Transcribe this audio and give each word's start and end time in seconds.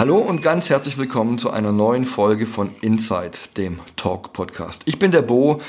Hallo 0.00 0.16
und 0.16 0.40
ganz 0.40 0.70
herzlich 0.70 0.96
willkommen 0.96 1.36
zu 1.36 1.50
einer 1.50 1.72
neuen 1.72 2.06
Folge 2.06 2.46
von 2.46 2.70
Inside, 2.80 3.32
dem 3.58 3.80
Talk 3.96 4.32
Podcast. 4.32 4.80
Ich 4.86 4.98
bin 4.98 5.10
der 5.10 5.20
Bo 5.20 5.60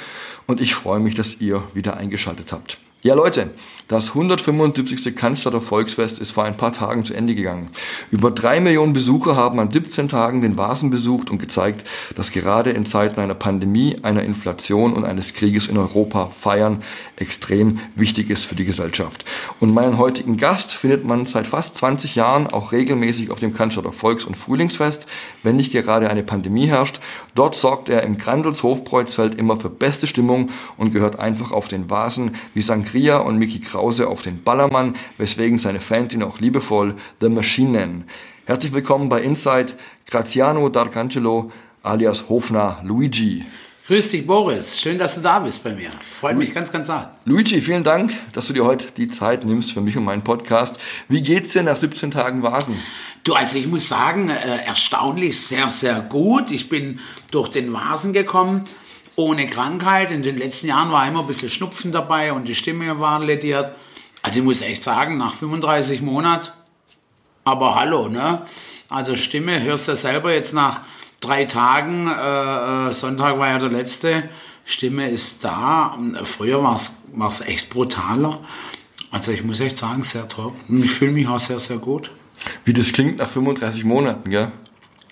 und 0.48 0.62
ich 0.62 0.74
freue 0.74 1.02
mich, 1.02 1.16
dass 1.16 1.42
ihr 1.42 1.62
wieder 1.74 1.98
eingeschaltet 1.98 2.54
habt. 2.54 2.80
Ja 3.04 3.16
Leute, 3.16 3.50
das 3.88 4.10
175. 4.10 5.16
Cannstatter 5.16 5.60
Volksfest 5.60 6.20
ist 6.20 6.34
vor 6.34 6.44
ein 6.44 6.56
paar 6.56 6.72
Tagen 6.72 7.04
zu 7.04 7.16
Ende 7.16 7.34
gegangen. 7.34 7.72
Über 8.12 8.30
drei 8.30 8.60
Millionen 8.60 8.94
Besucher 8.94 9.36
haben 9.36 9.60
an 9.60 9.72
17 9.72 10.08
Tagen 10.08 10.44
den 10.44 10.56
Vasen 10.56 10.92
besucht 10.92 11.32
und 11.32 11.40
gezeigt, 11.40 11.88
dass 12.16 12.32
gerade 12.32 12.70
in 12.70 12.86
Zeiten 12.86 13.20
einer 13.20 13.34
Pandemie, 13.34 13.98
einer 14.04 14.22
Inflation 14.22 14.94
und 14.94 15.04
eines 15.04 15.34
Krieges 15.34 15.66
in 15.66 15.80
Europa 15.80 16.28
feiern 16.28 16.84
extrem 17.16 17.80
wichtig 17.96 18.30
ist 18.30 18.46
für 18.46 18.54
die 18.54 18.66
Gesellschaft. 18.66 19.26
Und 19.60 19.74
meinen 19.74 19.98
heutigen 19.98 20.38
Gast 20.38 20.72
findet 20.72 21.04
man 21.04 21.26
seit 21.26 21.48
fast 21.48 21.80
20 21.80 22.14
Jahren 22.14 22.46
auch 22.46 22.72
regelmäßig 22.72 23.32
auf 23.32 23.40
dem 23.40 23.56
Cannstatter 23.56 23.92
Volks- 23.92 24.26
und 24.26 24.38
Frühlingsfest, 24.38 25.08
wenn 25.42 25.56
nicht 25.56 25.72
gerade 25.72 26.08
eine 26.08 26.22
Pandemie 26.22 26.68
herrscht. 26.68 27.00
Dort 27.34 27.56
sorgt 27.56 27.90
er 27.90 28.04
im 28.04 28.20
Grandels 28.20 28.62
Hofbräuzfeld 28.62 29.40
immer 29.40 29.60
für 29.60 29.72
beste 29.72 30.06
Stimmung 30.06 30.52
und 30.78 30.94
gehört 30.94 31.18
einfach 31.18 31.52
auf 31.52 31.68
den 31.68 31.90
Vasen 31.90 32.36
wie 32.54 32.62
St. 32.62 32.91
Kria 32.92 33.20
und 33.20 33.38
Mickey 33.38 33.60
Krause 33.60 34.10
auf 34.10 34.22
den 34.22 34.44
Ballermann, 34.44 34.98
weswegen 35.18 35.60
seine 35.60 35.80
Fans 35.80 36.14
ihn 36.14 36.24
auch 36.24 36.42
liebevoll 36.42 36.96
The 37.22 37.30
Machine 37.30 37.70
nennen. 37.70 38.04
Herzlich 38.44 38.74
willkommen 38.74 39.08
bei 39.08 39.22
Inside, 39.22 39.74
Graziano 40.08 40.68
D'Arcangelo 40.68 41.52
alias 41.84 42.28
Hofner 42.28 42.82
Luigi. 42.84 43.46
Grüß 43.88 44.12
dich, 44.12 44.28
Boris. 44.28 44.78
Schön, 44.78 44.98
dass 45.00 45.16
du 45.16 45.22
da 45.22 45.40
bist 45.40 45.64
bei 45.64 45.74
mir. 45.74 45.90
Freut 46.10 46.36
mich 46.36 46.54
ganz, 46.54 46.70
ganz 46.70 46.90
arg. 46.90 47.12
Luigi, 47.24 47.62
vielen 47.62 47.86
Dank, 47.86 48.12
dass 48.34 48.48
du 48.48 48.54
dir 48.54 48.66
heute 48.66 48.88
die 48.98 49.08
Zeit 49.08 49.46
nimmst 49.46 49.72
für 49.72 49.80
mich 49.80 49.96
und 49.96 50.04
meinen 50.04 50.24
Podcast. 50.24 50.76
Wie 51.08 51.22
geht's 51.22 51.54
dir 51.54 51.64
nach 51.64 51.78
17 51.78 52.12
Tagen 52.12 52.44
Vasen? 52.44 52.76
Du, 53.24 53.36
also 53.36 53.58
ich 53.58 53.68
muss 53.68 53.88
sagen, 53.88 54.30
äh, 54.30 54.66
erstaunlich 54.66 55.40
sehr, 55.40 55.70
sehr 55.70 56.02
gut. 56.02 56.52
Ich 56.52 56.68
bin 56.68 57.00
durch 57.32 57.48
den 57.48 57.72
Vasen 57.72 58.12
gekommen 58.12 58.66
ohne 59.16 59.48
Krankheit. 59.48 60.12
In 60.12 60.24
den 60.24 60.38
letzten 60.38 60.68
Jahren 60.68 60.92
war 60.92 61.08
immer 61.08 61.22
ein 61.22 61.28
bisschen 61.28 61.50
Schnupfen 61.50 61.92
dabei 61.92 62.34
und 62.34 62.48
die 62.48 62.56
Stimme 62.56 63.00
war 63.00 63.20
lediert. 63.20 63.74
Also 64.22 64.40
ich 64.40 64.46
muss 64.46 64.62
echt 64.62 64.84
sagen, 64.84 65.18
nach 65.18 65.34
35 65.34 66.02
Monaten, 66.02 66.50
aber 67.44 67.76
hallo, 67.76 68.08
ne? 68.08 68.44
Also 68.90 69.16
Stimme 69.16 69.62
hörst 69.64 69.88
du 69.88 69.96
selber 69.96 70.34
jetzt 70.34 70.54
nach 70.54 70.82
drei 71.22 71.46
Tagen, 71.46 72.08
äh, 72.08 72.90
äh 72.90 72.94
Sonntag 72.94 73.40
war 73.40 73.48
ja 73.48 73.58
der 73.58 73.70
letzte, 73.70 74.30
Stimme 74.66 75.10
ist 75.10 75.44
da. 75.44 75.98
Früher 76.24 76.64
war 76.64 76.76
es 76.76 77.42
echt 77.42 77.70
brutaler. 77.70 78.40
Also 79.10 79.32
ich 79.32 79.44
muss 79.44 79.60
echt 79.60 79.78
sagen, 79.78 80.04
sehr 80.04 80.28
toll. 80.28 80.54
Ich 80.70 80.92
fühle 80.92 81.12
mich 81.12 81.28
auch 81.28 81.40
sehr, 81.40 81.60
sehr 81.60 81.78
gut. 81.78 82.12
Wie 82.64 82.74
das 82.74 82.92
klingt 82.92 83.18
nach 83.18 83.30
35 83.30 83.84
Monaten, 83.84 84.30
gell? 84.30 84.52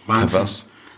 Wahnsinn. 0.06 0.48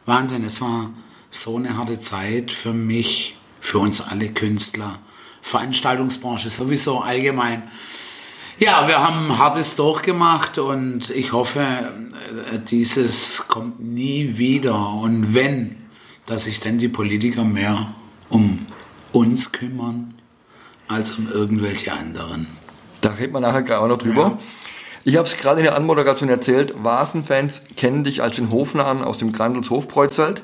Wahnsinn. 0.06 0.44
Es 0.46 0.62
war 0.62 0.92
so 1.32 1.58
eine 1.58 1.78
harte 1.78 1.98
Zeit 1.98 2.52
für 2.52 2.74
mich, 2.74 3.36
für 3.60 3.80
uns 3.80 4.02
alle 4.02 4.30
Künstler, 4.30 5.00
Veranstaltungsbranche 5.42 6.50
sowieso 6.50 7.00
allgemein. 7.00 7.64
Ja, 8.60 8.88
wir 8.88 9.00
haben 9.00 9.40
hartes 9.40 9.76
durchgemacht 9.76 10.60
und 10.60 11.10
ich 11.10 11.32
hoffe, 11.32 11.62
äh, 11.62 12.60
dieses 12.60 13.48
kommt 13.48 13.80
nie 13.80 14.38
wieder. 14.38 14.94
Und 14.94 15.34
wenn, 15.34 15.78
dass 16.28 16.44
sich 16.44 16.60
dann 16.60 16.78
die 16.78 16.90
Politiker 16.90 17.44
mehr 17.44 17.88
um 18.30 18.68
uns 19.14 19.52
kümmern 19.52 20.14
als 20.88 21.12
um 21.14 21.28
irgendwelche 21.32 21.92
anderen. 21.92 22.46
Da 23.00 23.14
redet 23.14 23.32
man 23.32 23.42
nachher 23.42 23.82
auch 23.82 23.88
noch 23.88 23.98
drüber. 23.98 24.22
Ja. 24.22 24.40
Ich 25.04 25.18
habe 25.18 25.28
es 25.28 25.36
gerade 25.38 25.62
in 25.62 25.64
der 25.64 25.76
Anmoderation 25.76 26.30
erzählt, 26.30 26.76
Vasen-Fans 26.84 27.64
kennen 27.76 28.04
dich 28.04 28.22
als 28.22 28.36
den 28.36 28.52
Hofnahen 28.52 29.04
aus 29.04 29.18
dem 29.18 29.32
Grandels 29.32 29.72
Hofbräuzelt. 29.72 30.44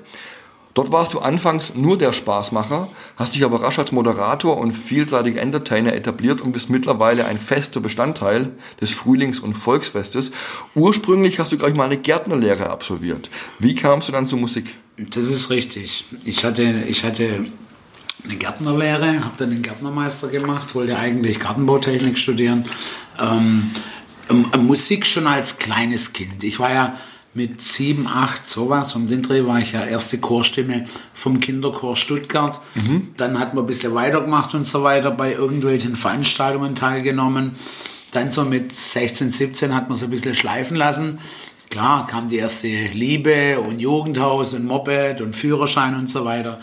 Dort 0.78 0.92
warst 0.92 1.16
du 1.16 1.20
anfangs 1.20 1.74
nur 1.74 1.98
der 1.98 2.14
Spaßmacher, 2.14 2.88
hast 3.16 3.34
dich 3.34 3.44
aber 3.44 3.64
rasch 3.64 3.80
als 3.80 3.92
Moderator 3.92 4.58
und 4.58 4.74
vielseitiger 4.74 5.42
Entertainer 5.42 5.94
etabliert 5.94 6.40
und 6.40 6.52
bist 6.52 6.70
mittlerweile 6.70 7.26
ein 7.26 7.40
fester 7.40 7.80
Bestandteil 7.80 8.52
des 8.80 8.92
Frühlings- 8.92 9.40
und 9.40 9.56
Volksfestes. 9.56 10.30
Ursprünglich 10.76 11.40
hast 11.40 11.52
du 11.52 11.58
gleich 11.58 11.74
mal 11.74 11.86
eine 11.86 11.98
Gärtnerlehre 11.98 12.70
absolviert. 12.70 13.28
Wie 13.58 13.74
kamst 13.74 14.08
du 14.08 14.12
dann 14.12 14.28
zur 14.28 14.38
Musik? 14.38 14.76
Das 14.98 15.26
ist 15.32 15.50
richtig. 15.50 16.06
Ich 16.26 16.46
hatte, 16.46 16.84
ich 16.88 17.04
hatte 17.04 17.48
eine 18.24 18.36
Gärtnerlehre, 18.36 19.26
habe 19.26 19.34
dann 19.36 19.50
den 19.50 19.64
Gärtnermeister 19.64 20.28
gemacht, 20.28 20.76
wollte 20.76 20.96
eigentlich 20.96 21.40
Gartenbautechnik 21.40 22.20
studieren. 22.20 22.66
Ähm, 23.20 23.72
Musik 24.60 25.08
schon 25.08 25.26
als 25.26 25.58
kleines 25.58 26.14
Kind. 26.14 26.44
Ich 26.44 26.60
war 26.60 26.72
ja 26.72 26.98
mit 27.38 27.62
sieben, 27.62 28.08
acht, 28.08 28.48
sowas. 28.48 28.96
Um 28.96 29.08
den 29.08 29.22
Dreh 29.22 29.46
war 29.46 29.60
ich 29.60 29.74
ja 29.74 29.86
erste 29.86 30.18
Chorstimme 30.18 30.86
vom 31.14 31.40
Kinderchor 31.40 31.96
Stuttgart. 31.96 32.60
Mhm. 32.74 33.10
Dann 33.16 33.40
hat 33.40 33.54
man 33.54 33.64
ein 33.64 33.68
bisschen 33.68 33.94
weitergemacht 33.94 34.56
und 34.56 34.66
so 34.66 34.82
weiter, 34.82 35.12
bei 35.12 35.34
irgendwelchen 35.34 35.96
Veranstaltungen 35.96 36.74
teilgenommen. 36.74 37.56
Dann 38.12 38.32
so 38.32 38.44
mit 38.44 38.74
16, 38.74 39.32
17 39.32 39.76
hat 39.76 39.88
man 39.88 39.98
so 39.98 40.08
ein 40.08 40.10
bisschen 40.10 40.34
schleifen 40.34 40.76
lassen. 40.76 41.20
Klar, 41.70 42.08
kam 42.08 42.28
die 42.28 42.38
erste 42.38 42.68
Liebe 42.68 43.60
und 43.60 43.80
Jugendhaus 43.80 44.56
und 44.56 44.66
Moped 44.66 45.22
und 45.22 45.36
Führerschein 45.36 45.94
und 45.94 46.08
so 46.08 46.26
weiter. 46.26 46.60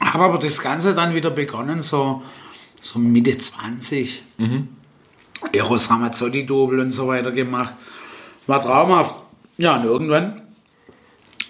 Habe 0.00 0.24
aber 0.24 0.38
das 0.38 0.60
Ganze 0.60 0.94
dann 0.94 1.14
wieder 1.14 1.30
begonnen, 1.30 1.80
so, 1.80 2.22
so 2.80 2.98
Mitte 2.98 3.38
20. 3.38 4.22
Mhm. 4.38 4.68
Eros 5.52 5.88
Ramazzotti-Double 5.88 6.80
und 6.80 6.90
so 6.90 7.06
weiter 7.06 7.30
gemacht. 7.30 7.74
War 8.48 8.60
traumhaft. 8.60 9.14
Ja, 9.60 9.76
und 9.76 9.84
irgendwann 9.84 10.40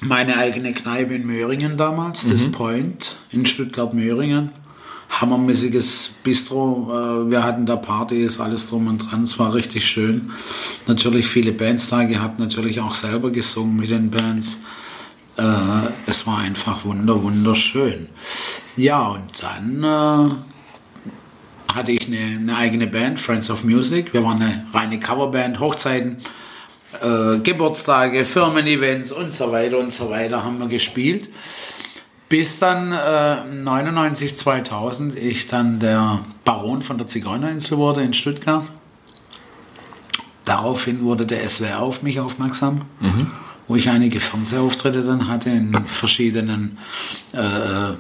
meine 0.01 0.37
eigene 0.37 0.75
Kneipe 0.75 1.15
in 1.15 1.25
Möhringen 1.29 1.77
damals, 1.77 2.25
mhm. 2.25 2.31
das 2.31 2.51
Point 2.51 3.17
in 3.31 3.47
Stuttgart-Möhringen. 3.47 4.51
Hammermäßiges 5.21 6.11
Bistro. 6.25 6.89
Äh, 6.91 7.31
wir 7.31 7.45
hatten 7.45 7.67
da 7.67 7.77
Partys, 7.77 8.41
alles 8.41 8.69
drum 8.69 8.89
und 8.89 8.99
dran. 8.99 9.23
Es 9.23 9.39
war 9.39 9.55
richtig 9.55 9.87
schön. 9.87 10.33
Natürlich 10.89 11.29
viele 11.29 11.53
Bands 11.53 11.89
da 11.89 12.03
gehabt, 12.03 12.41
natürlich 12.41 12.81
auch 12.81 12.95
selber 12.95 13.31
gesungen 13.31 13.77
mit 13.77 13.91
den 13.91 14.11
Bands. 14.11 14.59
Äh, 15.37 15.43
es 16.07 16.27
war 16.27 16.39
einfach 16.39 16.85
wunder, 16.85 17.23
wunderschön. 17.23 18.09
Ja, 18.77 19.07
und 19.07 19.41
dann 19.41 19.85
äh, 19.85 21.73
hatte 21.73 21.93
ich 21.93 22.09
eine, 22.09 22.39
eine 22.41 22.57
eigene 22.57 22.89
Band, 22.89 23.21
Friends 23.21 23.51
of 23.51 23.63
Music. 23.63 24.13
Wir 24.13 24.25
waren 24.25 24.43
eine 24.43 24.67
reine 24.73 24.99
Coverband, 24.99 25.61
Hochzeiten 25.61 26.17
äh, 27.03 27.39
Geburtstage, 27.39 28.25
Firmen-Events 28.25 29.13
und 29.13 29.33
so 29.33 29.53
weiter 29.53 29.79
und 29.79 29.91
so 29.91 30.11
weiter 30.11 30.45
haben 30.45 30.59
wir 30.59 30.67
gespielt. 30.67 31.29
Bis 32.29 32.59
dann 32.59 32.93
äh, 32.93 33.45
99, 33.45 34.37
2000 34.37 35.17
ich 35.17 35.49
dann 35.49 35.81
der 35.81 36.21
Baron 36.45 36.83
von 36.83 36.97
der 36.97 37.07
Zigeunerinsel 37.07 37.77
wurde 37.77 38.03
in 38.03 38.13
Stuttgart. 38.13 38.65
Daraufhin 40.45 41.03
wurde 41.03 41.27
der 41.27 41.49
SWR 41.49 41.81
auf 41.81 42.03
mich 42.03 42.21
aufmerksam, 42.21 42.83
mhm. 43.01 43.31
wo 43.69 43.77
ich 43.77 43.89
einige 43.89 44.21
Fernsehauftritte 44.21 45.03
dann 45.03 45.29
hatte 45.29 45.51
in 45.51 45.85
verschiedenen 45.85 46.79
äh, 47.33 47.93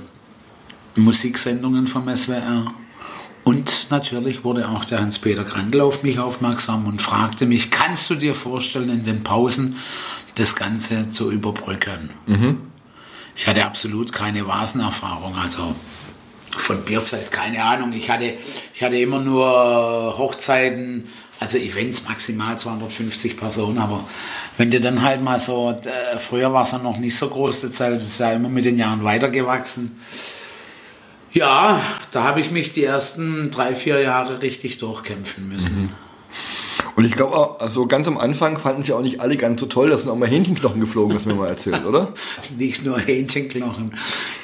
Musiksendungen 0.96 1.86
vom 1.86 2.14
SWR. 2.14 2.72
Und 3.44 3.90
natürlich 3.90 4.44
wurde 4.44 4.68
auch 4.68 4.84
der 4.84 5.00
Hans-Peter 5.00 5.44
Grandl 5.44 5.80
auf 5.80 6.02
mich 6.02 6.18
aufmerksam 6.18 6.86
und 6.86 7.00
fragte 7.00 7.46
mich, 7.46 7.70
kannst 7.70 8.10
du 8.10 8.14
dir 8.14 8.34
vorstellen, 8.34 8.90
in 8.90 9.04
den 9.04 9.24
Pausen 9.24 9.76
das 10.34 10.54
Ganze 10.56 11.08
zu 11.10 11.30
überbrücken? 11.30 12.10
Mhm. 12.26 12.58
Ich 13.34 13.46
hatte 13.46 13.64
absolut 13.64 14.12
keine 14.12 14.46
Vasenerfahrung, 14.46 15.34
also 15.36 15.74
von 16.56 16.84
Bierzeit, 16.84 17.30
keine 17.30 17.64
Ahnung. 17.64 17.92
Ich 17.92 18.10
hatte, 18.10 18.34
ich 18.74 18.82
hatte 18.82 18.98
immer 18.98 19.20
nur 19.20 20.14
Hochzeiten, 20.18 21.08
also 21.38 21.56
Events 21.56 22.06
maximal 22.06 22.58
250 22.58 23.38
Personen, 23.38 23.78
aber 23.78 24.04
wenn 24.58 24.70
du 24.70 24.80
dann 24.80 25.00
halt 25.00 25.22
mal 25.22 25.38
so, 25.38 25.70
äh, 25.70 26.18
früher 26.18 26.52
war 26.52 26.64
es 26.64 26.72
ja 26.72 26.78
noch 26.78 26.98
nicht 26.98 27.16
so 27.16 27.28
groß, 27.28 27.62
die 27.62 27.72
Zeit 27.72 27.94
ist 27.94 28.20
ja 28.20 28.32
immer 28.32 28.50
mit 28.50 28.66
den 28.66 28.78
Jahren 28.78 29.04
weitergewachsen. 29.04 29.96
Ja, 31.32 31.80
da 32.10 32.24
habe 32.24 32.40
ich 32.40 32.50
mich 32.50 32.72
die 32.72 32.84
ersten 32.84 33.50
drei, 33.50 33.74
vier 33.74 34.00
Jahre 34.00 34.42
richtig 34.42 34.78
durchkämpfen 34.78 35.48
müssen. 35.48 35.82
Mhm. 35.82 35.90
Und 36.96 37.04
ich 37.04 37.12
glaube 37.12 37.36
auch, 37.36 37.60
also 37.60 37.86
ganz 37.86 38.06
am 38.08 38.18
Anfang 38.18 38.58
fanden 38.58 38.82
sie 38.82 38.92
auch 38.92 39.00
nicht 39.00 39.20
alle 39.20 39.36
ganz 39.36 39.60
so 39.60 39.66
toll, 39.66 39.90
dass 39.90 40.02
sind 40.02 40.10
auch 40.10 40.16
mal 40.16 40.28
Hähnchenknochen 40.28 40.80
geflogen, 40.80 41.14
das 41.14 41.24
mir 41.24 41.34
mal 41.34 41.48
erzählt, 41.48 41.84
oder? 41.84 42.12
nicht 42.58 42.84
nur 42.84 42.98
Hähnchenknochen. 42.98 43.96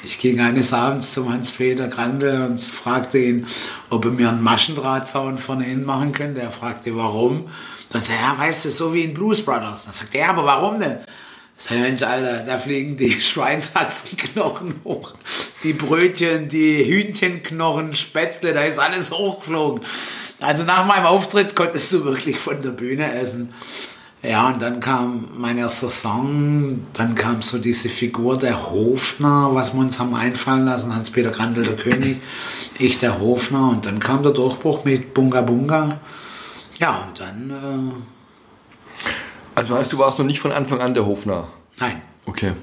Ich 0.03 0.17
ging 0.19 0.39
eines 0.39 0.73
Abends 0.73 1.13
zum 1.13 1.31
Hans-Peter 1.31 1.87
Grandel 1.87 2.43
und 2.43 2.59
fragte 2.59 3.19
ihn, 3.19 3.47
ob 3.89 4.05
er 4.05 4.11
mir 4.11 4.29
einen 4.29 4.41
Maschendrahtzaun 4.41 5.37
vorne 5.37 5.65
hin 5.65 5.85
machen 5.85 6.13
könnte. 6.13 6.41
Er 6.41 6.51
fragte, 6.51 6.95
warum. 6.95 7.47
Dann 7.89 8.01
sagte 8.01 8.21
er, 8.21 8.33
ja, 8.33 8.37
weißt 8.37 8.65
du, 8.65 8.71
so 8.71 8.93
wie 8.93 9.03
in 9.03 9.13
Blues 9.13 9.43
Brothers. 9.43 9.85
Dann 9.85 9.93
sagte 9.93 10.17
er, 10.17 10.25
ja, 10.25 10.29
aber 10.31 10.45
warum 10.45 10.79
denn? 10.79 10.97
Sag 11.59 11.79
Mensch, 11.79 12.03
Alter, 12.03 12.43
da 12.43 12.59
fliegen 12.59 12.97
die 12.97 13.11
Schweinshaxenknochen 13.21 14.75
hoch, 14.83 15.13
die 15.63 15.73
Brötchen, 15.73 16.47
die 16.47 16.85
Hühnchenknochen, 16.85 17.95
Spätzle, 17.95 18.53
da 18.53 18.61
ist 18.61 18.77
alles 18.77 19.09
hochgeflogen. 19.09 19.83
Also 20.39 20.63
nach 20.63 20.85
meinem 20.85 21.07
Auftritt 21.07 21.55
konntest 21.55 21.91
du 21.93 22.05
wirklich 22.05 22.37
von 22.37 22.61
der 22.61 22.69
Bühne 22.69 23.11
essen. 23.11 23.53
Ja, 24.21 24.47
und 24.47 24.61
dann 24.61 24.79
kam 24.79 25.29
mein 25.35 25.57
erster 25.57 25.89
Song, 25.89 26.85
dann 26.93 27.15
kam 27.15 27.41
so 27.41 27.57
diese 27.57 27.89
Figur 27.89 28.37
der 28.37 28.71
Hofner, 28.71 29.49
was 29.53 29.73
wir 29.73 29.79
uns 29.79 29.99
haben 29.99 30.13
einfallen 30.13 30.65
lassen, 30.65 30.93
Hans-Peter 30.93 31.31
Grandel, 31.31 31.65
der 31.65 31.75
König, 31.75 32.21
ich 32.77 32.99
der 32.99 33.19
Hofner, 33.19 33.69
und 33.69 33.85
dann 33.85 33.99
kam 33.99 34.21
der 34.21 34.31
Durchbruch 34.31 34.85
mit 34.85 35.15
Bunga 35.15 35.41
Bunga. 35.41 35.99
Ja, 36.79 37.07
und 37.07 37.19
dann... 37.19 37.49
Äh, 37.49 38.16
also 39.57 39.75
heißt, 39.75 39.91
du 39.91 39.97
warst 39.97 40.19
noch 40.19 40.25
nicht 40.27 40.39
von 40.39 40.51
Anfang 40.51 40.81
an 40.81 40.93
der 40.93 41.07
Hofner? 41.07 41.47
Nein. 41.79 41.99
Okay. 42.27 42.53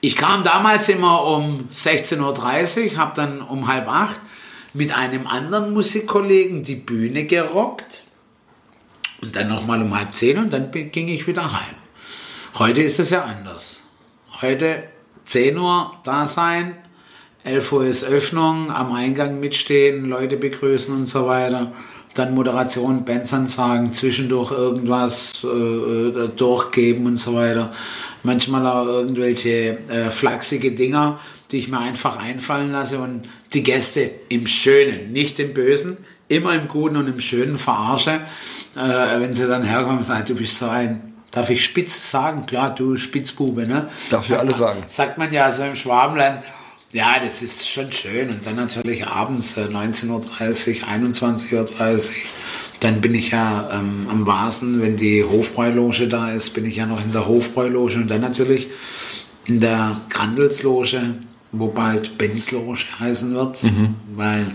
Ich 0.00 0.16
kam 0.16 0.42
damals 0.42 0.88
immer 0.88 1.24
um 1.26 1.68
16.30 1.74 2.92
Uhr, 2.92 2.96
habe 2.96 3.12
dann 3.14 3.42
um 3.42 3.66
halb 3.66 3.86
acht 3.86 4.18
mit 4.72 4.96
einem 4.96 5.26
anderen 5.26 5.74
Musikkollegen 5.74 6.62
die 6.62 6.76
Bühne 6.76 7.24
gerockt 7.24 8.02
und 9.20 9.36
dann 9.36 9.48
nochmal 9.48 9.82
um 9.82 9.94
halb 9.94 10.14
zehn 10.14 10.38
und 10.38 10.54
dann 10.54 10.70
ging 10.70 11.08
ich 11.08 11.26
wieder 11.26 11.52
heim. 11.52 11.74
Heute 12.54 12.80
ist 12.80 12.98
es 12.98 13.10
ja 13.10 13.24
anders. 13.24 13.82
Heute 14.40 14.84
10 15.26 15.58
Uhr 15.58 15.92
da 16.02 16.26
sein, 16.26 16.76
11 17.42 17.72
Uhr 17.72 17.84
ist 17.84 18.04
Öffnung, 18.04 18.70
am 18.70 18.92
Eingang 18.92 19.38
mitstehen, 19.38 20.06
Leute 20.06 20.38
begrüßen 20.38 20.94
und 20.94 21.04
so 21.04 21.26
weiter. 21.26 21.72
Dann 22.14 22.34
Moderation, 22.34 23.04
Bandsansagen, 23.04 23.92
zwischendurch 23.92 24.52
irgendwas 24.52 25.44
äh, 25.44 25.48
äh, 25.48 26.28
durchgeben 26.28 27.06
und 27.06 27.16
so 27.16 27.34
weiter. 27.34 27.72
Manchmal 28.22 28.66
auch 28.66 28.86
irgendwelche 28.86 29.78
äh, 29.88 30.10
flachsige 30.10 30.72
Dinger, 30.72 31.18
die 31.50 31.58
ich 31.58 31.68
mir 31.68 31.78
einfach 31.78 32.16
einfallen 32.16 32.72
lasse 32.72 32.98
und 32.98 33.24
die 33.52 33.62
Gäste 33.62 34.10
im 34.28 34.46
Schönen, 34.46 35.12
nicht 35.12 35.38
im 35.40 35.54
Bösen, 35.54 35.98
immer 36.28 36.54
im 36.54 36.68
Guten 36.68 36.96
und 36.96 37.08
im 37.08 37.20
Schönen 37.20 37.58
verarsche. 37.58 38.20
Äh, 38.76 39.20
wenn 39.20 39.34
sie 39.34 39.46
dann 39.46 39.62
herkommen 39.62 39.98
und 39.98 40.04
sagen, 40.04 40.24
du 40.26 40.34
bist 40.34 40.58
so 40.58 40.68
ein, 40.68 41.14
darf 41.30 41.50
ich 41.50 41.64
spitz 41.64 42.10
sagen? 42.10 42.46
Klar, 42.46 42.74
du 42.74 42.96
Spitzbube, 42.96 43.66
ne? 43.66 43.88
Darf 44.10 44.28
ja 44.28 44.38
alle 44.38 44.54
sagen. 44.54 44.82
Sagt 44.86 45.18
man 45.18 45.32
ja 45.32 45.50
so 45.50 45.64
im 45.64 45.76
Schwabenland. 45.76 46.42
Ja, 46.94 47.18
das 47.18 47.42
ist 47.42 47.68
schon 47.68 47.92
schön. 47.92 48.30
Und 48.30 48.46
dann 48.46 48.56
natürlich 48.56 49.06
abends 49.06 49.56
äh, 49.56 49.64
19.30 49.64 50.82
Uhr, 50.82 50.88
21.30 50.88 52.08
Uhr. 52.08 52.14
Dann 52.80 53.00
bin 53.00 53.14
ich 53.14 53.32
ja 53.32 53.68
ähm, 53.72 54.06
am 54.08 54.26
Vasen, 54.26 54.80
wenn 54.80 54.96
die 54.96 55.24
Hofbräuloge 55.24 56.08
da 56.08 56.30
ist, 56.30 56.50
bin 56.50 56.64
ich 56.64 56.76
ja 56.76 56.86
noch 56.86 57.04
in 57.04 57.12
der 57.12 57.26
Hofbräuloge 57.26 57.96
und 57.96 58.10
dann 58.10 58.20
natürlich 58.20 58.68
in 59.44 59.60
der 59.60 60.00
Grandelsloge 60.08 61.14
wo 61.58 61.68
bald 61.68 62.18
Benzloge 62.18 62.78
heißen 62.98 63.34
wird, 63.34 63.62
mhm. 63.62 63.94
weil 64.16 64.52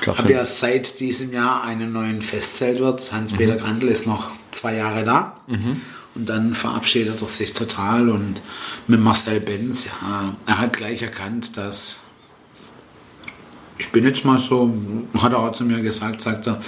ich 0.00 0.06
habe 0.06 0.32
ja 0.32 0.44
seit 0.44 1.00
diesem 1.00 1.32
Jahr 1.32 1.64
einen 1.64 1.92
neuen 1.92 2.22
Festzeltwirt. 2.22 3.12
Hans-Peter 3.12 3.54
mhm. 3.54 3.58
Grandl 3.58 3.88
ist 3.88 4.06
noch 4.06 4.30
zwei 4.50 4.76
Jahre 4.76 5.04
da. 5.04 5.40
Mhm. 5.46 5.80
Und 6.14 6.28
dann 6.28 6.54
verabschiedet 6.54 7.20
er 7.20 7.26
sich 7.26 7.54
total. 7.54 8.08
Und 8.08 8.40
mit 8.86 9.00
Marcel 9.00 9.40
Benz, 9.40 9.86
ja, 9.86 10.36
er 10.46 10.58
hat 10.58 10.76
gleich 10.76 11.02
erkannt, 11.02 11.56
dass 11.56 12.00
ich 13.78 13.90
bin 13.92 14.04
jetzt 14.04 14.24
mal 14.24 14.38
so, 14.38 14.74
hat 15.18 15.32
er 15.32 15.38
auch 15.38 15.52
zu 15.52 15.64
mir 15.64 15.80
gesagt, 15.80 16.20
sagt 16.20 16.48
er, 16.48 16.60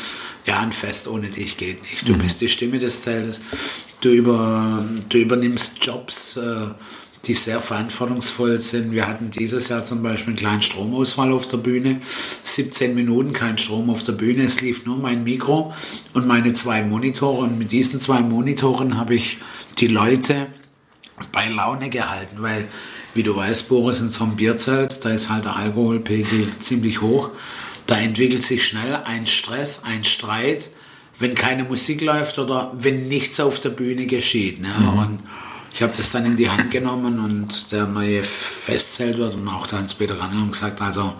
ja, 0.46 0.60
ein 0.60 0.72
Fest 0.72 1.08
ohne 1.08 1.28
dich 1.28 1.56
geht 1.56 1.82
nicht. 1.82 2.08
Du 2.08 2.14
mhm. 2.14 2.18
bist 2.18 2.40
die 2.40 2.48
Stimme 2.48 2.78
des 2.78 3.02
Zeltes. 3.02 3.40
Du, 4.00 4.10
über, 4.10 4.84
du 5.08 5.18
übernimmst 5.18 5.84
Jobs. 5.84 6.36
Äh, 6.36 6.68
die 7.26 7.34
sehr 7.34 7.60
verantwortungsvoll 7.60 8.60
sind. 8.60 8.92
Wir 8.92 9.06
hatten 9.06 9.30
dieses 9.30 9.68
Jahr 9.68 9.84
zum 9.84 10.02
Beispiel 10.02 10.28
einen 10.28 10.36
kleinen 10.36 10.62
Stromausfall 10.62 11.32
auf 11.32 11.46
der 11.46 11.58
Bühne. 11.58 12.00
17 12.44 12.94
Minuten 12.94 13.32
kein 13.32 13.58
Strom 13.58 13.90
auf 13.90 14.02
der 14.02 14.12
Bühne. 14.12 14.44
Es 14.44 14.60
lief 14.60 14.86
nur 14.86 14.96
mein 14.96 15.22
Mikro 15.22 15.74
und 16.14 16.26
meine 16.26 16.54
zwei 16.54 16.82
Monitore. 16.82 17.42
Und 17.42 17.58
mit 17.58 17.72
diesen 17.72 18.00
zwei 18.00 18.20
Monitoren 18.20 18.96
habe 18.96 19.14
ich 19.14 19.38
die 19.78 19.88
Leute 19.88 20.46
bei 21.32 21.48
Laune 21.48 21.90
gehalten, 21.90 22.40
weil, 22.40 22.68
wie 23.14 23.22
du 23.22 23.36
weißt, 23.36 23.68
Boris, 23.68 24.00
in 24.00 24.08
so 24.08 24.24
einem 24.24 24.36
Bierzelt, 24.36 25.04
da 25.04 25.10
ist 25.10 25.28
halt 25.28 25.44
der 25.44 25.56
Alkoholpegel 25.56 26.48
ziemlich 26.60 27.02
hoch. 27.02 27.30
Da 27.86 27.98
entwickelt 27.98 28.42
sich 28.42 28.66
schnell 28.66 28.94
ein 28.94 29.26
Stress, 29.26 29.82
ein 29.84 30.04
Streit, 30.04 30.70
wenn 31.18 31.34
keine 31.34 31.64
Musik 31.64 32.00
läuft 32.00 32.38
oder 32.38 32.72
wenn 32.74 33.08
nichts 33.08 33.40
auf 33.40 33.60
der 33.60 33.70
Bühne 33.70 34.06
geschieht. 34.06 34.60
Ne? 34.60 34.72
Mhm. 34.78 34.98
Und 34.98 35.18
ich 35.72 35.82
habe 35.82 35.92
das 35.96 36.10
dann 36.10 36.26
in 36.26 36.36
die 36.36 36.50
Hand 36.50 36.70
genommen 36.70 37.18
und 37.20 37.72
der 37.72 37.86
neue 37.86 38.22
Festzeltwirt 38.22 39.34
und 39.34 39.48
auch 39.48 39.66
der 39.66 39.78
Hans-Peter 39.78 40.18
Randl 40.18 40.38
haben 40.38 40.50
gesagt, 40.50 40.80
also 40.80 41.14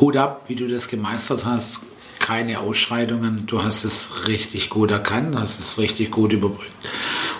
Hut 0.00 0.16
ab, 0.16 0.44
wie 0.48 0.56
du 0.56 0.66
das 0.66 0.88
gemeistert 0.88 1.44
hast, 1.44 1.80
keine 2.18 2.60
Ausschreitungen, 2.60 3.46
du 3.46 3.62
hast 3.62 3.84
es 3.84 4.26
richtig 4.26 4.68
gut 4.68 4.90
erkannt, 4.90 5.36
hast 5.38 5.60
es 5.60 5.78
richtig 5.78 6.10
gut 6.10 6.32
überbrückt. 6.32 6.72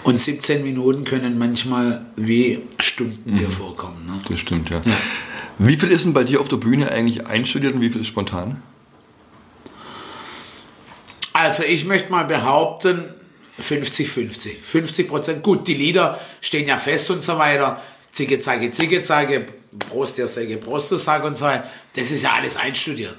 Und 0.04 0.18
17 0.18 0.62
Minuten 0.62 1.04
können 1.04 1.38
manchmal 1.38 2.06
wie 2.14 2.60
Stunden 2.78 3.32
mhm. 3.32 3.38
dir 3.38 3.50
vorkommen. 3.50 4.06
Ne? 4.06 4.20
Das 4.28 4.38
stimmt, 4.38 4.70
ja. 4.70 4.82
ja. 4.84 4.96
Wie 5.58 5.76
viel 5.76 5.90
ist 5.90 6.04
denn 6.04 6.12
bei 6.12 6.24
dir 6.24 6.40
auf 6.40 6.48
der 6.48 6.58
Bühne 6.58 6.90
eigentlich 6.90 7.26
einstudiert 7.26 7.74
und 7.74 7.80
wie 7.80 7.90
viel 7.90 8.02
ist 8.02 8.08
spontan? 8.08 8.62
Also 11.32 11.62
ich 11.62 11.84
möchte 11.84 12.12
mal 12.12 12.24
behaupten, 12.24 13.04
50-50. 13.60 14.62
50 14.62 15.08
Prozent. 15.08 15.42
Gut, 15.42 15.66
die 15.66 15.74
Lieder 15.74 16.20
stehen 16.40 16.68
ja 16.68 16.76
fest 16.76 17.10
und 17.10 17.22
so 17.22 17.38
weiter. 17.38 17.80
Zicke, 18.12 18.40
zacke, 18.40 18.70
zicke, 18.70 19.02
zacke, 19.02 19.46
Prost, 19.90 20.18
der 20.18 20.26
Säge, 20.26 20.56
Prost, 20.56 20.90
du 20.90 20.96
sag 20.96 21.24
und 21.24 21.36
so 21.36 21.44
weiter. 21.44 21.64
Das 21.94 22.10
ist 22.10 22.22
ja 22.22 22.32
alles 22.32 22.56
einstudiert. 22.56 23.16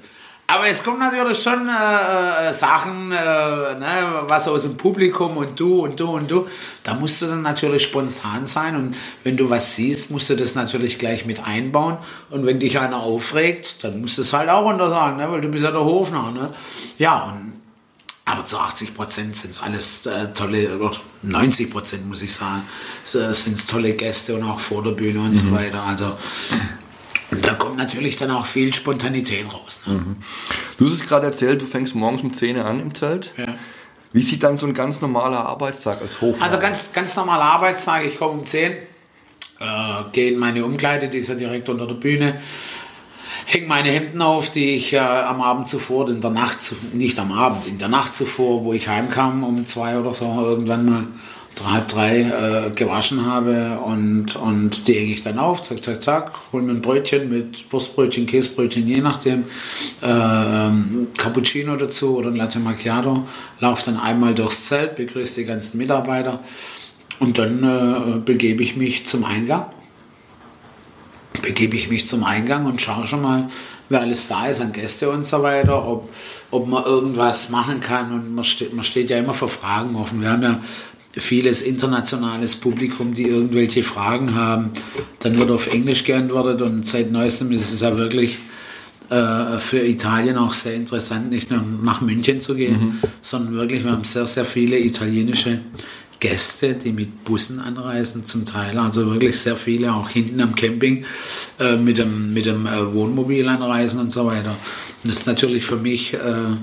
Aber 0.49 0.67
es 0.67 0.81
kommen 0.81 0.99
natürlich 0.99 1.43
schon 1.43 1.67
äh, 1.67 2.47
äh, 2.47 2.53
Sachen, 2.53 3.11
äh, 3.11 3.15
ne, 3.15 4.23
was 4.27 4.47
aus 4.47 4.63
dem 4.63 4.77
Publikum 4.77 5.35
und 5.35 5.59
du 5.59 5.83
und 5.83 5.99
du 5.99 6.07
und 6.07 6.31
du. 6.31 6.47
Da 6.83 6.93
musst 6.93 7.21
du 7.21 7.25
dann 7.25 7.41
natürlich 7.41 7.83
spontan 7.83 8.45
sein 8.45 8.77
und 8.77 8.95
wenn 9.25 9.35
du 9.35 9.49
was 9.49 9.75
siehst, 9.75 10.09
musst 10.09 10.29
du 10.29 10.37
das 10.37 10.55
natürlich 10.55 10.99
gleich 10.99 11.25
mit 11.25 11.45
einbauen. 11.45 11.97
Und 12.29 12.45
wenn 12.45 12.59
dich 12.59 12.79
einer 12.79 13.01
aufregt, 13.01 13.83
dann 13.83 13.99
musst 13.99 14.17
du 14.17 14.21
es 14.21 14.31
halt 14.31 14.47
auch 14.49 14.65
untersagen, 14.65 15.17
ne, 15.17 15.29
weil 15.29 15.41
du 15.41 15.49
bist 15.49 15.65
ja 15.65 15.71
der 15.71 15.83
Hofner. 15.83 16.31
Ne? 16.31 16.49
Ja, 16.97 17.23
und 17.25 17.56
aber 18.27 18.43
zu 18.43 18.59
80 18.59 18.93
Prozent 18.93 19.35
sind 19.35 19.51
es 19.51 19.61
alles 19.61 20.05
äh, 20.05 20.33
tolle, 20.33 20.77
oder 20.77 20.97
90 21.23 21.71
Prozent 21.71 22.05
muss 22.05 22.21
ich 22.21 22.33
sagen, 22.33 22.63
sind 23.03 23.55
es 23.55 23.65
tolle 23.65 23.93
Gäste 23.93 24.35
und 24.35 24.43
auch 24.43 24.59
vor 24.59 24.83
der 24.83 24.91
Bühne 24.91 25.19
und 25.19 25.31
mhm. 25.31 25.35
so 25.35 25.51
weiter. 25.51 25.81
Also 25.83 26.17
da 27.41 27.53
kommt 27.53 27.77
natürlich 27.77 28.17
dann 28.17 28.31
auch 28.31 28.45
viel 28.45 28.73
Spontanität 28.73 29.45
raus. 29.51 29.81
Ne? 29.85 29.93
Mhm. 29.93 30.15
Du 30.77 30.85
hast 30.85 30.95
es 30.95 31.05
gerade 31.05 31.25
erzählt, 31.27 31.61
du 31.61 31.65
fängst 31.65 31.95
morgens 31.95 32.21
um 32.21 32.33
10 32.33 32.57
Uhr 32.57 32.65
an 32.65 32.81
im 32.81 32.93
Zelt. 32.93 33.31
Ja. 33.37 33.55
Wie 34.11 34.21
sieht 34.21 34.43
dann 34.43 34.57
so 34.57 34.65
ein 34.65 34.73
ganz 34.73 34.99
normaler 34.99 35.45
Arbeitstag 35.45 36.01
als 36.01 36.19
Hofmann? 36.19 36.41
Also 36.41 36.59
ganz, 36.59 36.91
ganz 36.91 37.15
normaler 37.15 37.43
Arbeitstag, 37.43 38.05
ich 38.05 38.17
komme 38.17 38.33
um 38.33 38.45
10, 38.45 38.73
äh, 38.73 38.75
gehe 40.11 40.33
in 40.33 40.39
meine 40.39 40.65
Umkleide, 40.65 41.07
die 41.07 41.19
ist 41.19 41.29
ja 41.29 41.35
direkt 41.35 41.69
unter 41.69 41.87
der 41.87 41.95
Bühne 41.95 42.41
hänge 43.47 43.67
meine 43.67 43.89
Hemden 43.89 44.21
auf, 44.21 44.51
die 44.51 44.75
ich 44.75 44.93
äh, 44.93 44.97
am 44.99 45.41
Abend 45.41 45.69
zuvor, 45.69 46.09
in 46.09 46.19
der 46.19 46.31
Nacht, 46.31 46.59
nicht 46.93 47.17
am 47.17 47.31
Abend, 47.31 47.65
in 47.65 47.77
der 47.77 47.87
Nacht 47.87 48.13
zuvor, 48.13 48.65
wo 48.65 48.73
ich 48.73 48.89
heimkam, 48.89 49.43
um 49.45 49.65
zwei 49.65 49.97
oder 49.97 50.13
so, 50.13 50.25
irgendwann 50.25 50.85
mal 50.85 51.07
halb 51.65 51.87
drei 51.87 52.19
äh, 52.21 52.69
gewaschen 52.75 53.25
habe 53.25 53.79
und, 53.79 54.35
und 54.35 54.87
die 54.87 54.93
hänge 54.93 55.13
ich 55.13 55.23
dann 55.23 55.39
auf, 55.39 55.63
zack, 55.63 55.83
zack, 55.83 56.03
zack, 56.03 56.31
hole 56.51 56.61
mir 56.61 56.73
ein 56.73 56.81
Brötchen 56.81 57.29
mit 57.29 57.71
Wurstbrötchen, 57.71 58.27
Käsebrötchen, 58.27 58.85
je 58.85 58.99
nachdem, 59.01 59.45
äh, 60.01 60.69
Cappuccino 61.17 61.75
dazu 61.77 62.17
oder 62.17 62.29
ein 62.29 62.35
Latte 62.35 62.59
Macchiato, 62.59 63.23
laufe 63.59 63.85
dann 63.85 63.97
einmal 63.97 64.35
durchs 64.35 64.65
Zelt, 64.65 64.97
begrüße 64.97 65.41
die 65.41 65.47
ganzen 65.47 65.77
Mitarbeiter 65.77 66.41
und 67.19 67.39
dann 67.39 67.63
äh, 67.63 68.19
begebe 68.19 68.61
ich 68.61 68.75
mich 68.75 69.07
zum 69.07 69.23
Eingang 69.23 69.67
begebe 71.41 71.75
ich 71.75 71.89
mich 71.89 72.07
zum 72.07 72.23
Eingang 72.23 72.65
und 72.65 72.81
schaue 72.81 73.07
schon 73.07 73.21
mal, 73.21 73.47
wer 73.89 74.01
alles 74.01 74.27
da 74.27 74.47
ist 74.47 74.61
an 74.61 74.73
Gäste 74.73 75.09
und 75.09 75.25
so 75.25 75.43
weiter, 75.43 75.87
ob, 75.87 76.09
ob 76.51 76.67
man 76.67 76.83
irgendwas 76.85 77.49
machen 77.49 77.79
kann. 77.79 78.13
Und 78.13 78.35
man 78.35 78.43
steht, 78.43 78.73
man 78.73 78.83
steht 78.83 79.09
ja 79.09 79.17
immer 79.17 79.33
vor 79.33 79.49
Fragen 79.49 79.95
offen. 79.95 80.21
Wir 80.21 80.31
haben 80.31 80.43
ja 80.43 80.59
vieles 81.15 81.61
internationales 81.61 82.55
Publikum, 82.55 83.13
die 83.13 83.23
irgendwelche 83.23 83.83
Fragen 83.83 84.35
haben. 84.35 84.71
Dann 85.19 85.37
wird 85.37 85.51
auf 85.51 85.67
Englisch 85.67 86.03
geantwortet 86.03 86.61
und 86.61 86.85
seit 86.85 87.11
neuestem 87.11 87.51
ist 87.51 87.71
es 87.71 87.79
ja 87.81 87.97
wirklich 87.97 88.39
äh, 89.09 89.57
für 89.59 89.79
Italien 89.79 90.37
auch 90.37 90.53
sehr 90.53 90.75
interessant, 90.75 91.29
nicht 91.29 91.49
nur 91.49 91.63
nach 91.81 92.01
München 92.01 92.41
zu 92.41 92.55
gehen, 92.55 92.79
mhm. 92.79 92.99
sondern 93.21 93.55
wirklich, 93.55 93.83
wir 93.83 93.91
haben 93.91 94.03
sehr, 94.03 94.25
sehr 94.25 94.45
viele 94.45 94.77
italienische 94.77 95.59
Gäste, 96.19 96.73
die 96.73 96.91
mit 96.91 97.23
Bussen 97.23 97.59
anreisen 97.59 98.25
zum 98.25 98.45
Teil, 98.45 98.77
also 98.77 99.05
wirklich 99.11 99.39
sehr 99.39 99.55
viele, 99.55 99.93
auch 99.93 100.09
hinten 100.09 100.41
am 100.41 100.55
Camping 100.55 101.05
äh, 101.59 101.77
mit 101.77 101.97
dem, 101.97 102.33
mit 102.33 102.45
dem 102.45 102.65
äh, 102.65 102.93
Wohnmobil 102.93 103.47
anreisen 103.47 103.99
und 103.99 104.11
so 104.11 104.25
weiter. 104.25 104.51
Und 105.03 105.11
das 105.11 105.19
ist 105.19 105.27
natürlich 105.27 105.65
für 105.65 105.77
mich, 105.77 106.13
äh, 106.13 106.55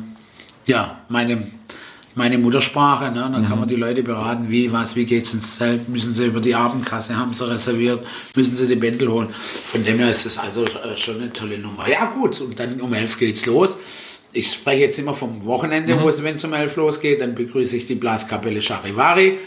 ja, 0.67 1.01
meine, 1.09 1.47
meine 2.15 2.39
Muttersprache. 2.39 3.13
Ne? 3.13 3.21
Dann 3.21 3.43
mhm. 3.43 3.47
kann 3.47 3.59
man 3.61 3.69
die 3.69 3.77
Leute 3.77 4.03
beraten, 4.03 4.51
wie, 4.51 4.73
was, 4.73 4.97
wie 4.97 5.05
geht 5.05 5.25
es 5.25 5.35
ins 5.35 5.57
Zelt, 5.57 5.89
müssen 5.89 6.15
sie 6.15 6.27
über 6.27 6.41
die 6.41 6.55
Abendkasse, 6.55 7.17
haben 7.17 7.33
sie 7.33 7.49
reserviert, 7.49 8.05
müssen 8.35 8.57
sie 8.57 8.67
die 8.67 8.77
Bändel 8.77 9.09
holen. 9.09 9.29
Von 9.33 9.85
dem 9.85 9.99
her 9.99 10.11
ist 10.11 10.27
es 10.27 10.39
also 10.39 10.65
äh, 10.65 10.97
schon 10.97 11.17
eine 11.17 11.33
tolle 11.33 11.59
Nummer. 11.59 11.89
Ja 11.89 12.07
gut, 12.07 12.41
und 12.41 12.59
dann 12.59 12.81
um 12.81 12.93
elf 12.93 13.19
geht's 13.19 13.47
los 13.47 13.79
ich 14.35 14.51
spreche 14.51 14.83
jetzt 14.83 14.99
immer 14.99 15.15
vom 15.15 15.45
Wochenende, 15.45 15.95
mhm. 15.95 16.03
wo 16.03 16.09
es, 16.09 16.23
wenn 16.23 16.35
es 16.35 16.45
um 16.45 16.53
elf 16.53 16.77
losgeht, 16.77 17.21
dann 17.21 17.35
begrüße 17.35 17.77
ich 17.77 17.87
die 17.87 17.95
Blaskapelle 17.95 18.61
Charivari. 18.61 19.39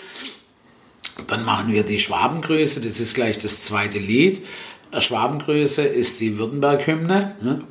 Dann 1.27 1.43
machen 1.43 1.73
wir 1.73 1.83
die 1.83 1.99
Schwabengröße, 1.99 2.79
das 2.79 2.99
ist 2.99 3.13
gleich 3.13 3.37
das 3.37 3.63
zweite 3.63 3.99
Lied. 3.99 4.41
Schwabengröße 4.97 5.83
ist 5.83 6.19
die 6.21 6.37
Württemberg-Hymne. 6.37 7.35
Ne? 7.41 7.61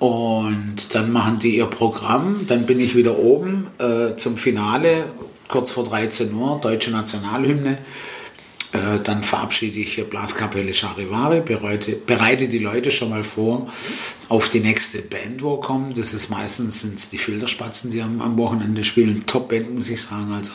Und 0.00 0.94
dann 0.94 1.12
machen 1.12 1.38
die 1.38 1.56
ihr 1.56 1.66
Programm. 1.66 2.46
Dann 2.48 2.66
bin 2.66 2.80
ich 2.80 2.96
wieder 2.96 3.18
oben 3.18 3.68
äh, 3.78 4.16
zum 4.16 4.36
Finale, 4.36 5.04
kurz 5.46 5.70
vor 5.70 5.84
13 5.84 6.34
Uhr, 6.34 6.58
deutsche 6.60 6.90
Nationalhymne. 6.90 7.78
Äh, 8.72 9.00
dann 9.02 9.24
verabschiede 9.24 9.80
ich 9.80 9.94
hier 9.94 10.04
Blaskapelle 10.04 10.72
Charivari, 10.72 11.40
bereite, 11.40 11.92
bereite 11.96 12.46
die 12.46 12.58
Leute 12.58 12.92
schon 12.92 13.10
mal 13.10 13.24
vor 13.24 13.68
auf 14.30 14.48
die 14.48 14.60
nächste 14.60 15.02
Band, 15.02 15.42
wo 15.42 15.56
kommt. 15.56 15.98
Das 15.98 16.14
ist 16.14 16.30
meistens 16.30 16.82
sind's 16.82 17.10
die 17.10 17.18
Filterspatzen, 17.18 17.90
die 17.90 18.00
am, 18.00 18.20
am 18.20 18.38
Wochenende 18.38 18.84
spielen. 18.84 19.26
Top-Band, 19.26 19.74
muss 19.74 19.90
ich 19.90 20.02
sagen. 20.02 20.30
Also 20.32 20.52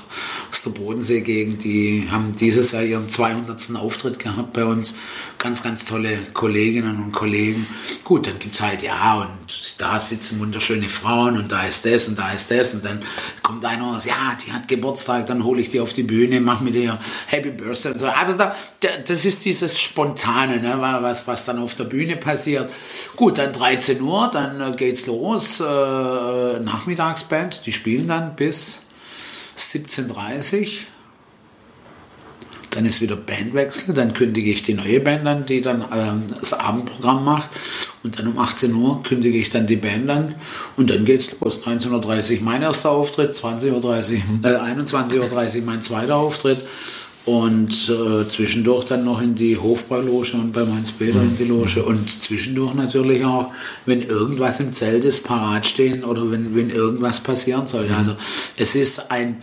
aus 0.50 0.63
der 0.63 0.69
Bodensee-Gegend. 0.69 1.65
Die 1.65 2.07
haben 2.10 2.31
dieses 2.34 2.72
Jahr 2.72 2.84
ihren 2.84 3.10
200. 3.10 3.75
Auftritt 3.75 4.17
gehabt 4.17 4.53
bei 4.53 4.63
uns. 4.63 4.95
Ganz, 5.38 5.62
ganz 5.62 5.84
tolle 5.84 6.19
Kolleginnen 6.34 7.03
und 7.03 7.12
Kollegen. 7.12 7.67
Gut, 8.05 8.27
dann 8.27 8.39
gibt 8.39 8.55
es 8.55 8.62
halt, 8.62 8.81
ja, 8.81 9.15
und 9.15 9.81
da 9.81 10.00
sitzen 10.00 10.39
wunderschöne 10.39 10.88
Frauen 10.88 11.38
und 11.38 11.51
da 11.51 11.67
ist 11.67 11.86
das 11.86 12.07
und 12.07 12.17
da 12.17 12.31
ist 12.31 12.50
das. 12.50 12.74
Und 12.74 12.86
dann 12.86 13.01
kommt 13.43 13.65
einer 13.65 13.91
und 13.91 14.01
sagt, 14.01 14.15
ja, 14.15 14.38
die 14.45 14.53
hat 14.53 14.69
Geburtstag, 14.69 15.27
dann 15.27 15.43
hole 15.43 15.60
ich 15.60 15.69
die 15.69 15.81
auf 15.81 15.91
die 15.91 16.03
Bühne, 16.03 16.39
mach 16.39 16.62
mit 16.62 16.75
ihr 16.75 16.98
Happy 17.27 17.50
Birthday 17.50 18.04
so. 18.05 18.12
Also 18.12 18.38
da, 18.38 18.55
das 19.05 19.25
ist 19.25 19.45
dieses 19.45 19.79
Spontane, 19.79 20.59
ne, 20.59 20.75
was, 20.79 21.27
was 21.27 21.45
dann 21.45 21.59
auf 21.59 21.75
der 21.75 21.85
Bühne 21.85 22.17
passiert. 22.17 22.71
Gut, 23.15 23.38
dann 23.38 23.53
13 23.53 24.01
Uhr, 24.01 24.29
dann 24.31 24.62
äh, 24.62 24.75
geht's 24.75 25.07
los. 25.07 25.59
Äh, 25.59 25.63
Nachmittagsband, 25.63 27.65
die 27.65 27.71
spielen 27.71 28.07
dann 28.07 28.35
bis 28.35 28.81
17.30 29.57 30.62
Uhr. 30.62 30.67
Dann 32.71 32.85
ist 32.85 33.00
wieder 33.00 33.15
Bandwechsel, 33.15 33.95
dann 33.95 34.13
kündige 34.13 34.51
ich 34.51 34.63
die 34.63 34.74
neue 34.74 35.00
Band 35.00 35.25
an, 35.25 35.45
die 35.45 35.62
dann 35.62 35.85
ähm, 35.93 36.24
das 36.41 36.51
Abendprogramm 36.51 37.24
macht. 37.24 37.50
Und 38.03 38.19
dann 38.19 38.27
um 38.27 38.38
18 38.38 38.74
Uhr 38.74 39.01
kündige 39.01 39.38
ich 39.38 39.50
dann 39.50 39.65
die 39.65 39.77
Band 39.77 40.09
an. 40.09 40.35
Und 40.75 40.89
dann 40.89 41.05
geht's 41.05 41.39
los. 41.39 41.65
19.30 41.65 42.39
Uhr 42.39 42.43
mein 42.43 42.62
erster 42.62 42.91
Auftritt, 42.91 43.31
20.30 43.31 43.71
Uhr, 43.71 43.79
äh, 44.43 44.57
21.30 44.57 45.59
Uhr 45.59 45.65
mein 45.65 45.81
zweiter 45.81 46.17
Auftritt. 46.17 46.59
Und 47.25 47.89
äh, 47.89 48.29
zwischendurch 48.29 48.86
dann 48.86 49.03
noch 49.03 49.20
in 49.20 49.34
die 49.34 49.58
Hofbauloge 49.58 50.34
und 50.34 50.51
bei 50.51 50.63
Mainz 50.63 50.91
Peter 50.91 51.22
in 51.22 51.36
die 51.38 51.46
Loge. 51.46 51.84
Und 51.84 52.10
zwischendurch 52.10 52.75
natürlich 52.75 53.25
auch, 53.25 53.51
wenn 53.88 54.03
irgendwas 54.03 54.60
im 54.60 54.74
Zelt 54.74 55.03
ist, 55.05 55.24
parat 55.24 55.65
stehen 55.65 56.03
oder 56.03 56.29
wenn, 56.29 56.55
wenn 56.55 56.70
irgendwas 56.70 57.22
passieren 57.22 57.65
soll. 57.65 57.89
Also 57.98 58.15
es 58.58 58.75
ist 58.75 59.10
ein, 59.10 59.38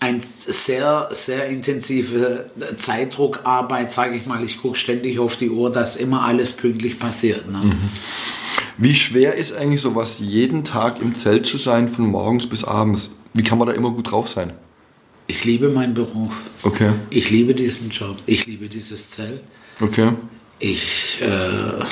ein 0.00 0.20
sehr, 0.20 1.10
sehr 1.12 1.46
intensive 1.46 2.46
Zeitdruckarbeit, 2.76 3.92
sage 3.92 4.16
ich 4.16 4.26
mal. 4.26 4.42
Ich 4.42 4.60
gucke 4.60 4.76
ständig 4.76 5.20
auf 5.20 5.36
die 5.36 5.50
Uhr, 5.50 5.70
dass 5.70 5.96
immer 5.96 6.24
alles 6.24 6.52
pünktlich 6.52 6.98
passiert. 6.98 7.48
Ne? 7.48 7.58
Mhm. 7.58 7.78
Wie 8.78 8.96
schwer 8.96 9.34
ist 9.36 9.54
eigentlich 9.54 9.80
sowas, 9.80 10.16
jeden 10.18 10.64
Tag 10.64 11.00
im 11.00 11.14
Zelt 11.14 11.46
zu 11.46 11.56
sein, 11.56 11.88
von 11.88 12.06
morgens 12.06 12.48
bis 12.48 12.64
abends? 12.64 13.10
Wie 13.32 13.44
kann 13.44 13.58
man 13.58 13.68
da 13.68 13.74
immer 13.74 13.92
gut 13.92 14.10
drauf 14.10 14.28
sein? 14.28 14.52
Ich 15.30 15.44
liebe 15.44 15.68
meinen 15.68 15.92
Beruf. 15.92 16.34
Okay. 16.62 16.92
Ich 17.10 17.30
liebe 17.30 17.54
diesen 17.54 17.90
Job. 17.90 18.16
Ich 18.24 18.46
liebe 18.46 18.66
dieses 18.66 19.10
Zelt. 19.10 19.42
Okay. 19.78 20.12
Ich, 20.58 21.20
äh, 21.20 21.84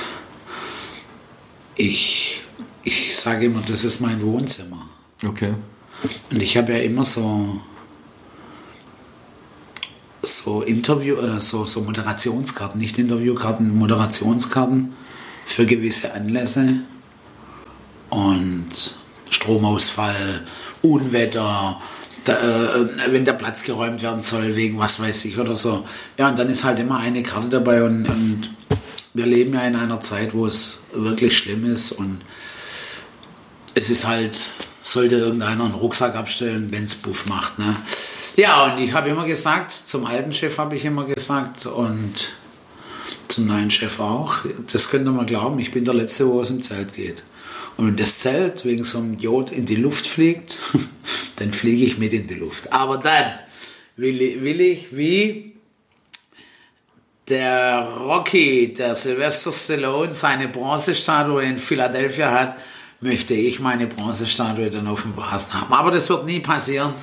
ich, 1.77 2.41
ich 2.83 3.15
sage 3.15 3.47
immer, 3.47 3.61
das 3.61 3.85
ist 3.85 4.01
mein 4.01 4.23
Wohnzimmer. 4.23 4.89
Okay. 5.25 5.53
Und 6.31 6.43
ich 6.43 6.57
habe 6.57 6.73
ja 6.73 6.79
immer 6.79 7.05
so, 7.05 7.61
so 10.23 10.63
Interview, 10.63 11.17
äh, 11.17 11.41
so, 11.43 11.67
so 11.67 11.83
Moderationskarten, 11.83 12.81
nicht 12.81 12.99
Interviewkarten, 12.99 13.77
Moderationskarten 13.77 14.95
für 15.45 15.67
gewisse 15.67 16.15
Anlässe. 16.15 16.81
Und 18.09 18.95
Stromausfall, 19.29 20.47
Unwetter, 20.81 21.83
da, 22.29 22.75
äh, 22.75 23.13
wenn 23.13 23.25
der 23.25 23.33
Platz 23.33 23.63
geräumt 23.63 24.03
werden 24.03 24.23
soll, 24.23 24.57
wegen 24.57 24.79
was 24.79 25.01
weiß 25.01 25.25
ich 25.25 25.39
oder 25.39 25.57
so. 25.57 25.85
Ja, 26.19 26.29
und 26.29 26.39
dann 26.39 26.51
ist 26.51 26.65
halt 26.65 26.79
immer 26.79 26.99
eine 26.99 27.23
Karte 27.23 27.49
dabei 27.49 27.83
und, 27.83 28.07
und 28.07 28.51
wir 29.15 29.27
leben 29.27 29.55
ja 29.55 29.61
in 29.61 29.77
einer 29.77 30.01
Zeit, 30.01 30.35
wo 30.35 30.47
es 30.47 30.81
wirklich 30.93 31.37
schlimm 31.37 31.65
ist 31.73 31.93
und 31.93 32.21
es 33.75 33.91
ist 33.91 34.07
halt, 34.07 34.39
sollte 34.83 35.17
irgendeiner 35.17 35.65
einen 35.65 35.75
Rucksack 35.75 36.15
abstellen, 36.15 36.69
wenn 36.71 36.85
es 36.85 36.95
Buff 36.95 37.27
macht. 37.27 37.59
Ne? 37.59 37.77
Ja, 38.37 38.65
und 38.65 38.83
ich 38.83 38.93
habe 38.93 39.09
immer 39.09 39.25
gesagt, 39.25 39.73
zum 39.73 40.05
alten 40.05 40.33
Chef 40.33 40.59
habe 40.59 40.77
ich 40.77 40.85
immer 40.85 41.05
gesagt 41.05 41.67
und 41.67 42.35
zum 43.29 43.47
neuen 43.47 43.71
Chef 43.71 44.01
auch, 44.01 44.35
das 44.71 44.89
könnt 44.89 45.07
ihr 45.07 45.13
mal 45.13 45.27
glauben, 45.27 45.59
ich 45.59 45.71
bin 45.71 45.85
der 45.85 45.95
Letzte, 45.95 46.27
wo 46.27 46.41
es 46.41 46.51
im 46.51 46.63
Zelt 46.63 46.95
geht. 46.95 47.23
Und 47.77 47.89
wenn 47.89 47.97
das 47.97 48.19
Zelt 48.21 48.65
wegen 48.65 48.85
so 48.85 48.99
einem 48.99 49.19
Jod 49.19 49.51
in 49.51 49.67
die 49.67 49.77
Luft 49.77 50.07
fliegt, 50.07 50.59
dann 51.37 51.53
fliege 51.53 51.85
ich 51.85 51.99
mit 51.99 52.13
in 52.13 52.27
die 52.27 52.35
Luft. 52.35 52.73
Aber 52.73 52.99
dann 52.99 53.35
will 53.97 54.21
ich, 54.21 54.41
will 54.43 54.61
ich 54.61 54.97
wie 54.97 55.57
der 57.29 57.81
Rocky, 57.81 58.73
der 58.73 58.95
Sylvester 58.95 59.53
Stallone, 59.53 60.15
seine 60.15 60.49
Bronzestatue 60.49 61.43
in 61.43 61.59
Philadelphia 61.59 62.31
hat, 62.31 62.57
möchte 63.01 63.35
ich 63.35 63.61
meine 63.61 63.87
Bronzestatue 63.87 64.71
dann 64.71 64.87
auf 64.87 65.03
dem 65.03 65.15
Basen 65.15 65.53
haben. 65.53 65.73
Aber 65.73 65.91
das 65.91 66.09
wird 66.09 66.25
nie 66.25 66.41
passieren. 66.41 66.95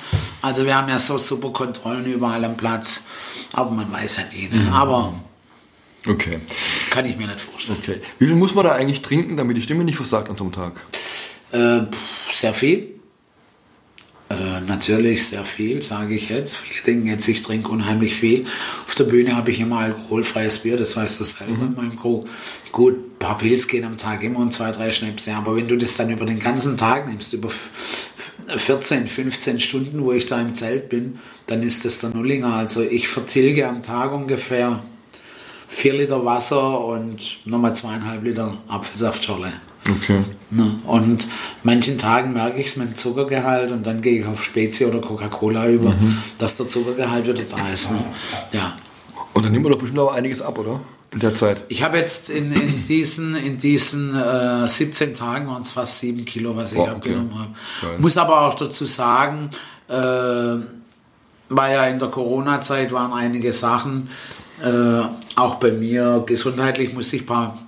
Also 0.42 0.64
wir 0.64 0.74
haben 0.74 0.88
ja 0.88 0.98
so 0.98 1.18
super 1.18 1.50
Kontrollen 1.50 2.04
überall 2.06 2.44
am 2.44 2.56
Platz. 2.56 3.04
Aber 3.52 3.70
man 3.70 3.92
weiß 3.92 4.16
ja 4.16 4.22
nie. 4.32 4.48
Ne? 4.48 4.64
Mhm. 4.64 4.72
Aber 4.72 5.14
Okay. 6.06 6.38
Kann 6.90 7.06
ich 7.06 7.16
mir 7.16 7.26
nicht 7.26 7.40
vorstellen. 7.40 7.78
Okay. 7.82 8.00
Wie 8.18 8.26
viel 8.26 8.36
muss 8.36 8.54
man 8.54 8.64
da 8.64 8.72
eigentlich 8.72 9.02
trinken, 9.02 9.36
damit 9.36 9.56
die 9.56 9.62
Stimme 9.62 9.84
nicht 9.84 9.96
versagt 9.96 10.28
an 10.28 10.36
so 10.36 10.44
einem 10.44 10.52
Tag? 10.52 10.80
Äh, 11.52 11.86
sehr 12.30 12.52
viel. 12.52 12.94
Äh, 14.28 14.60
natürlich 14.66 15.26
sehr 15.28 15.44
viel, 15.44 15.82
sage 15.82 16.14
ich 16.14 16.30
jetzt. 16.30 16.56
Viele 16.56 16.82
denken 16.82 17.06
jetzt, 17.06 17.28
ich 17.28 17.42
trinke 17.42 17.68
unheimlich 17.68 18.14
viel. 18.14 18.46
Auf 18.86 18.94
der 18.94 19.04
Bühne 19.04 19.36
habe 19.36 19.50
ich 19.50 19.60
immer 19.60 19.80
alkoholfreies 19.80 20.58
Bier, 20.58 20.76
das 20.76 20.96
weißt 20.96 21.20
du 21.20 21.24
selber 21.24 21.52
mhm. 21.52 21.66
in 21.66 21.74
meinem 21.74 21.96
Krug. 21.96 22.26
Gut, 22.72 22.94
ein 22.94 23.18
paar 23.18 23.38
Pilz 23.38 23.68
gehen 23.68 23.84
am 23.84 23.96
Tag 23.96 24.22
immer 24.22 24.40
und 24.40 24.52
zwei, 24.52 24.70
drei 24.70 24.90
Schnäpse. 24.90 25.34
Aber 25.34 25.56
wenn 25.56 25.68
du 25.68 25.76
das 25.76 25.96
dann 25.96 26.10
über 26.10 26.24
den 26.24 26.38
ganzen 26.38 26.76
Tag 26.76 27.06
nimmst, 27.06 27.32
über 27.34 27.50
14, 28.56 29.08
15 29.08 29.60
Stunden, 29.60 30.02
wo 30.02 30.12
ich 30.12 30.26
da 30.26 30.40
im 30.40 30.52
Zelt 30.52 30.88
bin, 30.88 31.18
dann 31.46 31.62
ist 31.62 31.84
das 31.84 31.98
der 31.98 32.10
Nullinger. 32.10 32.54
Also 32.54 32.82
ich 32.82 33.08
vertilge 33.08 33.68
am 33.68 33.82
Tag 33.82 34.12
ungefähr 34.12 34.82
4 35.74 35.94
Liter 35.94 36.24
Wasser 36.24 36.84
und 36.84 37.38
nochmal 37.44 37.74
zweieinhalb 37.74 38.22
Liter 38.22 38.56
Apfelsaftschorle. 38.68 39.52
Okay. 39.90 40.22
Ne? 40.50 40.78
Und 40.86 41.26
manchen 41.62 41.98
Tagen 41.98 42.32
merke 42.32 42.60
ich 42.60 42.68
es 42.68 42.76
mit 42.76 42.90
dem 42.90 42.96
Zuckergehalt 42.96 43.70
und 43.72 43.84
dann 43.84 44.00
gehe 44.00 44.20
ich 44.20 44.26
auf 44.26 44.42
Spezi 44.42 44.86
oder 44.86 45.00
Coca-Cola 45.00 45.68
über, 45.68 45.90
mhm. 45.90 46.18
dass 46.38 46.56
der 46.56 46.68
Zuckergehalt 46.68 47.26
wieder 47.26 47.42
da 47.42 47.68
ist. 47.70 47.90
Ne? 47.90 48.04
Ja. 48.52 48.78
Und 49.34 49.42
dann 49.44 49.52
nehmen 49.52 49.64
wir 49.64 49.70
doch 49.70 49.78
bestimmt 49.78 49.98
auch 49.98 50.12
einiges 50.12 50.40
ab, 50.40 50.58
oder? 50.58 50.80
In 51.10 51.18
der 51.18 51.34
Zeit. 51.34 51.62
Ich 51.68 51.82
habe 51.82 51.98
jetzt 51.98 52.30
in, 52.30 52.52
in 52.52 52.80
diesen, 52.80 53.34
in 53.34 53.58
diesen 53.58 54.14
äh, 54.14 54.68
17 54.68 55.14
Tagen 55.14 55.48
waren 55.48 55.62
es 55.62 55.72
fast 55.72 55.98
7 55.98 56.24
Kilo, 56.24 56.56
was 56.56 56.72
ich 56.72 56.78
oh, 56.78 56.86
abgenommen 56.86 57.32
okay. 57.32 57.88
habe. 57.92 58.00
Muss 58.00 58.16
aber 58.16 58.42
auch 58.42 58.54
dazu 58.54 58.86
sagen, 58.86 59.50
äh, 59.88 59.94
war 59.94 61.70
ja 61.70 61.86
in 61.88 61.98
der 61.98 62.08
Corona-Zeit 62.08 62.92
waren 62.92 63.12
einige 63.12 63.52
Sachen, 63.52 64.08
äh, 64.62 65.02
auch 65.36 65.56
bei 65.56 65.72
mir 65.72 66.22
gesundheitlich 66.26 66.92
musste 66.92 67.16
ich 67.16 67.22
ein 67.22 67.26
paar, 67.26 67.58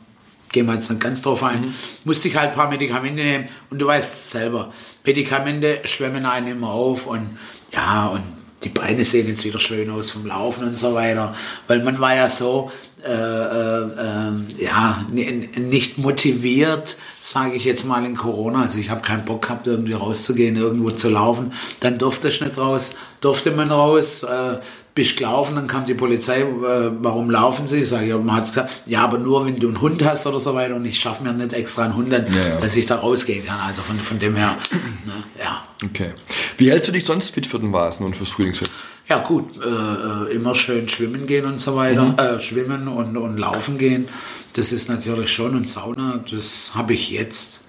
gehen 0.53 0.67
wir 0.67 0.75
jetzt 0.75 0.91
nicht 0.91 1.03
ganz 1.03 1.23
drauf 1.23 1.43
ein, 1.43 1.61
mhm. 1.61 1.75
musste 2.05 2.29
ich 2.29 2.37
halt 2.37 2.51
ein 2.51 2.57
paar 2.57 2.69
Medikamente 2.69 3.23
nehmen. 3.23 3.49
Und 3.71 3.79
du 3.79 3.87
weißt 3.87 4.31
selber, 4.31 4.73
Medikamente 5.05 5.81
schwemmen 5.85 6.27
einen 6.27 6.49
immer 6.49 6.71
auf 6.71 7.07
und 7.07 7.39
ja, 7.73 8.09
und 8.09 8.23
die 8.63 8.69
Beine 8.71 9.05
sehen 9.05 9.29
jetzt 9.29 9.45
wieder 9.45 9.59
schön 9.59 9.91
aus 9.91 10.11
vom 10.11 10.27
Laufen 10.27 10.65
und 10.65 10.77
so 10.77 10.95
weiter. 10.95 11.35
Weil 11.67 11.83
man 11.83 12.01
war 12.01 12.15
ja 12.15 12.29
so, 12.29 12.71
äh, 13.05 13.13
äh, 13.13 13.83
äh, 13.83 14.65
ja, 14.65 15.07
nicht 15.11 15.99
motiviert, 15.99 16.97
sage 17.23 17.55
ich 17.55 17.65
jetzt 17.65 17.85
mal 17.85 18.05
in 18.05 18.17
Corona. 18.17 18.63
Also 18.63 18.81
ich 18.81 18.91
habe 18.91 19.03
keinen 19.03 19.25
Bock 19.25 19.43
gehabt, 19.43 19.67
irgendwie 19.67 19.93
rauszugehen, 19.93 20.57
irgendwo 20.57 20.91
zu 20.91 21.11
laufen. 21.11 21.53
Dann 21.81 21.99
durfte 21.99 22.29
ich 22.29 22.41
nicht 22.41 22.59
raus, 22.59 22.95
durfte 23.21 23.51
man 23.53 23.71
raus, 23.71 24.23
äh, 24.23 24.59
bist 24.97 25.19
gelaufen, 25.19 25.57
dann 25.57 25.67
kam 25.67 25.85
die 25.85 25.95
Polizei, 25.95 26.41
äh, 26.41 26.91
warum 27.03 27.31
laufen 27.31 27.67
Sie? 27.67 27.81
Ich, 27.81 27.93
man 27.93 28.33
hat 28.33 28.47
gesagt, 28.47 28.83
ja, 28.87 29.05
aber 29.05 29.19
nur 29.19 29.45
wenn 29.47 29.61
du 29.61 29.69
einen 29.69 29.81
Hund 29.81 30.03
hast 30.03 30.27
oder 30.27 30.41
so 30.41 30.55
weiter 30.55 30.75
und 30.75 30.87
ich 30.87 30.99
schaffe 30.99 31.23
mir 31.23 31.35
nicht 31.35 31.53
extra 31.53 31.85
einen 31.85 31.95
Hund, 31.95 32.11
dann, 32.11 32.27
ja, 32.35 32.49
ja. 32.49 32.57
dass 32.57 32.75
ich 32.77 32.87
da 32.87 32.97
rausgehen 32.97 33.45
kann. 33.45 33.61
Also 33.61 33.83
von, 33.83 34.01
von 34.01 34.19
dem 34.19 34.35
her, 34.37 34.57
ne, 35.05 35.13
ja. 35.39 35.63
Okay. 35.85 36.13
Wie 36.57 36.71
hältst 36.71 36.89
du 36.89 36.93
dich 36.93 37.05
sonst 37.05 37.35
fit 37.35 37.47
für 37.47 37.59
den 37.59 37.75
Vasen 37.75 38.07
und 38.07 38.17
fürs 38.17 38.31
Frühlingsfest? 38.31 38.71
Ja 39.07 39.19
gut, 39.19 39.63
äh, 39.63 39.69
äh, 39.69 40.35
immer 40.35 40.55
schön 40.55 40.89
schwimmen 40.89 41.27
gehen 41.27 41.45
und 41.45 41.61
so 41.61 41.77
weiter, 41.77 42.05
mhm. 42.07 42.19
äh, 42.19 42.41
schwimmen 42.41 42.89
und, 42.89 43.19
und 43.19 43.37
laufen 43.37 43.77
gehen, 43.77 44.09
das 44.55 44.73
ist 44.73 44.89
natürlich 44.89 45.31
schon 45.31 45.55
und 45.55 45.69
Sauna, 45.69 46.25
das 46.31 46.73
habe 46.75 46.95
ich 46.95 47.11
jetzt. 47.11 47.61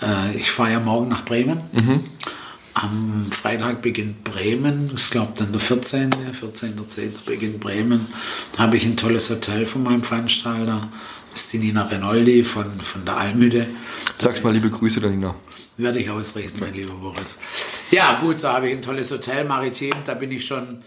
Äh, 0.00 0.36
ich 0.36 0.52
fahre 0.52 0.70
ja 0.70 0.80
morgen 0.80 1.08
nach 1.08 1.24
Bremen. 1.24 1.62
Mhm. 1.72 2.04
Am 2.74 3.26
Freitag 3.30 3.82
beginnt 3.82 4.22
Bremen, 4.22 4.92
ich 4.94 5.10
glaube 5.10 5.32
dann 5.36 5.52
der 5.52 5.60
14. 5.60 6.10
14.10. 6.10 7.26
beginnt 7.26 7.60
Bremen. 7.60 8.06
Da 8.52 8.64
habe 8.64 8.76
ich 8.76 8.84
ein 8.84 8.96
tolles 8.96 9.28
Hotel 9.28 9.66
von 9.66 9.82
meinem 9.82 10.02
Veranstalter. 10.04 10.88
Das 11.32 11.42
ist 11.42 11.52
die 11.52 11.58
Nina 11.58 11.82
Renoldi 11.82 12.44
von, 12.44 12.80
von 12.80 13.04
der 13.04 13.16
Almüde. 13.16 13.66
Sag's 14.18 14.42
mal 14.42 14.52
liebe 14.52 14.70
Grüße 14.70 15.00
der 15.00 15.10
Nina. 15.10 15.34
Werde 15.76 15.98
ich 15.98 16.10
ausrichten, 16.10 16.58
mein 16.60 16.74
lieber 16.74 16.94
Boris. 16.94 17.38
Ja, 17.90 18.20
gut, 18.20 18.42
da 18.42 18.54
habe 18.54 18.68
ich 18.68 18.76
ein 18.76 18.82
tolles 18.82 19.10
Hotel, 19.10 19.44
Maritim. 19.44 19.92
Da 20.04 20.14
bin 20.14 20.30
ich 20.30 20.44
schon 20.44 20.82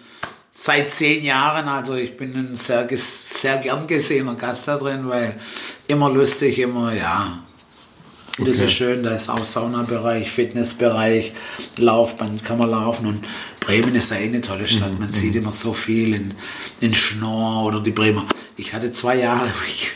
seit 0.53 0.91
zehn 0.91 1.23
Jahren. 1.23 1.67
Also 1.67 1.95
ich 1.95 2.15
bin 2.15 2.35
ein 2.35 2.55
sehr, 2.55 2.87
sehr 2.95 3.57
gern 3.57 3.87
gesehener 3.87 4.35
Gast 4.35 4.67
da 4.67 4.77
drin, 4.77 5.09
weil 5.09 5.35
immer 5.87 6.09
lustig, 6.09 6.59
immer, 6.59 6.93
ja. 6.93 7.43
Okay. 8.39 8.49
Das 8.49 8.59
ist 8.59 8.71
schön, 8.71 9.03
da 9.03 9.11
ist 9.11 9.29
auch 9.29 9.45
Saunabereich, 9.45 10.31
Fitnessbereich, 10.31 11.33
Laufband 11.77 12.43
kann 12.43 12.57
man 12.57 12.71
laufen 12.71 13.05
und 13.05 13.25
Bremen 13.59 13.93
ist 13.93 14.09
ja 14.09 14.17
eh 14.17 14.23
eine 14.23 14.41
tolle 14.41 14.65
Stadt. 14.65 14.99
Man 14.99 15.09
mhm. 15.09 15.13
sieht 15.13 15.35
immer 15.35 15.51
so 15.51 15.71
viel 15.73 16.15
in, 16.15 16.33
in 16.81 16.95
Schnorr 16.95 17.65
oder 17.67 17.79
die 17.79 17.91
Bremer. 17.91 18.25
Ich 18.57 18.73
hatte 18.73 18.89
zwei 18.89 19.17
Jahre, 19.17 19.49
ich, 19.67 19.91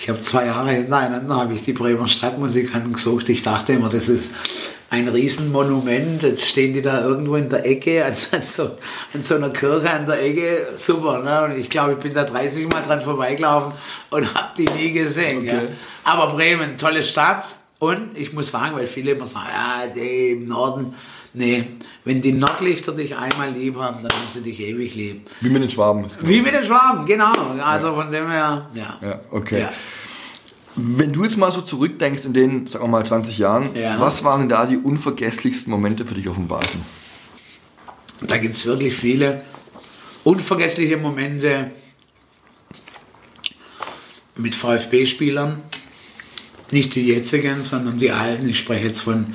ich 0.00 0.08
habe 0.10 0.20
zwei 0.20 0.46
Jahre 0.46 0.70
hintereinander 0.70 1.36
habe 1.36 1.54
ich 1.54 1.62
die 1.62 1.72
Bremer 1.72 2.08
Stadtmusik 2.08 2.74
angesucht. 2.74 3.30
Ich 3.30 3.42
dachte 3.42 3.72
immer, 3.72 3.88
das 3.88 4.10
ist 4.10 4.34
ein 4.90 5.08
Riesenmonument. 5.08 6.22
Jetzt 6.22 6.46
stehen 6.46 6.74
die 6.74 6.82
da 6.82 7.02
irgendwo 7.02 7.36
in 7.36 7.48
der 7.48 7.64
Ecke, 7.64 8.04
an, 8.04 8.14
an, 8.32 8.42
so, 8.42 8.76
an 9.14 9.22
so 9.22 9.36
einer 9.36 9.48
Kirche 9.50 9.90
an 9.90 10.04
der 10.04 10.22
Ecke. 10.22 10.72
Super, 10.76 11.20
ne? 11.20 11.44
Und 11.44 11.58
ich 11.58 11.70
glaube, 11.70 11.92
ich 11.92 11.98
bin 11.98 12.12
da 12.12 12.24
30 12.24 12.68
Mal 12.68 12.82
dran 12.82 13.00
vorbeigelaufen 13.00 13.72
und 14.10 14.34
habe 14.34 14.50
die 14.58 14.68
nie 14.76 14.92
gesehen. 14.92 15.38
Okay. 15.38 15.46
Ja. 15.46 15.62
Aber 16.04 16.34
Bremen, 16.34 16.76
tolle 16.76 17.02
Stadt. 17.02 17.57
Und 17.78 18.16
ich 18.16 18.32
muss 18.32 18.50
sagen, 18.50 18.76
weil 18.76 18.86
viele 18.86 19.12
immer 19.12 19.26
sagen, 19.26 19.48
ja, 19.52 19.86
die 19.86 20.30
im 20.30 20.48
Norden. 20.48 20.94
Nee, 21.34 21.64
wenn 22.04 22.20
die 22.20 22.32
Nordlichter 22.32 22.92
dich 22.92 23.14
einmal 23.14 23.52
lieb 23.52 23.76
haben, 23.76 24.02
dann 24.02 24.18
haben 24.18 24.28
sie 24.28 24.40
dich 24.40 24.60
ewig 24.60 24.94
lieb. 24.94 25.28
Wie 25.40 25.50
mit 25.50 25.62
den 25.62 25.70
Schwaben. 25.70 26.04
Wie 26.22 26.40
mit 26.40 26.54
den 26.54 26.64
Schwaben, 26.64 27.04
genau. 27.06 27.32
Also 27.62 27.88
ja. 27.88 27.94
von 27.94 28.10
dem 28.10 28.30
her, 28.30 28.68
ja. 28.74 28.98
Ja, 29.00 29.20
okay. 29.30 29.60
Ja. 29.60 29.72
Wenn 30.74 31.12
du 31.12 31.24
jetzt 31.24 31.36
mal 31.36 31.52
so 31.52 31.60
zurückdenkst 31.60 32.24
in 32.24 32.32
den, 32.32 32.66
sagen 32.66 32.84
wir 32.84 32.88
mal, 32.88 33.04
20 33.04 33.36
Jahren, 33.38 33.74
ja. 33.74 34.00
was 34.00 34.24
waren 34.24 34.40
denn 34.40 34.48
da 34.48 34.66
die 34.66 34.76
unvergesslichsten 34.76 35.70
Momente 35.70 36.04
für 36.04 36.14
dich 36.14 36.28
auf 36.28 36.36
dem 36.36 36.48
Basen? 36.48 36.80
Da 38.22 38.38
gibt 38.38 38.56
es 38.56 38.66
wirklich 38.66 38.94
viele 38.94 39.44
unvergessliche 40.24 40.96
Momente 40.96 41.70
mit 44.36 44.54
VfB-Spielern. 44.54 45.62
Nicht 46.70 46.94
die 46.94 47.06
jetzigen, 47.06 47.62
sondern 47.62 47.98
die 47.98 48.10
alten. 48.10 48.48
Ich 48.48 48.58
spreche 48.58 48.88
jetzt 48.88 49.00
von 49.00 49.26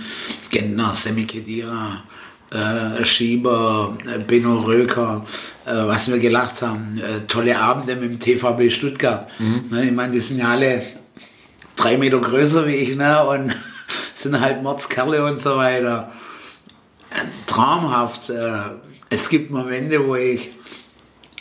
Gentner, 0.51 0.93
Semi 0.93 1.25
Kedira, 1.25 2.03
äh, 2.51 3.03
Schieber, 3.03 3.97
äh, 4.05 4.19
Benno 4.19 4.59
Röker, 4.59 5.25
äh, 5.65 5.71
was 5.73 6.11
wir 6.11 6.19
gelacht 6.19 6.61
haben. 6.61 6.99
Äh, 6.99 7.21
tolle 7.27 7.57
Abende 7.59 7.95
mit 7.95 8.11
dem 8.11 8.19
TVB 8.19 8.71
Stuttgart. 8.71 9.27
Mhm. 9.39 9.63
Ne, 9.71 9.85
ich 9.85 9.91
meine, 9.91 10.13
die 10.13 10.19
sind 10.19 10.39
ja 10.39 10.51
alle 10.51 10.83
drei 11.75 11.97
Meter 11.97 12.19
größer 12.19 12.67
wie 12.67 12.75
ich, 12.75 12.95
ne? 12.95 13.23
Und 13.25 13.55
sind 14.13 14.39
halt 14.39 14.61
Mordskerle 14.61 15.25
und 15.25 15.39
so 15.39 15.57
weiter. 15.57 16.11
Traumhaft. 17.47 18.29
Äh, 18.29 18.61
es 19.09 19.29
gibt 19.29 19.51
Momente, 19.51 20.05
wo 20.07 20.15
ich 20.15 20.51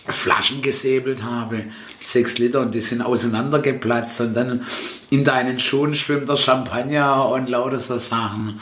Flaschen 0.07 0.63
gesäbelt 0.63 1.23
habe, 1.23 1.65
sechs 2.01 2.39
Liter, 2.39 2.61
und 2.61 2.75
die 2.75 2.81
sind 2.81 3.03
auseinandergeplatzt 3.03 4.21
und 4.21 4.35
dann 4.35 4.67
in 5.11 5.25
deinen 5.25 5.59
Schuhen 5.59 5.95
schwimmt 5.95 6.29
der 6.29 6.37
Champagner 6.37 7.29
und 7.29 7.49
lauter 7.49 7.81
so 7.81 7.99
Sachen. 7.99 8.61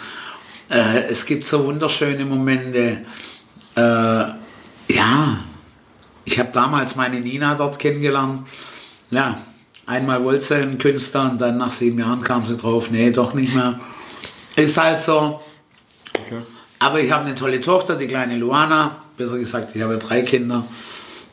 Äh, 0.69 1.05
es 1.09 1.25
gibt 1.27 1.45
so 1.45 1.65
wunderschöne 1.65 2.25
Momente. 2.25 2.99
Äh, 3.75 3.81
ja, 3.81 5.39
ich 6.25 6.39
habe 6.39 6.51
damals 6.53 6.97
meine 6.97 7.21
Nina 7.21 7.55
dort 7.55 7.79
kennengelernt. 7.79 8.47
Ja, 9.11 9.39
Einmal 9.91 10.23
wollte 10.23 10.45
sie 10.45 10.55
einen 10.55 10.79
Künstler 10.79 11.33
und 11.33 11.41
dann 11.41 11.59
nach 11.59 11.73
sieben 11.73 11.99
Jahren 11.99 12.23
kam 12.23 12.47
sie 12.47 12.57
drauf, 12.57 12.93
nee, 12.93 13.11
doch 13.11 13.35
nicht 13.35 13.53
mehr. 13.53 13.81
Ist 14.55 14.77
halt 14.77 15.01
so. 15.01 15.41
Okay. 16.17 16.43
Aber 16.79 17.01
ich 17.01 17.11
habe 17.11 17.25
eine 17.25 17.35
tolle 17.35 17.61
Tochter, 17.61 17.97
die 17.97 18.07
kleine 18.07 18.37
Luana. 18.37 19.03
Besser 19.17 19.37
gesagt, 19.37 19.75
ich 19.75 19.83
habe 19.83 19.99
drei 19.99 20.23
Kinder. 20.23 20.65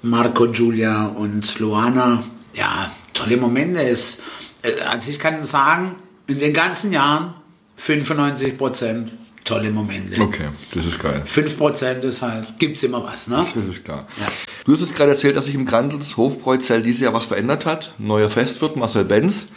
Marco, 0.02 0.48
Giulia 0.48 1.08
und 1.08 1.60
Luana. 1.60 2.24
Ja, 2.54 2.92
tolle 3.14 3.38
Momente. 3.38 3.82
Es, 3.82 4.20
äh, 4.62 4.80
also 4.82 5.10
ich 5.10 5.20
kann 5.20 5.46
sagen, 5.46 5.96
in 6.28 6.40
den 6.40 6.54
ganzen 6.54 6.92
Jahren 6.92 7.34
95 7.78 8.58
Prozent 8.58 9.14
tolle 9.44 9.72
Momente. 9.72 10.22
Okay, 10.22 10.50
das 10.74 10.86
ist 10.86 11.00
geil. 11.00 11.24
5% 11.26 12.02
ist 12.02 12.22
halt, 12.22 12.60
gibt 12.60 12.78
es 12.78 12.84
immer 12.84 13.04
was, 13.04 13.28
ne? 13.28 13.46
Das 13.56 13.64
ist 13.64 13.86
klar. 13.86 14.08
Ja. 14.20 14.28
Du 14.66 14.74
hast 14.74 14.82
es 14.82 14.94
gerade 14.94 15.12
erzählt, 15.12 15.38
dass 15.38 15.46
sich 15.46 15.56
im 15.56 15.66
Grandels 15.66 16.18
Hofbräuzell 16.18 16.84
dieses 16.84 17.02
Jahr 17.02 17.14
was 17.14 17.26
verändert 17.26 17.66
hat. 17.66 17.94
Neuer 17.98 18.30
Festwirt, 18.30 18.76
Marcel 18.76 19.06
Benz. 19.06 19.48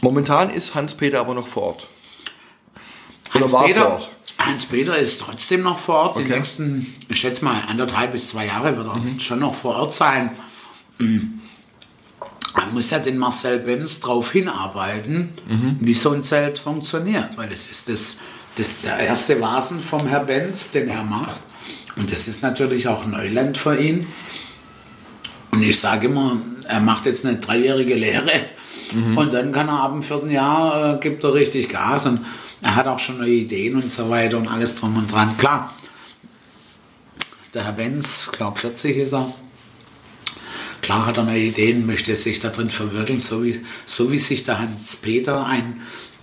Momentan 0.00 0.48
ist 0.50 0.74
Hans-Peter 0.74 1.20
aber 1.20 1.34
noch 1.34 1.46
vor 1.46 1.62
Ort. 1.64 1.86
Hans-Peter 3.34 4.00
Hans-Peter 4.46 4.96
ist 4.96 5.20
trotzdem 5.20 5.62
noch 5.62 5.78
vor 5.78 5.96
Ort. 5.96 6.16
Okay. 6.16 6.24
Die 6.24 6.30
nächsten, 6.34 6.94
ich 7.08 7.18
schätze 7.20 7.44
mal, 7.44 7.62
anderthalb 7.68 8.12
bis 8.12 8.28
zwei 8.28 8.46
Jahre 8.46 8.76
wird 8.76 8.86
er 8.86 8.96
mhm. 8.96 9.18
schon 9.20 9.40
noch 9.40 9.54
vor 9.54 9.76
Ort 9.76 9.94
sein. 9.94 10.30
Mhm. 10.98 11.40
Man 12.54 12.74
muss 12.74 12.90
ja 12.90 12.98
den 12.98 13.16
Marcel 13.16 13.60
Benz 13.60 14.00
darauf 14.00 14.32
hinarbeiten, 14.32 15.32
mhm. 15.48 15.76
wie 15.80 15.94
so 15.94 16.10
ein 16.10 16.24
Zelt 16.24 16.58
funktioniert, 16.58 17.36
weil 17.36 17.52
es 17.52 17.70
ist 17.70 17.88
das 17.88 18.16
das 18.56 18.80
der 18.82 18.98
erste 18.98 19.40
Vasen 19.40 19.80
vom 19.80 20.06
Herr 20.06 20.24
Benz, 20.24 20.70
den 20.70 20.88
er 20.88 21.04
macht. 21.04 21.40
Und 21.96 22.10
das 22.10 22.28
ist 22.28 22.42
natürlich 22.42 22.88
auch 22.88 23.06
Neuland 23.06 23.58
für 23.58 23.76
ihn. 23.76 24.06
Und 25.50 25.62
ich 25.62 25.78
sage 25.78 26.06
immer, 26.06 26.36
er 26.68 26.80
macht 26.80 27.06
jetzt 27.06 27.26
eine 27.26 27.38
dreijährige 27.38 27.94
Lehre 27.94 28.30
mhm. 28.92 29.18
und 29.18 29.32
dann 29.32 29.52
kann 29.52 29.68
er 29.68 29.82
ab 29.82 29.92
dem 29.92 30.02
vierten 30.02 30.30
Jahr, 30.30 30.94
äh, 30.94 30.98
gibt 31.00 31.24
er 31.24 31.34
richtig 31.34 31.68
Gas 31.68 32.06
und 32.06 32.20
er 32.62 32.76
hat 32.76 32.86
auch 32.86 32.98
schon 32.98 33.18
neue 33.18 33.30
Ideen 33.30 33.76
und 33.76 33.90
so 33.90 34.10
weiter 34.10 34.38
und 34.38 34.48
alles 34.48 34.76
drum 34.76 34.96
und 34.96 35.10
dran. 35.10 35.36
Klar, 35.36 35.72
der 37.54 37.64
Herr 37.64 37.72
Benz, 37.72 38.30
glaube 38.32 38.58
40 38.58 38.96
ist 38.96 39.14
er, 39.14 39.32
klar 40.82 41.06
hat 41.06 41.16
er 41.16 41.24
neue 41.24 41.40
Ideen, 41.40 41.86
möchte 41.86 42.14
sich 42.16 42.40
da 42.40 42.50
drin 42.50 42.70
verwirklichen, 42.70 43.20
so 43.20 43.44
wie, 43.44 43.64
so 43.86 44.12
wie 44.12 44.18
sich 44.18 44.42
der 44.42 44.58
Hans-Peter 44.58 45.46
ein 45.46 45.80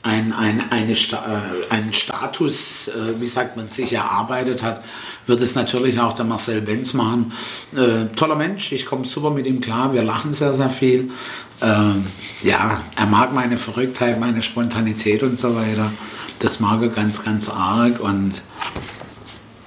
ein, 0.08 0.32
ein, 0.32 0.71
eine, 0.71 0.93
äh, 0.93 1.69
einen 1.69 1.91
Status, 1.91 2.88
äh, 2.88 3.19
wie 3.19 3.28
sagt 3.28 3.58
man, 3.58 3.67
sich 3.67 3.93
erarbeitet 3.93 4.63
hat, 4.63 4.84
wird 5.26 5.41
es 5.41 5.56
natürlich 5.56 6.00
auch 6.00 6.13
der 6.13 6.26
Marcel 6.26 6.62
Benz 6.62 6.93
machen. 6.93 7.34
Äh, 7.76 8.06
toller 8.15 8.36
Mensch, 8.36 8.71
ich 8.71 8.86
komme 8.86 9.06
super 9.06 9.32
mit 9.32 9.45
ihm 9.47 9.60
klar, 9.60 9.93
wir 9.93 10.04
lachen 10.04 10.34
sehr, 10.34 10.54
sehr 10.54 10.69
viel. 10.69 11.12
Äh, 11.60 12.47
ja, 12.47 12.82
er 12.95 13.06
mag 13.06 13.34
meine 13.34 13.58
Verrücktheit, 13.58 14.19
meine 14.19 14.41
Spontanität 14.41 15.23
und 15.23 15.38
so 15.38 15.56
weiter. 15.56 15.91
Das 16.39 16.60
mag 16.60 16.82
er 16.82 16.89
ganz, 16.89 17.23
ganz 17.23 17.50
arg 17.50 18.00
und, 18.00 18.41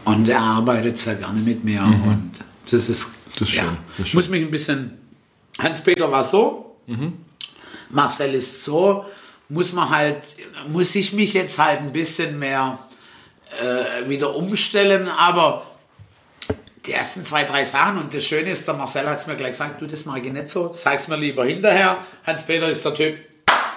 und 0.04 0.28
er 0.28 0.40
arbeitet 0.40 0.98
sehr 0.98 1.16
gerne 1.16 1.40
mit 1.40 1.64
mir 1.64 1.82
mhm. 1.82 2.08
und 2.08 2.32
das 2.70 2.88
ist, 2.88 3.08
das 3.38 3.48
ist 3.48 3.54
ja, 3.54 3.62
schön. 3.62 3.78
Das 3.98 4.06
ist 4.08 4.14
muss 4.14 4.28
mich 4.28 4.42
ein 4.42 4.50
bisschen, 4.50 4.98
Hans-Peter 5.58 6.10
war 6.10 6.24
so, 6.24 6.76
mhm. 6.86 7.14
Marcel 7.90 8.34
ist 8.34 8.62
so, 8.62 9.04
muss 9.48 9.72
man 9.72 9.90
halt, 9.90 10.36
muss 10.68 10.94
ich 10.94 11.12
mich 11.12 11.34
jetzt 11.34 11.58
halt 11.58 11.80
ein 11.80 11.92
bisschen 11.92 12.38
mehr 12.38 12.78
äh, 13.60 14.08
wieder 14.08 14.34
umstellen, 14.36 15.08
aber 15.08 15.66
die 16.86 16.92
ersten 16.92 17.24
zwei, 17.24 17.44
drei 17.44 17.64
Sachen 17.64 17.98
und 17.98 18.14
das 18.14 18.24
Schöne 18.24 18.50
ist, 18.50 18.66
der 18.66 18.74
Marcel 18.74 19.06
hat 19.08 19.18
es 19.18 19.26
mir 19.26 19.36
gleich 19.36 19.52
gesagt, 19.52 19.82
du, 19.82 19.86
das 19.86 20.04
mache 20.06 20.20
ich 20.20 20.32
nicht 20.32 20.48
so, 20.48 20.70
sag's 20.72 21.08
mir 21.08 21.16
lieber 21.16 21.44
hinterher. 21.44 21.98
Hans-Peter 22.24 22.68
ist 22.68 22.84
der 22.84 22.94
Typ, 22.94 23.16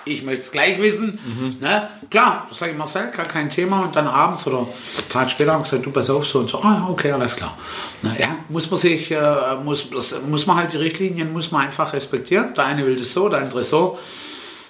ich 0.06 0.24
möchte 0.24 0.42
es 0.42 0.52
gleich 0.52 0.82
wissen. 0.82 1.20
Ne? 1.60 1.90
Klar, 2.10 2.48
sage 2.52 2.72
ich 2.72 2.78
Marcel, 2.78 3.12
gar 3.12 3.26
kein 3.26 3.50
Thema. 3.50 3.82
Und 3.82 3.96
dann 3.96 4.08
abends 4.08 4.46
oder 4.48 4.68
Tag 5.10 5.30
später 5.30 5.54
haben 5.54 5.64
gesagt, 5.64 5.86
du 5.86 5.92
pass 5.92 6.10
auf, 6.10 6.26
so 6.26 6.40
und 6.40 6.50
so. 6.50 6.62
Ah, 6.62 6.88
okay, 6.90 7.12
alles 7.12 7.36
klar. 7.36 7.58
Na, 8.02 8.18
ja, 8.20 8.38
muss 8.50 8.70
man 8.70 8.80
sich, 8.80 9.12
äh, 9.12 9.56
muss, 9.64 9.90
das, 9.90 10.22
muss 10.28 10.46
man 10.46 10.58
halt 10.58 10.74
die 10.74 10.78
Richtlinien, 10.78 11.32
muss 11.32 11.52
man 11.52 11.62
einfach 11.66 11.94
respektieren. 11.94 12.54
Der 12.54 12.66
eine 12.66 12.86
will 12.86 12.96
das 12.96 13.14
so, 13.14 13.30
der 13.30 13.40
andere 13.40 13.64
so. 13.64 13.98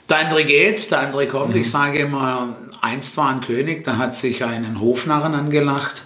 Der 0.09 0.17
andere 0.19 0.43
geht, 0.43 0.91
der 0.91 0.99
andere 0.99 1.27
kommt. 1.27 1.55
Ich 1.55 1.69
sage 1.69 1.99
immer, 1.99 2.55
einst 2.81 3.15
war 3.17 3.29
ein 3.29 3.41
König, 3.41 3.83
da 3.83 3.97
hat 3.97 4.13
sich 4.13 4.43
einen 4.43 4.81
Hofnarren 4.81 5.33
angelacht, 5.33 6.03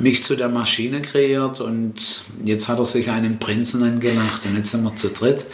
mich 0.00 0.24
zu 0.24 0.36
der 0.36 0.48
Maschine 0.48 1.02
kreiert 1.02 1.60
und 1.60 2.22
jetzt 2.44 2.68
hat 2.68 2.78
er 2.78 2.84
sich 2.84 3.10
einen 3.10 3.38
Prinzen 3.38 3.82
angelacht 3.84 4.44
und 4.44 4.56
jetzt 4.56 4.70
sind 4.70 4.82
wir 4.82 4.94
zu 4.94 5.10
dritt 5.10 5.46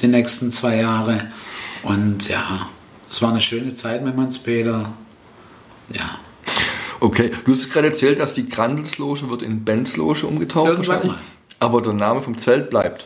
die 0.00 0.08
nächsten 0.08 0.50
zwei 0.50 0.76
Jahre. 0.76 1.32
Und 1.82 2.28
ja, 2.28 2.68
es 3.10 3.22
war 3.22 3.30
eine 3.30 3.40
schöne 3.40 3.74
Zeit 3.74 4.04
mit 4.04 4.16
Manspeter. 4.16 4.92
Ja, 5.92 6.18
Okay, 7.00 7.30
du 7.44 7.52
hast 7.52 7.70
gerade 7.70 7.88
erzählt, 7.88 8.18
dass 8.18 8.34
die 8.34 8.48
Grandelsloge 8.48 9.30
wird 9.30 9.42
in 9.42 9.64
Benzloge 9.64 10.26
umgetaucht 10.26 10.68
Irgendwann 10.68 11.06
mal. 11.06 11.18
Aber 11.60 11.80
der 11.80 11.92
Name 11.92 12.22
vom 12.22 12.36
Zelt 12.36 12.70
bleibt. 12.70 13.04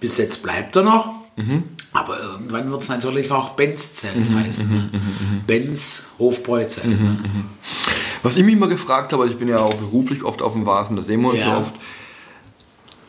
bis 0.00 0.16
jetzt 0.16 0.42
bleibt 0.42 0.74
er 0.76 0.82
noch. 0.82 1.12
Aber 1.92 2.18
irgendwann 2.20 2.68
wird 2.68 2.82
es 2.82 2.88
natürlich 2.88 3.30
auch 3.30 3.50
Benz-Zelt 3.50 4.28
heißen. 4.28 4.68
Ne? 4.68 4.90
Benz 5.46 6.06
Hofbräuzelt. 6.18 6.88
Ne? 7.00 7.16
Was 8.24 8.36
ich 8.36 8.42
mich 8.42 8.54
immer 8.54 8.66
gefragt 8.66 9.12
habe, 9.12 9.22
also 9.22 9.32
ich 9.34 9.38
bin 9.38 9.46
ja 9.46 9.60
auch 9.60 9.74
beruflich 9.74 10.24
oft 10.24 10.42
auf 10.42 10.54
dem 10.54 10.66
Vasen, 10.66 10.96
da 10.96 11.02
sehen 11.02 11.22
wir 11.22 11.28
uns 11.30 11.38
ja, 11.40 11.46
Ja. 11.52 11.58
oft. 11.58 11.74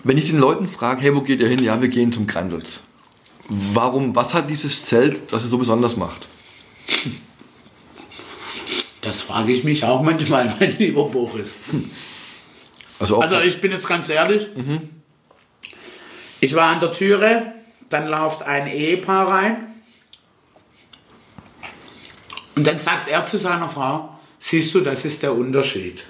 Wenn 0.03 0.19
ich 0.19 0.29
den 0.29 0.37
Leuten 0.37 0.67
frage, 0.67 1.01
hey, 1.01 1.15
wo 1.15 1.21
geht 1.21 1.39
ihr 1.39 1.47
hin? 1.47 1.57
Ja, 1.63 1.81
wir 1.81 1.89
gehen 1.89 2.11
zum 2.13 2.27
Grandels. 2.27 2.81
Warum, 3.49 4.15
was 4.15 4.33
hat 4.33 4.49
dieses 4.49 4.85
Zelt, 4.85 5.33
das 5.33 5.43
es 5.43 5.49
so 5.49 5.57
besonders 5.57 5.97
macht? 5.97 6.27
Das 9.01 9.21
frage 9.21 9.51
ich 9.51 9.63
mich 9.63 9.83
auch 9.83 10.03
manchmal, 10.03 10.55
mein 10.59 10.77
lieber 10.77 11.05
Boris. 11.05 11.57
Also, 12.99 13.21
Also 13.21 13.39
ich 13.39 13.59
bin 13.59 13.71
jetzt 13.71 13.87
ganz 13.87 14.09
ehrlich. 14.09 14.49
Ich 16.41 16.53
war 16.53 16.69
an 16.69 16.79
der 16.79 16.91
Türe, 16.91 17.53
dann 17.89 18.07
läuft 18.07 18.43
ein 18.43 18.67
Ehepaar 18.67 19.27
rein. 19.29 19.65
Und 22.55 22.67
dann 22.67 22.77
sagt 22.77 23.07
er 23.07 23.23
zu 23.25 23.37
seiner 23.37 23.67
Frau, 23.69 24.19
siehst 24.37 24.75
du, 24.75 24.81
das 24.81 25.05
ist 25.05 25.23
der 25.23 25.33
Unterschied. 25.33 26.03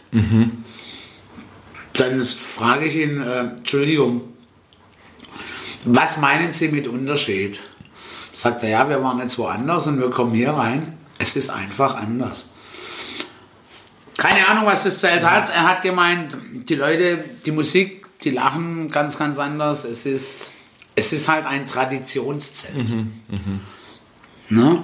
Dann 1.93 2.25
frage 2.25 2.85
ich 2.87 2.95
ihn, 2.95 3.21
äh, 3.21 3.39
Entschuldigung, 3.41 4.21
was 5.85 6.17
meinen 6.17 6.53
Sie 6.53 6.67
mit 6.67 6.87
Unterschied? 6.87 7.59
Sagt 8.33 8.63
er, 8.63 8.69
ja, 8.69 8.89
wir 8.89 9.01
waren 9.03 9.19
jetzt 9.19 9.37
woanders 9.37 9.87
und 9.87 9.99
wir 9.99 10.09
kommen 10.09 10.33
hier 10.33 10.51
rein. 10.51 10.97
Es 11.17 11.35
ist 11.35 11.49
einfach 11.49 11.95
anders. 11.95 12.45
Keine 14.17 14.47
Ahnung, 14.47 14.65
was 14.65 14.83
das 14.83 14.99
Zelt 14.99 15.23
hat. 15.23 15.49
Er 15.49 15.67
hat 15.67 15.81
gemeint, 15.81 16.35
die 16.67 16.75
Leute, 16.75 17.23
die 17.45 17.51
Musik, 17.51 18.05
die 18.23 18.31
lachen 18.31 18.89
ganz, 18.89 19.17
ganz 19.17 19.39
anders. 19.39 19.85
Es 19.85 20.05
ist, 20.05 20.51
es 20.95 21.13
ist 21.13 21.27
halt 21.29 21.45
ein 21.45 21.65
Traditionszelt. 21.65 22.89
Ne? 24.49 24.83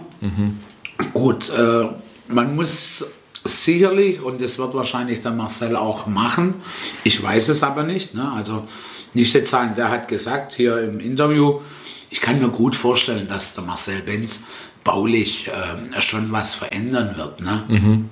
Gut, 1.14 1.50
äh, 1.50 1.90
man 2.28 2.56
muss 2.56 3.06
sicherlich, 3.44 4.22
und 4.22 4.42
das 4.42 4.58
wird 4.58 4.74
wahrscheinlich 4.74 5.22
der 5.22 5.32
Marcel 5.32 5.76
auch 5.76 6.08
machen, 6.08 6.56
ich 7.04 7.22
weiß 7.22 7.50
es 7.50 7.62
aber 7.62 7.84
nicht, 7.84 8.16
ne? 8.16 8.32
also 8.32 8.68
nicht 9.16 9.34
jetzt 9.34 9.50
sagen, 9.50 9.76
der 9.76 9.90
hat 9.90 10.08
gesagt 10.08 10.54
hier 10.54 10.80
im 10.80 11.00
Interview, 11.00 11.62
ich 12.10 12.22
kann 12.22 12.40
mir 12.40 12.50
gut 12.50 12.76
vorstellen, 12.76 13.28
dass 13.28 13.56
der 13.56 13.64
Marcel 13.64 14.02
Benz 14.02 14.44
baulich 14.84 15.50
äh, 15.50 16.02
schon 16.02 16.32
was 16.32 16.54
verändern 16.54 17.16
wird. 17.18 17.42
Ne? 17.42 18.06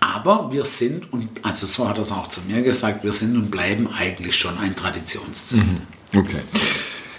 Aber 0.00 0.52
wir 0.52 0.64
sind, 0.64 1.12
und 1.12 1.28
also 1.42 1.66
so 1.66 1.88
hat 1.88 1.98
er 1.98 2.02
es 2.02 2.12
auch 2.12 2.26
zu 2.26 2.40
mir 2.42 2.62
gesagt, 2.62 3.04
wir 3.04 3.12
sind 3.12 3.36
und 3.36 3.50
bleiben 3.50 3.88
eigentlich 3.88 4.36
schon 4.36 4.58
ein 4.58 4.76
Traditionszelt. 4.76 5.62
okay. 6.16 6.40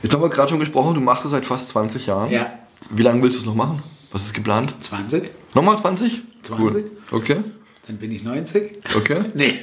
Jetzt 0.01 0.13
haben 0.13 0.21
wir 0.21 0.29
gerade 0.29 0.49
schon 0.49 0.59
gesprochen, 0.59 0.93
du 0.93 1.01
machst 1.01 1.23
das 1.23 1.31
seit 1.31 1.45
fast 1.45 1.69
20 1.69 2.07
Jahren. 2.07 2.29
Ja. 2.29 2.51
Wie 2.89 3.01
lange 3.01 3.23
willst 3.23 3.37
du 3.37 3.41
es 3.41 3.45
noch 3.45 3.55
machen? 3.55 3.81
Was 4.11 4.23
ist 4.23 4.33
geplant? 4.33 4.75
20, 4.81 5.31
Nochmal 5.53 5.77
20? 5.77 6.21
20. 6.43 6.59
Cool. 6.59 6.91
Okay, 7.11 7.37
dann 7.87 7.97
bin 7.97 8.11
ich 8.11 8.23
90. 8.23 8.79
okay. 8.95 9.25
Nee, 9.33 9.59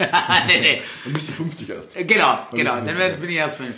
nee, 0.47 0.61
nee. 0.61 0.83
Dann 1.05 1.13
bist 1.13 1.29
du 1.29 1.33
50 1.33 1.69
erst. 1.69 1.97
Äh, 1.97 2.05
Genau, 2.05 2.47
genau. 2.53 2.77
bist 2.81 2.87
du 2.87 2.99
Dann 2.99 3.21
bin 3.21 3.31
ich 3.31 3.37
erst 3.37 3.57
fünf. 3.57 3.75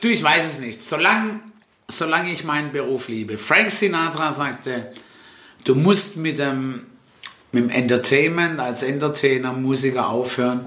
Du, 0.00 0.08
ich 0.08 0.22
weiß 0.22 0.44
es 0.46 0.58
nicht. 0.58 0.82
Solange, 0.82 1.40
solange 1.88 2.30
ich 2.32 2.44
meinen 2.44 2.72
Beruf 2.72 3.08
liebe. 3.08 3.38
Frank 3.38 3.70
Sinatra 3.70 4.32
sagte, 4.32 4.92
du 5.64 5.74
musst 5.74 6.16
mit 6.16 6.38
dem, 6.38 6.86
mit 7.52 7.64
dem 7.64 7.70
Entertainment, 7.70 8.60
als 8.60 8.82
Entertainer, 8.82 9.52
Musiker 9.54 10.10
aufhören, 10.10 10.66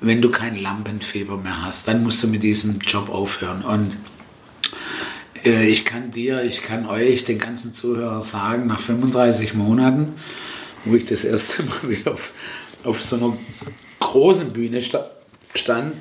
wenn 0.00 0.20
du 0.22 0.30
kein 0.30 0.56
Lampenfieber 0.56 1.38
mehr 1.38 1.64
hast. 1.64 1.88
Dann 1.88 2.04
musst 2.04 2.22
du 2.22 2.28
mit 2.28 2.44
diesem 2.44 2.78
Job 2.78 3.08
aufhören. 3.08 3.62
Und 3.62 3.96
äh, 5.44 5.66
ich 5.66 5.84
kann 5.84 6.12
dir, 6.12 6.42
ich 6.44 6.62
kann 6.62 6.86
euch, 6.86 7.24
den 7.24 7.38
ganzen 7.38 7.72
Zuhörern 7.72 8.22
sagen, 8.22 8.68
nach 8.68 8.80
35 8.80 9.54
Monaten, 9.54 10.14
wo 10.86 10.94
ich 10.94 11.04
das 11.04 11.24
erste 11.24 11.62
Mal 11.62 11.82
wieder 11.88 12.12
auf, 12.12 12.32
auf 12.84 13.02
so 13.02 13.16
einer 13.16 13.36
großen 14.00 14.52
Bühne 14.52 14.80
sta 14.80 15.10
stand, 15.54 15.94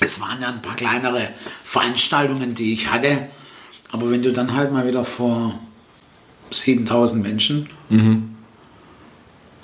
es 0.00 0.20
waren 0.20 0.40
ja 0.40 0.48
ein 0.48 0.62
paar 0.62 0.76
kleinere 0.76 1.30
Veranstaltungen, 1.64 2.54
die 2.54 2.72
ich 2.74 2.90
hatte, 2.90 3.28
aber 3.92 4.10
wenn 4.10 4.22
du 4.22 4.32
dann 4.32 4.54
halt 4.54 4.72
mal 4.72 4.86
wieder 4.86 5.04
vor 5.04 5.58
7000 6.50 7.22
Menschen 7.22 7.68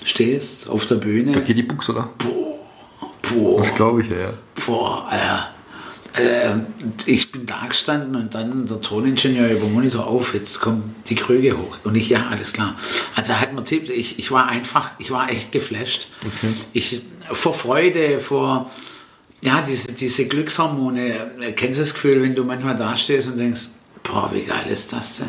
stehst 0.04 0.68
auf 0.68 0.86
der 0.86 0.96
Da 0.98 1.04
Bühne, 1.04 1.42
geht 1.42 1.56
die 1.56 1.62
Buchs, 1.62 1.88
oder? 1.90 2.10
boah, 2.18 3.60
Das 3.62 3.74
glaube 3.74 4.02
ich, 4.02 4.10
ja. 4.10 4.18
ja. 4.18 4.32
Boah, 4.66 5.06
Alter. 5.08 5.50
Äh, 6.14 6.56
ich 7.06 7.32
bin 7.32 7.46
da 7.46 7.66
gestanden 7.66 8.16
und 8.16 8.34
dann 8.34 8.66
der 8.66 8.80
Toningenieur 8.80 9.50
über 9.50 9.66
den 9.66 9.72
Monitor 9.72 10.06
auf, 10.06 10.34
jetzt 10.34 10.60
kommt 10.60 11.08
die 11.08 11.14
Krüge 11.14 11.56
hoch. 11.56 11.78
Und 11.84 11.94
ich, 11.94 12.08
ja, 12.10 12.26
alles 12.28 12.52
klar. 12.52 12.76
Also 13.16 13.32
er 13.32 13.40
hat 13.40 13.54
mir 13.54 13.64
Tipps, 13.64 13.88
ich, 13.88 14.18
ich 14.18 14.30
war 14.30 14.48
einfach, 14.48 14.90
ich 14.98 15.10
war 15.10 15.30
echt 15.30 15.52
geflasht. 15.52 16.08
Ich, 16.72 17.02
vor 17.30 17.54
Freude, 17.54 18.18
vor, 18.18 18.70
ja, 19.42 19.62
diese, 19.62 19.92
diese 19.92 20.26
Glückshormone. 20.26 21.40
Äh, 21.40 21.52
Kennst 21.52 21.78
du 21.78 21.82
das 21.82 21.94
Gefühl, 21.94 22.22
wenn 22.22 22.34
du 22.34 22.44
manchmal 22.44 22.76
da 22.76 22.94
stehst 22.94 23.28
und 23.28 23.38
denkst, 23.38 23.68
boah, 24.02 24.30
wie 24.34 24.42
geil 24.42 24.66
ist 24.70 24.92
das 24.92 25.18
denn? 25.18 25.28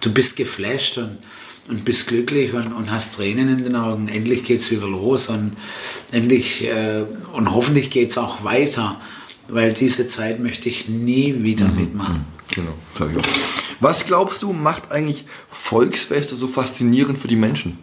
Du 0.00 0.12
bist 0.12 0.34
geflasht 0.36 0.98
und, 0.98 1.18
und 1.68 1.84
bist 1.84 2.08
glücklich 2.08 2.52
und, 2.54 2.72
und 2.72 2.90
hast 2.90 3.16
Tränen 3.16 3.48
in 3.48 3.62
den 3.62 3.76
Augen. 3.76 4.08
Endlich 4.08 4.44
geht's 4.44 4.70
wieder 4.72 4.88
los 4.88 5.28
und 5.28 5.52
endlich 6.10 6.64
äh, 6.64 7.04
und 7.32 7.52
hoffentlich 7.52 7.90
geht's 7.90 8.18
auch 8.18 8.42
weiter, 8.42 9.00
weil 9.48 9.72
diese 9.72 10.06
Zeit 10.08 10.40
möchte 10.40 10.68
ich 10.68 10.88
nie 10.88 11.42
wieder 11.42 11.68
mitmachen. 11.68 12.24
Genau, 12.50 12.72
sag 12.98 13.10
ich 13.10 13.18
auch. 13.18 13.22
Was 13.80 14.04
glaubst 14.04 14.42
du, 14.42 14.52
macht 14.52 14.90
eigentlich 14.92 15.24
Volksfeste 15.50 16.36
so 16.36 16.48
faszinierend 16.48 17.18
für 17.18 17.28
die 17.28 17.36
Menschen? 17.36 17.78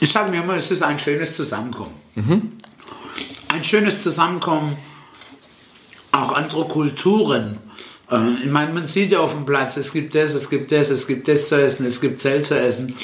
Ich 0.00 0.10
sage 0.10 0.30
mir 0.30 0.42
immer, 0.42 0.56
es 0.56 0.70
ist 0.70 0.82
ein 0.82 0.98
schönes 0.98 1.34
Zusammenkommen. 1.36 1.92
Ein 3.48 3.64
schönes 3.64 4.02
Zusammenkommen 4.02 4.76
auch 6.12 6.32
anderer 6.32 6.66
Kulturen. 6.66 7.58
Äh, 8.10 8.44
Ich 8.44 8.50
meine, 8.50 8.72
man 8.72 8.86
sieht 8.86 9.12
ja 9.12 9.20
auf 9.20 9.32
dem 9.32 9.44
Platz, 9.46 9.76
es 9.76 9.92
gibt 9.92 10.14
das, 10.14 10.34
es 10.34 10.50
gibt 10.50 10.72
das, 10.72 10.90
es 10.90 11.06
gibt 11.06 11.28
das 11.28 11.48
zu 11.48 11.62
essen, 11.62 11.86
es 11.86 12.00
gibt 12.00 12.20
Zelt 12.20 12.44
zu 12.46 12.58
essen. 12.58 12.94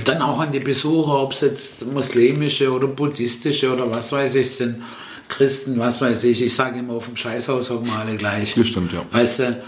Und 0.00 0.08
dann 0.08 0.22
auch 0.22 0.38
an 0.40 0.50
die 0.50 0.60
Besucher, 0.60 1.22
ob 1.22 1.32
es 1.32 1.42
jetzt 1.42 1.86
muslimische 1.86 2.72
oder 2.72 2.86
buddhistische 2.86 3.70
oder 3.70 3.92
was 3.94 4.12
weiß 4.12 4.34
ich 4.36 4.50
sind, 4.50 4.82
Christen, 5.28 5.78
was 5.78 6.00
weiß 6.00 6.24
ich. 6.24 6.42
Ich 6.42 6.54
sage 6.54 6.78
immer, 6.78 6.94
auf 6.94 7.04
dem 7.06 7.16
Scheißhaus 7.16 7.68
hocken 7.68 7.86
wir 7.86 7.98
alle 7.98 8.16
gleich. 8.16 8.54
Das 8.54 8.66
stimmt, 8.66 8.92
ja. 8.94 9.04
Weißt 9.10 9.40
du? 9.40 9.62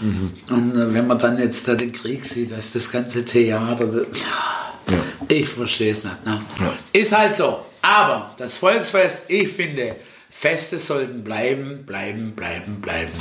Und 0.49 0.75
äh, 0.75 0.91
wenn 0.93 1.05
man 1.07 1.19
dann 1.19 1.37
jetzt 1.37 1.67
da 1.67 1.75
den 1.75 1.91
Krieg 1.91 2.25
sieht, 2.25 2.51
das 2.51 2.65
ist 2.65 2.75
das 2.75 2.91
ganze 2.91 3.23
Theater. 3.23 3.85
das- 3.85 4.05
Ich 5.27 5.47
verstehe 5.47 5.91
es 5.91 6.03
nicht. 6.03 6.25
Ne? 6.25 6.41
Ist 6.91 7.15
halt 7.15 7.35
so. 7.35 7.59
Aber 7.83 8.33
das 8.37 8.57
Volksfest, 8.57 9.25
ich 9.29 9.47
finde, 9.49 9.95
Feste 10.31 10.79
sollten 10.79 11.23
bleiben, 11.23 11.83
bleiben, 11.85 12.31
bleiben, 12.31 12.81
bleiben. 12.81 13.11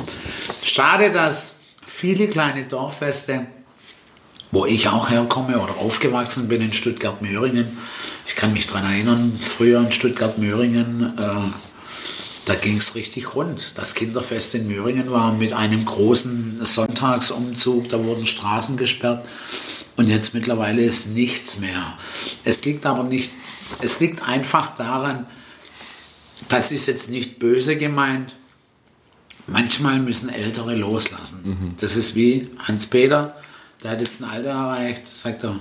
Schade, 0.64 1.10
dass 1.10 1.54
viele 1.86 2.26
kleine 2.26 2.64
Dorffeste, 2.64 3.46
wo 4.52 4.66
ich 4.66 4.86
auch 4.88 5.08
herkomme 5.08 5.58
oder 5.58 5.78
aufgewachsen 5.78 6.46
bin 6.46 6.60
in 6.60 6.74
Stuttgart-Möhringen, 6.74 7.78
ich 8.26 8.36
kann 8.36 8.52
mich 8.52 8.66
daran 8.66 8.92
erinnern, 8.92 9.38
früher 9.42 9.80
in 9.80 9.90
Stuttgart-Möhringen, 9.90 11.14
äh, 11.18 11.52
da 12.44 12.54
ging 12.54 12.76
es 12.76 12.94
richtig 12.94 13.34
rund. 13.34 13.78
Das 13.78 13.94
Kinderfest 13.94 14.54
in 14.54 14.68
Möhringen 14.68 15.10
war 15.10 15.32
mit 15.32 15.52
einem 15.52 15.84
großen 15.84 16.60
Sonntagsumzug, 16.64 17.88
da 17.88 18.04
wurden 18.04 18.26
Straßen 18.26 18.76
gesperrt 18.76 19.24
und 19.96 20.08
jetzt 20.08 20.34
mittlerweile 20.34 20.82
ist 20.82 21.08
nichts 21.08 21.58
mehr. 21.58 21.96
Es 22.44 22.64
liegt 22.64 22.84
aber 22.84 23.04
nicht, 23.04 23.32
es 23.80 24.00
liegt 24.00 24.22
einfach 24.22 24.74
daran, 24.74 25.26
das 26.48 26.72
ist 26.72 26.86
jetzt 26.86 27.08
nicht 27.08 27.38
böse 27.38 27.76
gemeint, 27.76 28.34
manchmal 29.46 29.98
müssen 29.98 30.28
Ältere 30.28 30.74
loslassen. 30.74 31.74
Das 31.80 31.96
ist 31.96 32.14
wie 32.16 32.50
Hans-Peter, 32.58 33.36
der 33.82 33.92
hat 33.92 34.00
jetzt 34.00 34.20
ein 34.20 34.28
Alter 34.28 34.50
erreicht, 34.50 35.06
sagt 35.06 35.44
er, 35.44 35.56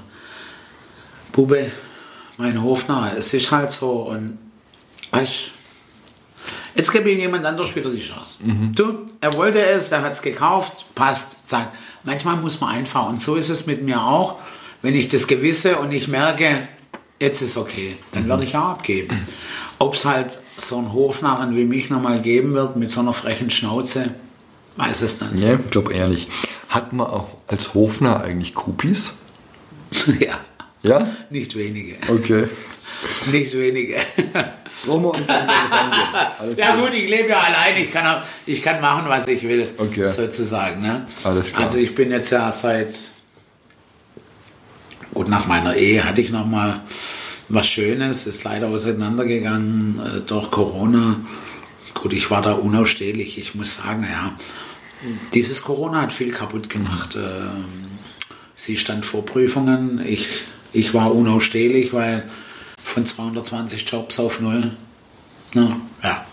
Bube, 1.31 1.71
mein 2.38 2.62
Hofnarr, 2.62 3.17
es 3.17 3.34
ist 3.34 3.51
halt 3.51 3.71
so 3.71 3.91
und 4.10 4.38
weißt, 5.12 5.51
jetzt 6.75 6.91
gebe 6.91 7.10
ich 7.10 7.19
jemand 7.19 7.45
anders 7.45 7.75
wieder 7.75 7.89
die 7.89 8.01
Chance. 8.01 8.38
Du, 8.75 9.05
er 9.19 9.34
wollte 9.36 9.62
es, 9.62 9.91
er 9.91 10.01
hat 10.01 10.13
es 10.13 10.21
gekauft, 10.21 10.86
passt, 10.95 11.47
zack. 11.47 11.71
Manchmal 12.03 12.38
muss 12.38 12.60
man 12.60 12.71
einfach, 12.71 13.07
und 13.07 13.19
so 13.21 13.36
ist 13.36 13.49
es 13.49 13.67
mit 13.67 13.84
mir 13.84 14.01
auch, 14.01 14.38
wenn 14.81 14.95
ich 14.95 15.07
das 15.07 15.27
gewisse 15.27 15.77
und 15.77 15.91
ich 15.91 16.07
merke, 16.07 16.67
jetzt 17.19 17.41
ist 17.41 17.57
okay, 17.57 17.97
dann 18.12 18.27
werde 18.27 18.43
ich 18.43 18.55
auch 18.57 18.69
abgeben. 18.69 19.27
Ob 19.77 19.93
es 19.93 20.05
halt 20.05 20.39
so 20.57 20.77
einen 20.77 20.93
Hofnarren 20.93 21.55
wie 21.55 21.65
mich 21.65 21.89
nochmal 21.89 22.21
geben 22.21 22.53
wird 22.53 22.75
mit 22.75 22.91
so 22.91 22.99
einer 23.01 23.13
frechen 23.13 23.51
Schnauze, 23.51 24.15
weiß 24.82 25.02
es 25.04 25.22
nicht. 25.22 25.34
Ne, 25.36 25.60
ich 25.63 25.72
glaube 25.72 25.94
eher 25.94 26.08
nicht. 26.08 26.30
Hat 26.70 26.94
man 26.94 27.08
auch 27.08 27.30
als 27.48 27.74
Hofner 27.74 28.22
eigentlich 28.22 28.54
Groupies? 28.56 29.12
ja, 30.20 30.39
Ja? 30.82 31.08
nicht 31.30 31.56
wenige. 31.56 31.96
Okay. 32.08 32.48
Nicht 33.32 33.54
wenige. 33.56 33.96
Dann 34.86 35.06
rangehen? 35.06 36.15
Alles 36.39 36.58
Ja 36.60 36.76
gut. 36.76 36.86
gut, 36.86 36.94
ich 36.94 37.10
lebe 37.10 37.30
ja 37.30 37.38
allein, 37.39 37.82
ich 37.82 37.91
kann, 37.91 38.06
auch, 38.06 38.22
ich 38.46 38.62
kann 38.62 38.80
machen, 38.80 39.06
was 39.08 39.28
ich 39.28 39.41
will, 39.44 39.70
Okay. 39.78 40.08
sozusagen. 40.08 40.82
Ne? 40.82 41.08
Alles 41.24 41.52
klar. 41.52 41.63
Also 41.63 41.80
ich 41.80 41.96
bin 41.96 42.12
jetzt 42.12 42.30
ja 42.32 42.52
seit, 42.52 42.96
gut 45.13 45.30
nach 45.30 45.48
meiner 45.48 45.76
Ehe 45.76 46.04
hatte 46.04 46.22
ich 46.22 46.30
noch 46.32 46.46
mal 46.46 46.82
was 47.50 47.67
Schönes, 47.67 48.28
ist 48.28 48.44
leider 48.44 48.67
auseinandergegangen 48.67 50.00
äh, 50.00 50.20
durch 50.22 50.52
Corona. 50.52 51.22
Gut, 51.96 52.13
ich 52.13 52.30
war 52.32 52.41
da 52.44 52.54
unausstehlich, 52.54 53.38
ich 53.39 53.56
muss 53.56 53.76
sagen, 53.76 54.04
ja, 54.10 54.34
dieses 55.34 55.64
Corona 55.64 56.02
hat 56.02 56.14
viel 56.14 56.32
kaputt 56.32 56.70
gemacht. 56.70 57.16
Ähm, 57.16 57.66
Sie 58.56 58.78
stand 58.78 59.06
vor 59.06 59.26
Prüfungen, 59.26 60.06
ich, 60.06 60.28
ich 60.72 60.94
war 60.94 61.16
unausstehlich, 61.16 61.94
weil 61.94 62.30
von 62.84 63.06
220 63.06 63.90
Jobs 63.90 64.20
auf 64.20 64.40
null 64.40 64.72
na, 65.54 65.78
ja. 66.04 66.26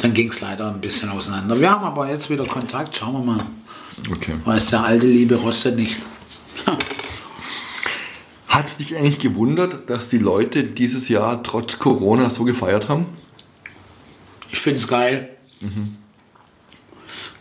Dann 0.00 0.14
ging 0.14 0.28
es 0.28 0.40
leider 0.40 0.68
ein 0.68 0.80
bisschen 0.80 1.08
auseinander. 1.10 1.58
Wir 1.60 1.70
haben 1.70 1.84
aber 1.84 2.08
jetzt 2.08 2.30
wieder 2.30 2.44
Kontakt, 2.44 2.96
schauen 2.96 3.14
wir 3.14 3.34
mal. 3.34 3.46
Okay. 4.10 4.34
Weiß 4.44 4.66
der 4.66 4.84
alte 4.84 5.06
Liebe 5.06 5.34
rostet 5.36 5.76
nicht. 5.76 5.98
Hat 8.48 8.66
es 8.66 8.76
dich 8.76 8.96
eigentlich 8.96 9.18
gewundert, 9.18 9.90
dass 9.90 10.08
die 10.08 10.18
Leute 10.18 10.62
dieses 10.64 11.08
Jahr 11.08 11.42
trotz 11.42 11.78
Corona 11.78 12.30
so 12.30 12.44
gefeiert 12.44 12.88
haben? 12.88 13.06
Ich 14.52 14.60
finde 14.60 14.78
es 14.78 14.86
geil. 14.86 15.36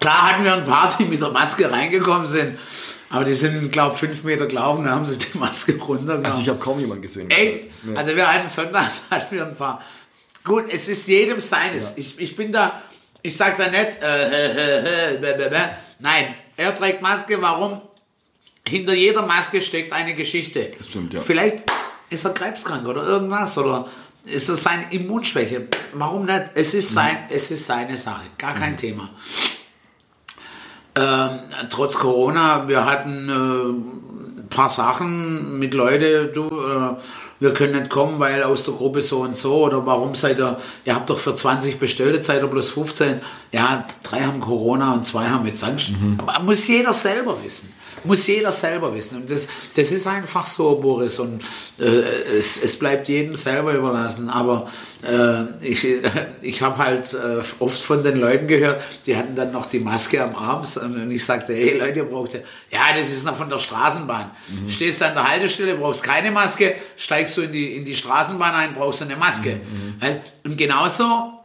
Klar 0.06 0.32
hatten 0.34 0.44
wir 0.44 0.54
ein 0.54 0.64
paar, 0.66 0.96
die 1.00 1.06
mit 1.06 1.20
der 1.20 1.32
Maske 1.32 1.72
reingekommen 1.72 2.28
sind, 2.28 2.60
aber 3.10 3.26
die 3.26 3.34
sind, 3.34 3.72
glaube 3.72 3.94
ich, 3.96 4.00
fünf 4.02 4.24
Meter 4.24 4.46
gelaufen, 4.46 4.86
da 4.86 4.92
haben 4.92 5.04
sie 5.04 5.18
die 5.18 5.36
Maske 5.36 5.76
runtergenommen. 5.80 6.26
Also 6.28 6.42
ich 6.44 6.48
habe 6.50 6.60
kaum 6.60 6.80
jemanden 6.80 7.02
gesehen. 7.02 7.28
Echt? 7.32 7.84
Nee. 7.84 7.98
Also 7.98 8.16
wir 8.16 8.32
hatten 8.32 8.48
sonntags 8.48 9.02
hatten 9.10 9.36
wir 9.36 9.48
ein 9.48 9.56
paar. 9.56 9.82
Gut, 10.44 10.66
es 10.70 10.90
ist 10.90 11.08
jedem 11.08 11.40
seines. 11.40 11.94
Ich, 11.96 12.20
ich 12.20 12.36
bin 12.36 12.52
da, 12.52 12.84
ich 13.24 13.36
sag 13.36 13.58
da 13.58 13.68
nicht, 13.68 14.00
äh, 14.00 15.16
äh, 15.16 15.16
äh, 15.16 15.70
nein, 15.98 16.36
er 16.56 16.76
trägt 16.76 17.02
Maske, 17.02 17.42
warum? 17.42 17.82
Hinter 18.68 18.94
jeder 18.94 19.26
Maske 19.26 19.60
steckt 19.60 19.92
eine 19.92 20.14
Geschichte. 20.14 20.74
Das 20.78 20.86
stimmt, 20.86 21.16
ja. 21.16 21.20
Vielleicht 21.20 21.64
ist 22.12 22.26
er 22.26 22.34
krebskrank 22.36 22.88
oder 22.88 23.02
irgendwas 23.02 23.58
oder 23.58 23.88
ist 24.24 24.50
es 24.50 24.62
seine 24.62 24.92
Immunschwäche. 24.94 25.68
Warum 25.94 26.26
nicht? 26.26 26.52
Es 26.54 26.76
ist, 26.76 26.92
Mhm. 26.92 26.94
sein, 26.94 27.18
es 27.32 27.50
ist 27.50 27.66
seine 27.66 27.98
Sache, 27.98 28.26
gar 28.38 28.54
kein 28.54 28.78
Thema. 28.78 29.10
Ähm, 30.98 31.40
trotz 31.70 31.96
Corona, 31.96 32.68
wir 32.68 32.86
hatten 32.86 33.30
äh, 33.30 34.42
ein 34.42 34.50
paar 34.50 34.70
Sachen 34.70 35.60
mit 35.60 35.74
Leuten, 35.74 36.34
du, 36.34 36.48
äh, 36.48 36.96
wir 37.42 37.54
können 37.54 37.74
nicht 37.74 37.90
kommen, 37.90 38.18
weil 38.20 38.44
aus 38.44 38.64
der 38.64 38.76
Gruppe 38.76 39.02
so 39.02 39.20
und 39.20 39.36
so, 39.36 39.66
oder 39.66 39.86
warum 39.86 40.16
seid 40.16 40.40
ihr, 40.40 40.58
ihr 40.86 40.96
habt 40.96 41.10
doch 41.10 41.20
für 41.20 41.36
20 41.36 41.80
bestellt, 41.80 42.16
jetzt 42.16 42.28
seid 42.28 42.42
ihr 42.42 42.48
bloß 42.48 42.70
15. 42.70 43.20
Ja, 43.52 43.86
drei 44.04 44.22
haben 44.22 44.40
Corona 44.40 44.94
und 44.94 45.06
zwei 45.06 45.28
haben 45.28 45.46
jetzt 45.46 45.64
Angst. 45.66 45.92
Aber 46.18 46.40
muss 46.44 46.66
jeder 46.68 46.94
selber 46.94 47.44
wissen. 47.44 47.74
Muss 48.06 48.28
jeder 48.28 48.52
selber 48.52 48.94
wissen. 48.94 49.22
Und 49.22 49.32
das, 49.32 49.48
das 49.76 49.92
ist 49.92 50.08
einfach 50.08 50.46
so, 50.46 50.76
Boris. 50.76 51.20
Und 51.20 51.44
äh, 51.80 51.84
es, 52.38 52.62
es 52.62 52.78
bleibt 52.78 53.08
jedem 53.08 53.36
selber 53.36 53.74
überlassen. 53.74 54.30
Aber 54.30 54.70
äh, 55.04 55.44
ich, 55.62 55.88
ich 56.42 56.62
habe 56.62 56.78
halt 56.78 57.14
äh, 57.14 57.42
oft 57.60 57.82
von 57.82 58.04
den 58.04 58.18
Leuten 58.18 58.48
gehört, 58.48 58.82
die 59.06 59.16
hatten 59.16 59.36
dann 59.36 59.52
noch 59.52 59.66
die 59.66 59.80
Maske 59.80 60.24
am 60.24 60.36
Arm. 60.36 60.64
Und 60.82 61.12
ich 61.12 61.24
sagte, 61.24 61.54
hey 61.54 61.78
Leute, 61.78 62.00
ihr 62.00 62.06
braucht 62.06 62.34
ja, 62.34 62.40
ja, 62.72 62.98
das 62.98 63.12
ist 63.12 63.26
noch 63.26 63.36
von 63.36 63.50
der 63.50 63.60
Straßenbahn. 63.60 64.32
Stehst 64.68 65.02
an 65.04 65.14
der 65.14 65.28
Haltestelle, 65.28 65.76
brauchst 65.76 66.04
keine 66.04 66.32
Maske, 66.32 66.76
steigst 66.96 67.38
du 67.38 67.42
in 67.42 67.52
die, 67.52 67.76
in 67.78 67.86
die 67.86 67.96
Straßenbahn 67.96 68.54
ein, 68.54 68.74
brauchst 68.76 69.02
du 69.02 69.06
eine 69.06 69.16
Maske. 69.16 69.60
Also, 70.00 70.20
Und 70.44 70.58
genauso 70.58 71.36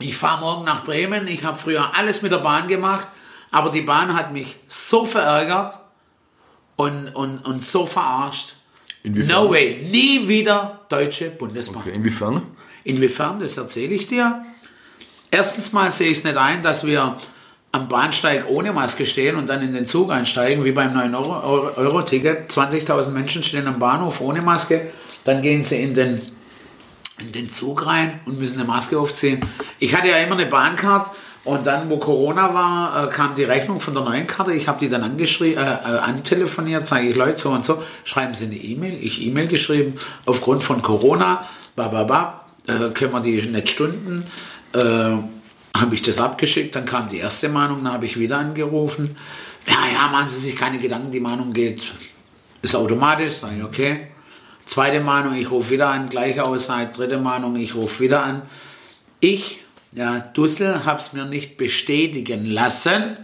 ich 0.00 0.16
fahre 0.16 0.40
morgen 0.40 0.64
nach 0.64 0.84
Bremen. 0.84 1.26
Ich 1.26 1.42
habe 1.42 1.56
früher 1.56 1.96
alles 1.96 2.22
mit 2.22 2.30
der 2.30 2.38
Bahn 2.38 2.68
gemacht, 2.68 3.08
aber 3.50 3.70
die 3.70 3.82
Bahn 3.82 4.14
hat 4.14 4.32
mich 4.32 4.58
so 4.68 5.04
verärgert 5.04 5.78
und, 6.76 7.08
und, 7.08 7.38
und 7.38 7.62
so 7.62 7.86
verarscht. 7.86 8.54
Inwiefern? 9.02 9.44
No 9.44 9.50
way. 9.50 9.86
Nie 9.90 10.28
wieder 10.28 10.80
Deutsche 10.88 11.30
Bundesbahn. 11.30 11.82
Okay, 11.82 11.94
inwiefern? 11.94 12.42
Inwiefern, 12.84 13.40
das 13.40 13.56
erzähle 13.56 13.94
ich 13.94 14.06
dir. 14.06 14.44
Erstens 15.30 15.72
mal 15.72 15.90
sehe 15.90 16.10
ich 16.10 16.18
es 16.18 16.24
nicht 16.24 16.36
ein, 16.36 16.62
dass 16.62 16.86
wir 16.86 17.16
am 17.72 17.88
Bahnsteig 17.88 18.46
ohne 18.48 18.72
Maske 18.72 19.04
stehen 19.04 19.36
und 19.36 19.46
dann 19.48 19.62
in 19.62 19.74
den 19.74 19.86
Zug 19.86 20.10
einsteigen, 20.10 20.64
wie 20.64 20.72
beim 20.72 20.94
9-Euro-Ticket. 20.94 22.50
20.000 22.50 23.10
Menschen 23.10 23.42
stehen 23.42 23.66
am 23.66 23.78
Bahnhof 23.78 24.20
ohne 24.20 24.40
Maske, 24.40 24.90
dann 25.24 25.42
gehen 25.42 25.64
sie 25.64 25.82
in 25.82 25.94
den, 25.94 26.22
in 27.18 27.32
den 27.32 27.50
Zug 27.50 27.84
rein 27.84 28.20
und 28.24 28.38
müssen 28.38 28.58
eine 28.58 28.66
Maske 28.66 28.98
aufziehen. 28.98 29.44
Ich 29.78 29.94
hatte 29.94 30.08
ja 30.08 30.16
immer 30.16 30.36
eine 30.36 30.46
Bahncard 30.46 31.10
und 31.48 31.66
dann, 31.66 31.88
wo 31.88 31.96
Corona 31.96 32.52
war, 32.52 33.04
äh, 33.04 33.08
kam 33.08 33.34
die 33.34 33.44
Rechnung 33.44 33.80
von 33.80 33.94
der 33.94 34.04
neuen 34.04 34.26
Karte. 34.26 34.52
Ich 34.52 34.68
habe 34.68 34.78
die 34.78 34.90
dann 34.90 35.02
angeschrieben, 35.02 35.56
äh, 35.56 35.66
äh, 35.66 35.98
antelefoniert, 35.98 36.86
sage 36.86 37.08
ich 37.08 37.16
Leute 37.16 37.38
so 37.38 37.50
und 37.50 37.64
so, 37.64 37.82
schreiben 38.04 38.34
Sie 38.34 38.44
eine 38.44 38.56
E-Mail. 38.56 38.98
Ich 39.00 39.24
E-Mail 39.26 39.48
geschrieben, 39.48 39.94
aufgrund 40.26 40.62
von 40.62 40.82
Corona, 40.82 41.46
bababa, 41.74 42.44
äh, 42.66 42.90
können 42.90 43.12
wir 43.12 43.20
die 43.20 43.40
nicht 43.40 43.70
stunden. 43.70 44.26
Äh, 44.74 44.78
habe 44.78 45.94
ich 45.94 46.02
das 46.02 46.20
abgeschickt, 46.20 46.76
dann 46.76 46.84
kam 46.84 47.08
die 47.08 47.18
erste 47.18 47.48
Mahnung, 47.48 47.82
dann 47.82 47.94
habe 47.94 48.04
ich 48.04 48.18
wieder 48.18 48.36
angerufen. 48.36 49.16
Ja, 49.66 49.78
ja, 49.90 50.08
machen 50.08 50.28
Sie 50.28 50.40
sich 50.40 50.54
keine 50.54 50.78
Gedanken, 50.78 51.10
die 51.10 51.20
Mahnung 51.20 51.54
geht, 51.54 51.80
ist 52.60 52.76
automatisch, 52.76 53.34
sage 53.34 53.56
ich, 53.56 53.64
okay. 53.64 54.08
Zweite 54.66 55.00
Mahnung, 55.00 55.34
ich 55.34 55.50
rufe 55.50 55.70
wieder 55.70 55.88
an, 55.88 56.10
gleiche 56.10 56.44
Aussage, 56.44 56.90
dritte 56.92 57.18
Mahnung, 57.18 57.56
ich 57.56 57.74
rufe 57.74 58.00
wieder 58.00 58.22
an. 58.22 58.42
Ich, 59.20 59.60
ja, 59.92 60.20
Dussel, 60.20 60.84
habe 60.84 60.98
es 60.98 61.12
mir 61.12 61.24
nicht 61.24 61.56
bestätigen 61.56 62.46
lassen. 62.46 63.16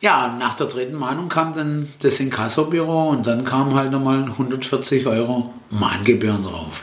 Ja, 0.00 0.26
und 0.26 0.38
nach 0.38 0.54
der 0.54 0.66
dritten 0.66 0.96
Mahnung 0.96 1.28
kam 1.28 1.54
dann 1.54 1.88
das 2.00 2.20
Inkassobüro 2.20 3.10
und 3.10 3.26
dann 3.26 3.44
kam 3.44 3.74
halt 3.74 3.90
nochmal 3.90 4.24
140 4.24 5.06
Euro 5.06 5.54
Mahngebühren 5.70 6.42
drauf. 6.44 6.82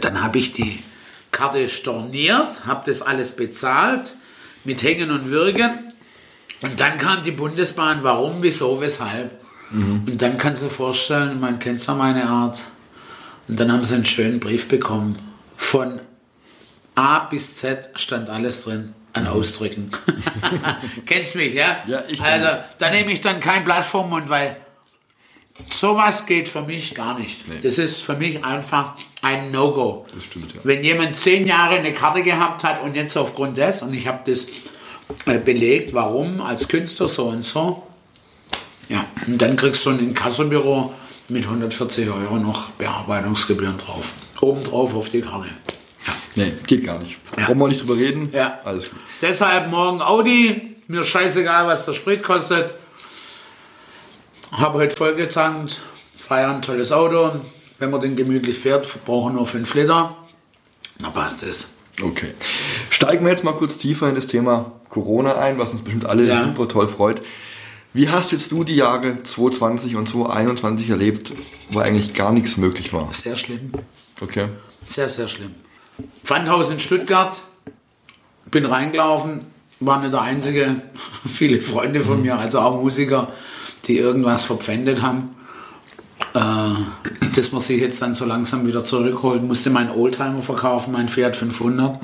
Dann 0.00 0.22
habe 0.22 0.38
ich 0.38 0.52
die 0.52 0.82
Karte 1.30 1.68
storniert, 1.68 2.66
habe 2.66 2.82
das 2.86 3.02
alles 3.02 3.36
bezahlt 3.36 4.14
mit 4.64 4.82
Hängen 4.82 5.10
und 5.10 5.30
Würgen. 5.30 5.92
Und 6.62 6.80
dann 6.80 6.96
kam 6.98 7.22
die 7.22 7.30
Bundesbahn, 7.30 8.00
warum, 8.02 8.42
wieso, 8.42 8.80
weshalb. 8.80 9.38
Und 9.72 10.20
dann 10.20 10.36
kannst 10.36 10.62
du 10.62 10.66
dir 10.66 10.72
vorstellen, 10.72 11.40
man 11.40 11.58
kennt 11.58 11.84
ja 11.86 11.94
meine 11.94 12.28
Art. 12.28 12.60
Und 13.48 13.58
dann 13.58 13.72
haben 13.72 13.84
sie 13.84 13.94
einen 13.94 14.04
schönen 14.04 14.40
Brief 14.40 14.68
bekommen. 14.68 15.18
Von 15.56 16.00
A 16.94 17.20
bis 17.20 17.56
Z 17.56 17.90
stand 17.94 18.28
alles 18.28 18.62
drin 18.62 18.94
an 19.12 19.26
Ausdrücken. 19.26 19.90
Kennst 21.06 21.36
mich, 21.36 21.54
ja? 21.54 21.78
Ja, 21.86 22.04
ich 22.08 22.20
Also, 22.20 22.62
da 22.78 22.90
nehme 22.90 23.12
ich 23.12 23.20
dann 23.20 23.40
kein 23.40 23.64
Blatt 23.64 23.84
vom 23.84 24.10
Mund, 24.10 24.28
weil 24.28 24.56
sowas 25.72 26.26
geht 26.26 26.48
für 26.48 26.62
mich 26.62 26.94
gar 26.94 27.18
nicht. 27.18 27.46
Nee. 27.48 27.58
Das 27.62 27.78
ist 27.78 28.02
für 28.02 28.14
mich 28.14 28.44
einfach 28.44 28.94
ein 29.22 29.50
No-Go. 29.50 30.06
Das 30.14 30.24
stimmt, 30.24 30.54
ja. 30.54 30.60
Wenn 30.62 30.84
jemand 30.84 31.16
zehn 31.16 31.46
Jahre 31.46 31.76
eine 31.76 31.92
Karte 31.92 32.22
gehabt 32.22 32.64
hat 32.64 32.82
und 32.82 32.94
jetzt 32.94 33.16
aufgrund 33.16 33.56
des, 33.56 33.82
und 33.82 33.94
ich 33.94 34.06
habe 34.06 34.20
das 34.30 34.46
äh, 35.26 35.38
belegt, 35.38 35.92
warum, 35.92 36.40
als 36.40 36.68
Künstler 36.68 37.08
so 37.08 37.26
und 37.26 37.44
so, 37.44 37.82
ja, 38.88 39.04
und 39.26 39.40
dann 39.40 39.56
kriegst 39.56 39.84
du 39.86 39.90
ein 39.90 40.00
Inkassobüro 40.00 40.92
mit 41.28 41.44
140 41.44 42.10
Euro 42.10 42.36
noch 42.36 42.70
Bearbeitungsgebühren 42.70 43.78
drauf. 43.78 44.12
Obendrauf 44.40 44.94
auf 44.94 45.08
die 45.10 45.20
Karte. 45.20 45.48
Ja. 46.06 46.12
Nee, 46.36 46.52
geht 46.66 46.84
gar 46.84 46.98
nicht. 46.98 47.18
Brauchen 47.24 47.58
wir 47.58 47.68
nicht 47.68 47.82
drüber 47.82 47.96
reden? 47.96 48.30
Ja. 48.32 48.58
Alles 48.64 48.90
gut. 48.90 48.98
Deshalb 49.20 49.70
morgen 49.70 50.00
Audi. 50.02 50.76
Mir 50.86 51.04
scheißegal, 51.04 51.66
was 51.66 51.84
der 51.84 51.92
Sprit 51.92 52.22
kostet. 52.22 52.74
Habe 54.52 54.78
heute 54.78 54.96
vollgetankt. 54.96 55.80
Feier 56.16 56.50
ein 56.50 56.62
tolles 56.62 56.90
Auto. 56.92 57.40
Wenn 57.78 57.90
man 57.90 58.00
den 58.00 58.16
gemütlich 58.16 58.58
fährt, 58.58 58.86
verbrauchen 58.86 59.34
nur 59.34 59.46
5 59.46 59.72
Liter. 59.74 60.16
Na 60.98 61.10
passt 61.10 61.42
es. 61.44 61.74
Okay. 62.02 62.34
Steigen 62.90 63.24
wir 63.24 63.32
jetzt 63.32 63.44
mal 63.44 63.52
kurz 63.52 63.78
tiefer 63.78 64.08
in 64.08 64.14
das 64.14 64.26
Thema 64.26 64.72
Corona 64.88 65.36
ein, 65.38 65.58
was 65.58 65.70
uns 65.70 65.82
bestimmt 65.82 66.06
alle 66.06 66.24
Ja. 66.26 66.44
super 66.44 66.68
toll 66.68 66.88
freut. 66.88 67.22
Wie 67.92 68.08
hast 68.08 68.32
jetzt 68.32 68.52
du 68.52 68.64
die 68.64 68.76
Jahre 68.76 69.22
2020 69.22 69.96
und 69.96 70.08
2021 70.08 70.90
erlebt, 70.90 71.32
wo 71.70 71.80
eigentlich 71.80 72.14
gar 72.14 72.32
nichts 72.32 72.56
möglich 72.56 72.92
war? 72.92 73.12
Sehr 73.12 73.36
schlimm. 73.36 73.72
Okay. 74.20 74.48
Sehr, 74.84 75.08
sehr 75.08 75.28
schlimm. 75.28 75.54
Pfandhaus 76.24 76.70
in 76.70 76.78
Stuttgart, 76.78 77.42
bin 78.50 78.64
reingelaufen, 78.64 79.42
war 79.80 80.00
nicht 80.00 80.12
der 80.12 80.22
Einzige. 80.22 80.82
Viele 81.26 81.60
Freunde 81.60 82.00
von 82.00 82.22
mir, 82.22 82.38
also 82.38 82.60
auch 82.60 82.82
Musiker, 82.82 83.28
die 83.86 83.98
irgendwas 83.98 84.44
verpfändet 84.44 85.02
haben. 85.02 85.36
Äh, 86.34 87.28
dass 87.34 87.50
man 87.52 87.60
sich 87.60 87.80
jetzt 87.80 88.00
dann 88.02 88.14
so 88.14 88.24
langsam 88.24 88.66
wieder 88.66 88.84
zurückholt, 88.84 89.42
musste 89.42 89.70
meinen 89.70 89.90
Oldtimer 89.90 90.42
verkaufen, 90.42 90.92
mein 90.92 91.08
Fiat 91.08 91.36
500. 91.36 91.98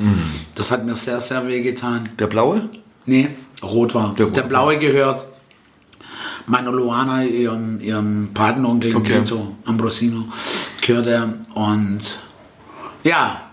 Das 0.54 0.70
hat 0.70 0.84
mir 0.84 0.96
sehr, 0.96 1.20
sehr 1.20 1.46
weh 1.46 1.62
getan. 1.62 2.08
Der 2.18 2.26
blaue? 2.26 2.68
Nee, 3.04 3.28
rot 3.62 3.94
war. 3.94 4.14
Der 4.18 4.26
Der, 4.26 4.42
blaue 4.42 4.78
gehört 4.78 5.26
meiner 6.46 6.72
Luana, 6.72 7.24
ihrem, 7.24 7.80
ihrem 7.80 8.30
Patenonkel 8.32 8.96
Okay. 8.96 9.22
Ambrosino, 9.64 10.24
gehört 10.80 11.06
er. 11.06 11.34
Und 11.54 12.18
ja, 13.04 13.45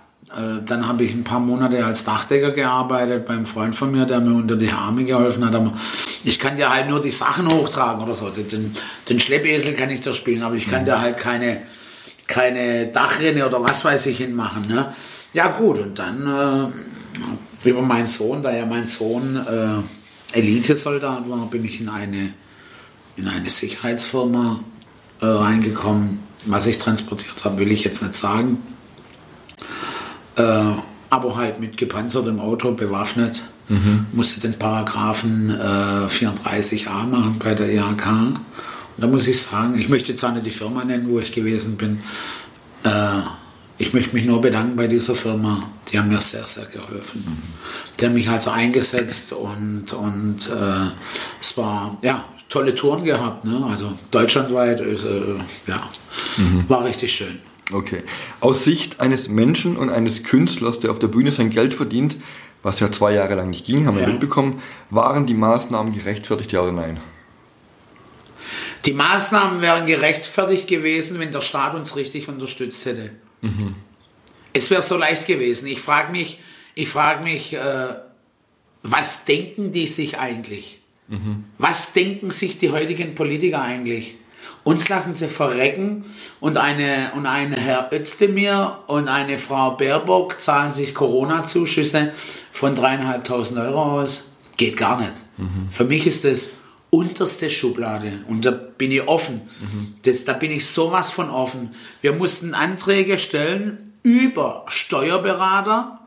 dann 0.66 0.88
habe 0.88 1.04
ich 1.04 1.14
ein 1.14 1.24
paar 1.24 1.40
Monate 1.40 1.86
als 1.86 2.04
Dachdecker 2.06 2.52
gearbeitet 2.52 3.26
beim 3.28 3.46
Freund 3.46 3.76
von 3.76 3.92
mir, 3.92 4.06
der 4.06 4.20
mir 4.20 4.34
unter 4.34 4.56
die 4.56 4.70
Arme 4.70 5.04
geholfen 5.04 5.46
hat. 5.46 5.54
Aber 5.54 5.74
ich 6.24 6.40
kann 6.40 6.58
dir 6.58 6.70
halt 6.70 6.90
nur 6.90 7.02
die 7.02 7.12
Sachen 7.12 7.48
hochtragen 7.48 8.04
oder 8.04 8.16
so. 8.16 8.30
Den, 8.30 8.74
den 9.10 9.20
Schleppesel 9.20 9.74
kann 9.74 9.90
ich 9.90 10.02
dir 10.02 10.14
spielen, 10.14 10.42
aber 10.42 10.56
ich 10.56 10.70
kann 10.70 10.86
dir 10.86 11.00
halt 11.00 11.18
keine, 11.18 11.64
keine 12.28 12.88
Dachrinne 12.88 13.46
oder 13.46 13.64
was 13.64 13.86
weiß 13.86 14.08
ich 14.08 14.18
hinmachen. 14.18 14.68
Ne? 14.68 14.94
Ja 15.34 15.50
gut, 15.50 15.80
und 15.80 16.00
dann 16.00 16.74
äh, 17.64 17.70
über 17.70 17.82
meinen 17.82 18.08
Sohn, 18.08 18.44
da 18.44 18.52
ja 18.52 18.66
mein 18.66 18.86
Sohn 18.86 19.36
äh, 19.36 20.38
Elitesoldat 20.38 21.30
war, 21.30 21.46
bin 21.48 21.64
ich 21.66 21.80
in 21.80 21.90
eine, 21.90 22.34
in 23.18 23.28
eine 23.28 23.50
Sicherheitsfirma 23.50 24.60
äh, 25.22 25.26
reingekommen. 25.26 26.20
Was 26.46 26.66
ich 26.66 26.78
transportiert 26.78 27.46
habe, 27.46 27.60
will 27.60 27.72
ich 27.72 27.86
jetzt 27.86 28.02
nicht 28.02 28.16
sagen. 28.16 28.58
Äh, 30.36 30.64
aber 31.10 31.36
halt 31.36 31.60
mit 31.60 31.78
gepanzertem 31.78 32.40
Auto, 32.40 32.72
bewaffnet. 32.72 33.44
Musste 34.12 34.42
den 34.42 34.58
Paragraphen 34.58 35.50
äh, 35.50 36.08
34a 36.08 37.06
machen 37.06 37.40
bei 37.40 37.54
der 37.54 37.72
IHK. 37.72 38.08
Und 38.08 38.42
da 38.98 39.08
muss 39.08 39.28
ich 39.28 39.42
sagen, 39.42 39.80
ich 39.80 39.90
möchte 39.90 40.12
jetzt 40.12 40.24
auch 40.24 40.34
nicht 40.34 40.46
die 40.46 40.52
Firma 40.52 40.84
nennen, 40.84 41.08
wo 41.10 41.20
ich 41.20 41.32
gewesen 41.32 41.78
bin. 41.78 42.00
Äh, 42.84 43.22
ich 43.78 43.94
möchte 43.94 44.16
mich 44.16 44.26
nur 44.26 44.42
bedanken 44.42 44.76
bei 44.76 44.88
dieser 44.88 45.16
Firma. 45.16 45.64
Die 45.92 45.98
haben 45.98 46.10
mir 46.10 46.20
sehr, 46.20 46.46
sehr 46.46 46.66
geholfen. 46.66 47.44
Die 48.00 48.06
haben 48.06 48.14
mich 48.14 48.30
also 48.30 48.52
eingesetzt 48.52 49.34
und, 49.34 49.94
und 49.94 50.50
äh, 50.50 50.92
es 51.42 51.58
war, 51.58 51.98
ja, 52.02 52.26
tolle 52.50 52.76
Touren 52.76 53.04
gehabt. 53.04 53.46
Ne? 53.46 53.66
Also 53.70 53.98
deutschlandweit, 54.12 54.80
äh, 54.82 54.96
ja, 55.68 55.90
war 56.68 56.86
richtig 56.86 57.14
schön. 57.14 57.40
Okay. 57.74 58.04
Aus 58.40 58.64
Sicht 58.64 59.00
eines 59.00 59.28
Menschen 59.30 59.78
und 59.78 59.90
eines 59.90 60.24
Künstlers, 60.24 60.80
der 60.80 60.92
auf 60.92 61.00
der 61.00 61.08
Bühne 61.08 61.32
sein 61.32 61.50
Geld 61.50 61.74
verdient, 61.74 62.16
was 62.62 62.80
ja 62.80 62.92
zwei 62.92 63.14
Jahre 63.14 63.36
lang 63.36 63.50
nicht 63.50 63.66
ging, 63.66 63.86
haben 63.88 63.96
wir 63.98 64.04
Ja. 64.04 64.10
mitbekommen, 64.10 64.62
waren 64.90 65.26
die 65.26 65.34
Maßnahmen 65.34 65.94
gerechtfertigt, 65.94 66.52
ja 66.52 66.62
oder 66.62 66.72
nein? 66.72 67.00
Die 68.86 68.94
Maßnahmen 68.94 69.62
wären 69.62 69.86
gerechtfertigt 69.86 70.68
gewesen, 70.68 71.20
wenn 71.20 71.32
der 71.32 71.42
Staat 71.42 71.74
uns 71.76 71.96
richtig 71.96 72.28
unterstützt 72.28 72.86
hätte. 72.86 73.12
Es 74.54 74.70
wäre 74.70 74.82
so 74.82 74.98
leicht 74.98 75.26
gewesen. 75.28 75.68
Ich 75.68 75.80
frage 75.82 76.12
mich, 76.12 76.40
ich 76.76 76.90
frage 76.90 77.24
mich, 77.24 77.54
äh, 77.54 77.96
was 78.84 79.26
denken 79.26 79.72
die 79.72 79.88
sich 79.88 80.20
eigentlich? 80.20 80.80
Was 81.58 81.94
denken 81.94 82.32
sich 82.32 82.58
die 82.58 82.72
heutigen 82.72 83.14
Politiker 83.14 83.62
eigentlich? 83.62 84.16
Uns 84.64 84.88
lassen 84.88 85.14
sie 85.14 85.28
verrecken 85.28 86.06
und 86.40 86.58
eine 86.58 87.12
und 87.16 87.26
ein 87.26 87.54
Herr 87.54 87.92
Özdemir 87.92 88.80
und 88.88 89.10
eine 89.10 89.38
Frau 89.38 89.72
Baerbock 89.72 90.40
zahlen 90.40 90.72
sich 90.72 90.94
Corona-Zuschüsse 90.94 92.14
von 92.52 92.74
dreieinhalbtausend 92.74 93.60
Euro 93.60 94.00
aus. 94.02 94.24
Geht 94.56 94.78
gar 94.78 95.00
nicht. 95.00 95.14
Für 95.70 95.84
mich 95.84 96.08
ist 96.08 96.24
das 96.24 96.52
unterste 96.90 97.50
Schublade 97.50 98.20
und 98.28 98.46
da 98.46 98.52
bin 98.52 98.92
ich 98.92 99.08
offen. 99.08 99.42
Das, 100.04 100.26
da 100.26 100.34
bin 100.34 100.52
ich 100.52 100.68
sowas 100.68 101.10
von 101.10 101.30
offen. 101.30 101.74
Wir 102.02 102.14
mussten 102.14 102.54
Anträge 102.54 103.18
stellen 103.18 103.94
über 104.04 104.66
Steuerberater, 104.68 106.00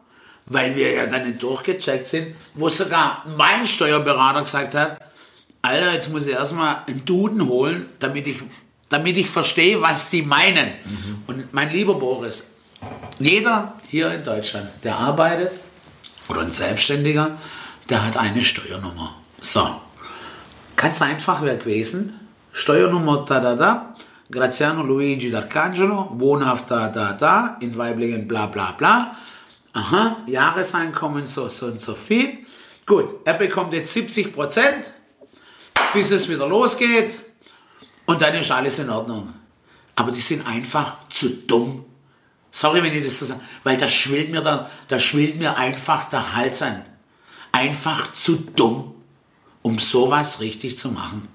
weil 0.47 0.77
wir 0.77 0.93
ja 0.93 1.07
dann 1.07 1.27
nicht 1.27 1.43
durchgecheckt 1.43 2.07
sind, 2.07 2.37
wo 2.55 2.69
sogar 2.69 3.25
mein 3.37 3.67
Steuerberater 3.67 4.43
gesagt 4.43 4.75
hat, 4.75 5.01
Alter, 5.67 5.93
jetzt 5.93 6.11
muss 6.11 6.27
ich 6.27 6.33
erstmal 6.33 6.79
einen 6.87 7.05
Duden 7.05 7.49
holen, 7.49 7.87
damit 7.99 8.27
ich, 8.27 8.39
damit 8.89 9.17
ich 9.17 9.29
verstehe, 9.29 9.83
was 9.83 10.11
die 10.11 10.23
meinen. 10.23 10.73
Und 11.27 11.53
mein 11.53 11.73
lieber 11.73 11.95
Boris, 11.95 12.49
jeder 13.19 13.75
hier 13.89 14.13
in 14.13 14.25
Deutschland, 14.25 14.71
der 14.85 14.97
arbeitet, 14.97 15.51
oder 16.29 16.41
ein 16.41 16.51
Selbstständiger, 16.51 17.39
der 17.89 18.05
hat 18.05 18.17
eine 18.17 18.45
Steuernummer. 18.45 19.15
So, 19.41 19.81
ganz 20.75 21.01
einfach 21.03 21.43
wäre 21.43 21.59
gewesen, 21.59 22.19
Steuernummer 22.53 23.25
da 23.27 23.41
da 23.41 23.55
da, 23.55 23.95
Graziano 24.31 24.83
Luigi 24.83 25.31
D'Arcangelo, 25.33 26.09
wohnhaft 26.19 26.71
da 26.71 26.89
da 26.89 27.13
da, 27.13 27.57
in 27.61 27.77
Weiblingen 27.77 28.27
bla 28.27 28.47
bla 28.47 28.73
bla. 28.73 29.17
Aha, 29.73 30.17
Jahreseinkommen 30.27 31.27
so, 31.27 31.49
so 31.49 31.67
und 31.67 31.81
so 31.81 31.95
viel. 31.95 32.39
Gut, 32.87 33.21
er 33.25 33.35
bekommt 33.35 33.73
jetzt 33.73 33.93
70 33.93 34.35
Prozent, 34.35 34.91
bis 35.93 36.11
es 36.11 36.29
wieder 36.29 36.47
losgeht 36.47 37.19
und 38.07 38.23
dann 38.23 38.35
ist 38.35 38.51
alles 38.51 38.79
in 38.79 38.91
Ordnung. 38.91 39.33
Aber 39.95 40.13
die 40.13 40.21
sind 40.21 40.47
einfach 40.47 41.09
zu 41.09 41.29
dumm. 41.29 41.85
Sorry, 42.53 42.83
wenn 42.83 42.95
ich 42.95 43.05
das 43.05 43.19
so 43.19 43.27
sage, 43.27 43.41
weil 43.65 43.77
da 43.77 43.89
schwillt 43.89 44.31
mir, 44.31 44.69
mir 45.39 45.57
einfach 45.57 46.09
der 46.09 46.35
Hals 46.35 46.63
an. 46.63 46.85
Einfach 47.53 48.13
zu 48.13 48.37
dumm, 48.37 48.95
um 49.63 49.79
sowas 49.79 50.41
richtig 50.41 50.79
zu 50.79 50.91
machen. 50.91 51.29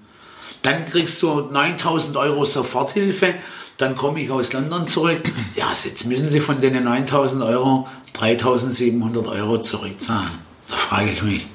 Dann 0.61 0.85
kriegst 0.85 1.21
du 1.21 1.41
9000 1.41 2.17
Euro 2.17 2.45
Soforthilfe, 2.45 3.35
dann 3.77 3.95
komme 3.95 4.21
ich 4.21 4.29
aus 4.29 4.53
London 4.53 4.85
zurück. 4.85 5.23
Ja, 5.55 5.71
jetzt 5.71 6.05
müssen 6.05 6.29
sie 6.29 6.39
von 6.39 6.61
den 6.61 6.83
9000 6.83 7.43
Euro 7.43 7.87
3700 8.13 9.27
Euro 9.27 9.59
zurückzahlen. 9.59 10.39
Da 10.69 10.75
frage 10.75 11.11
ich 11.11 11.23
mich, 11.23 11.47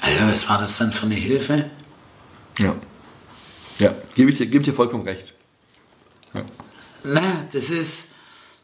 Alter, 0.00 0.30
was 0.30 0.48
war 0.48 0.58
das 0.58 0.76
dann 0.76 0.92
für 0.92 1.06
eine 1.06 1.14
Hilfe? 1.14 1.70
Ja. 2.58 2.74
Ja, 3.78 3.94
gebe 4.14 4.30
ich, 4.30 4.38
dir- 4.38 4.46
gebe 4.46 4.58
ich 4.62 4.68
dir 4.68 4.74
vollkommen 4.74 5.04
recht. 5.04 5.34
Ja. 6.32 6.44
Na, 7.02 7.44
das 7.52 7.70
ist, 7.70 8.08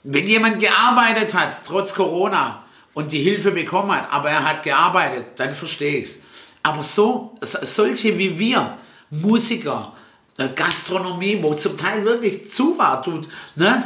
wenn 0.04 0.26
jemand 0.26 0.60
gearbeitet 0.60 1.34
hat, 1.34 1.62
trotz 1.66 1.94
Corona, 1.94 2.64
und 2.94 3.12
die 3.12 3.22
Hilfe 3.22 3.52
bekommen 3.52 3.92
hat, 3.92 4.12
aber 4.12 4.30
er 4.30 4.44
hat 4.44 4.62
gearbeitet, 4.64 5.26
dann 5.36 5.54
verstehe 5.54 5.98
ich 5.98 6.04
es. 6.04 6.18
Aber 6.62 6.82
so, 6.82 7.36
so- 7.40 7.58
solche 7.62 8.18
wie 8.18 8.36
wir, 8.38 8.78
Musiker, 9.10 9.92
äh, 10.38 10.48
Gastronomie, 10.54 11.38
wo 11.40 11.54
zum 11.54 11.76
Teil 11.76 12.04
wirklich 12.04 12.50
zu 12.50 12.76
war, 12.78 13.02
tut, 13.02 13.28
ne? 13.56 13.82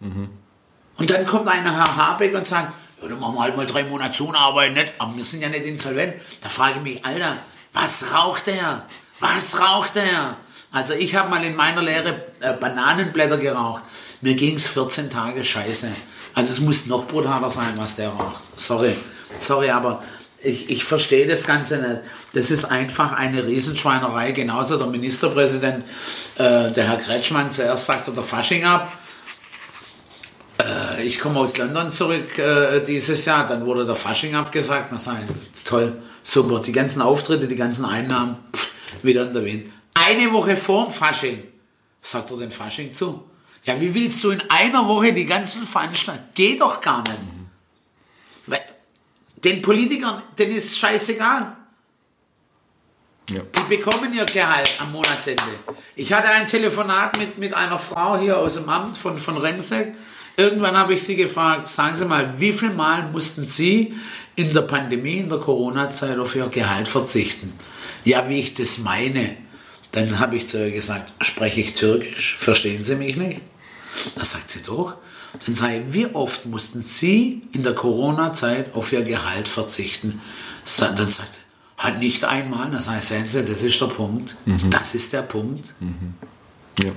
Und 0.00 1.10
dann 1.10 1.26
kommt 1.26 1.48
einer 1.48 1.74
Herr 1.74 1.96
Habeck 1.96 2.34
und 2.34 2.46
sagt, 2.46 2.74
ja, 3.00 3.08
dann 3.08 3.18
machen 3.20 3.34
wir 3.36 3.40
halt 3.42 3.56
mal 3.56 3.66
drei 3.66 3.84
Monate 3.84 4.14
zu 4.16 4.26
und 4.28 4.34
arbeiten 4.36 4.74
nicht, 4.74 4.92
aber 4.98 5.16
wir 5.16 5.24
sind 5.24 5.42
ja 5.42 5.48
nicht 5.48 5.64
insolvent. 5.64 6.14
Da 6.40 6.48
frage 6.48 6.78
ich 6.78 6.82
mich, 6.84 7.04
Alter, 7.04 7.36
was 7.72 8.12
raucht 8.12 8.46
der? 8.48 8.86
Was 9.22 9.60
raucht 9.60 9.94
der? 9.94 10.36
Also 10.72 10.94
ich 10.94 11.14
habe 11.14 11.30
mal 11.30 11.44
in 11.44 11.54
meiner 11.54 11.80
Lehre 11.80 12.24
äh, 12.40 12.54
Bananenblätter 12.54 13.38
geraucht. 13.38 13.84
Mir 14.20 14.34
ging 14.34 14.56
es 14.56 14.66
14 14.66 15.10
Tage 15.10 15.44
scheiße. 15.44 15.88
Also 16.34 16.50
es 16.50 16.60
muss 16.60 16.86
noch 16.86 17.06
brutaler 17.06 17.48
sein, 17.48 17.72
was 17.76 17.94
der 17.96 18.08
raucht. 18.08 18.42
Sorry, 18.56 18.96
sorry, 19.38 19.70
aber 19.70 20.02
ich, 20.42 20.68
ich 20.70 20.82
verstehe 20.82 21.24
das 21.24 21.44
Ganze 21.44 21.78
nicht. 21.78 22.00
Das 22.32 22.50
ist 22.50 22.64
einfach 22.64 23.12
eine 23.12 23.46
Riesenschweinerei. 23.46 24.32
Genauso 24.32 24.76
der 24.76 24.88
Ministerpräsident, 24.88 25.84
äh, 26.38 26.72
der 26.72 26.88
Herr 26.88 26.98
Kretschmann, 26.98 27.52
zuerst 27.52 27.86
sagte 27.86 28.10
der 28.10 28.24
Fasching 28.24 28.64
ab. 28.64 28.92
Äh, 30.58 31.04
ich 31.04 31.20
komme 31.20 31.38
aus 31.38 31.56
London 31.58 31.92
zurück 31.92 32.38
äh, 32.38 32.80
dieses 32.80 33.24
Jahr, 33.24 33.46
dann 33.46 33.64
wurde 33.66 33.86
der 33.86 33.94
Fasching 33.94 34.34
abgesagt. 34.34 34.90
Na 34.90 34.96
ich, 34.96 35.62
toll, 35.62 36.02
super, 36.24 36.60
die 36.60 36.72
ganzen 36.72 37.02
Auftritte, 37.02 37.46
die 37.46 37.54
ganzen 37.54 37.84
Einnahmen, 37.84 38.36
pff, 38.52 38.71
wieder 39.02 39.26
in 39.26 39.34
der 39.34 39.44
Wind. 39.44 39.70
Eine 39.94 40.32
Woche 40.32 40.56
vor 40.56 40.86
dem 40.86 40.92
Fasching 40.92 41.42
sagt 42.02 42.30
er 42.30 42.36
den 42.36 42.50
Fasching 42.50 42.92
zu. 42.92 43.24
Ja, 43.64 43.80
wie 43.80 43.94
willst 43.94 44.22
du 44.24 44.30
in 44.30 44.42
einer 44.48 44.86
Woche 44.86 45.12
die 45.12 45.24
ganzen 45.24 45.64
Veranstaltungen? 45.66 46.28
Geht 46.34 46.60
doch 46.60 46.80
gar 46.80 47.02
nicht. 47.02 47.18
Weil 48.46 48.60
den 49.36 49.62
Politikern, 49.62 50.20
denen 50.36 50.56
ist 50.56 50.76
scheißegal. 50.76 51.56
Ja. 53.30 53.40
Die 53.40 53.76
bekommen 53.76 54.12
ihr 54.12 54.24
Gehalt 54.24 54.68
am 54.80 54.90
Monatsende. 54.90 55.42
Ich 55.94 56.12
hatte 56.12 56.28
ein 56.28 56.46
Telefonat 56.46 57.16
mit, 57.18 57.38
mit 57.38 57.54
einer 57.54 57.78
Frau 57.78 58.18
hier 58.18 58.36
aus 58.36 58.54
dem 58.54 58.68
Amt 58.68 58.96
von, 58.96 59.16
von 59.16 59.36
Remseck. 59.36 59.94
Irgendwann 60.36 60.76
habe 60.76 60.94
ich 60.94 61.04
sie 61.04 61.14
gefragt, 61.14 61.68
sagen 61.68 61.94
Sie 61.94 62.04
mal, 62.04 62.40
wie 62.40 62.52
viel 62.52 62.70
Mal 62.70 63.04
mussten 63.12 63.44
Sie 63.46 63.94
in 64.34 64.52
der 64.52 64.62
Pandemie, 64.62 65.18
in 65.18 65.28
der 65.28 65.38
Corona-Zeit 65.38 66.18
auf 66.18 66.34
Ihr 66.34 66.48
Gehalt 66.48 66.88
verzichten? 66.88 67.52
Ja, 68.04 68.28
wie 68.28 68.40
ich 68.40 68.54
das 68.54 68.78
meine. 68.78 69.36
Dann 69.92 70.18
habe 70.18 70.36
ich 70.36 70.48
zu 70.48 70.58
ihr 70.64 70.72
gesagt, 70.72 71.12
spreche 71.20 71.60
ich 71.60 71.74
Türkisch? 71.74 72.36
Verstehen 72.38 72.82
Sie 72.82 72.96
mich 72.96 73.16
nicht? 73.16 73.42
Da 74.16 74.24
sagt 74.24 74.48
sie 74.48 74.62
doch. 74.62 74.96
Dann 75.44 75.54
sage 75.54 75.78
ich, 75.80 75.92
wie 75.92 76.06
oft 76.06 76.46
mussten 76.46 76.82
Sie 76.82 77.42
in 77.52 77.62
der 77.62 77.74
Corona-Zeit 77.74 78.74
auf 78.74 78.92
Ihr 78.92 79.02
Gehalt 79.02 79.48
verzichten? 79.48 80.20
Dann 80.78 81.10
sagt 81.10 81.34
sie, 81.34 81.40
halt 81.78 81.98
nicht 81.98 82.24
einmal. 82.24 82.70
Das 82.70 82.88
heißt, 82.88 83.08
sehen 83.08 83.28
Sie, 83.28 83.44
das 83.44 83.62
ist 83.62 83.80
der 83.80 83.86
Punkt. 83.86 84.34
Mhm. 84.44 84.70
Das 84.70 84.94
ist 84.94 85.12
der 85.12 85.22
Punkt. 85.22 85.74
Mhm. 85.80 86.14
Ja. 86.80 86.92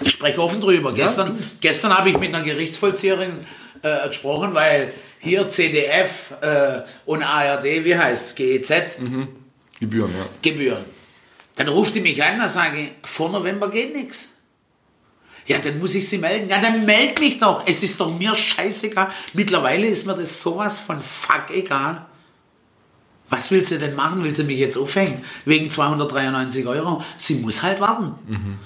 Ich 0.00 0.12
spreche 0.12 0.40
offen 0.40 0.60
drüber. 0.60 0.90
Ja. 0.90 0.96
Gestern, 1.04 1.38
gestern 1.60 1.96
habe 1.96 2.10
ich 2.10 2.18
mit 2.18 2.34
einer 2.34 2.44
Gerichtsvollzieherin 2.44 3.40
äh, 3.82 4.08
gesprochen, 4.08 4.54
weil 4.54 4.92
hier 5.18 5.48
CDF 5.48 6.34
äh, 6.40 6.82
und 7.06 7.22
ARD, 7.22 7.64
wie 7.84 7.96
heißt 7.96 8.36
GEZ? 8.36 8.98
Mhm. 8.98 9.28
Gebühren, 9.80 10.12
ja. 10.16 10.28
Gebühren. 10.42 10.84
Dann 11.56 11.68
ruft 11.68 11.94
die 11.94 12.00
mich 12.00 12.22
an, 12.22 12.40
und 12.40 12.48
sage 12.48 12.80
ich, 12.80 12.90
vor 13.02 13.30
November 13.30 13.70
geht 13.70 13.94
nichts. 13.94 14.30
Ja, 15.46 15.58
dann 15.58 15.78
muss 15.78 15.94
ich 15.94 16.08
sie 16.08 16.18
melden. 16.18 16.48
Ja, 16.48 16.60
dann 16.60 16.86
meld 16.86 17.20
mich 17.20 17.38
doch. 17.38 17.62
Es 17.66 17.82
ist 17.82 18.00
doch 18.00 18.18
mir 18.18 18.34
scheißegal. 18.34 19.10
Mittlerweile 19.34 19.86
ist 19.86 20.06
mir 20.06 20.14
das 20.14 20.40
sowas 20.40 20.78
von 20.78 21.02
fuck 21.02 21.50
egal. 21.50 22.06
Was 23.28 23.50
will 23.50 23.64
sie 23.64 23.78
denn 23.78 23.94
machen? 23.94 24.24
Will 24.24 24.34
sie 24.34 24.44
mich 24.44 24.58
jetzt 24.58 24.78
aufhängen? 24.78 25.24
Wegen 25.44 25.68
293 25.68 26.66
Euro? 26.66 27.02
Sie 27.18 27.34
muss 27.34 27.62
halt 27.62 27.80
warten. 27.80 28.14
Mhm. 28.26 28.58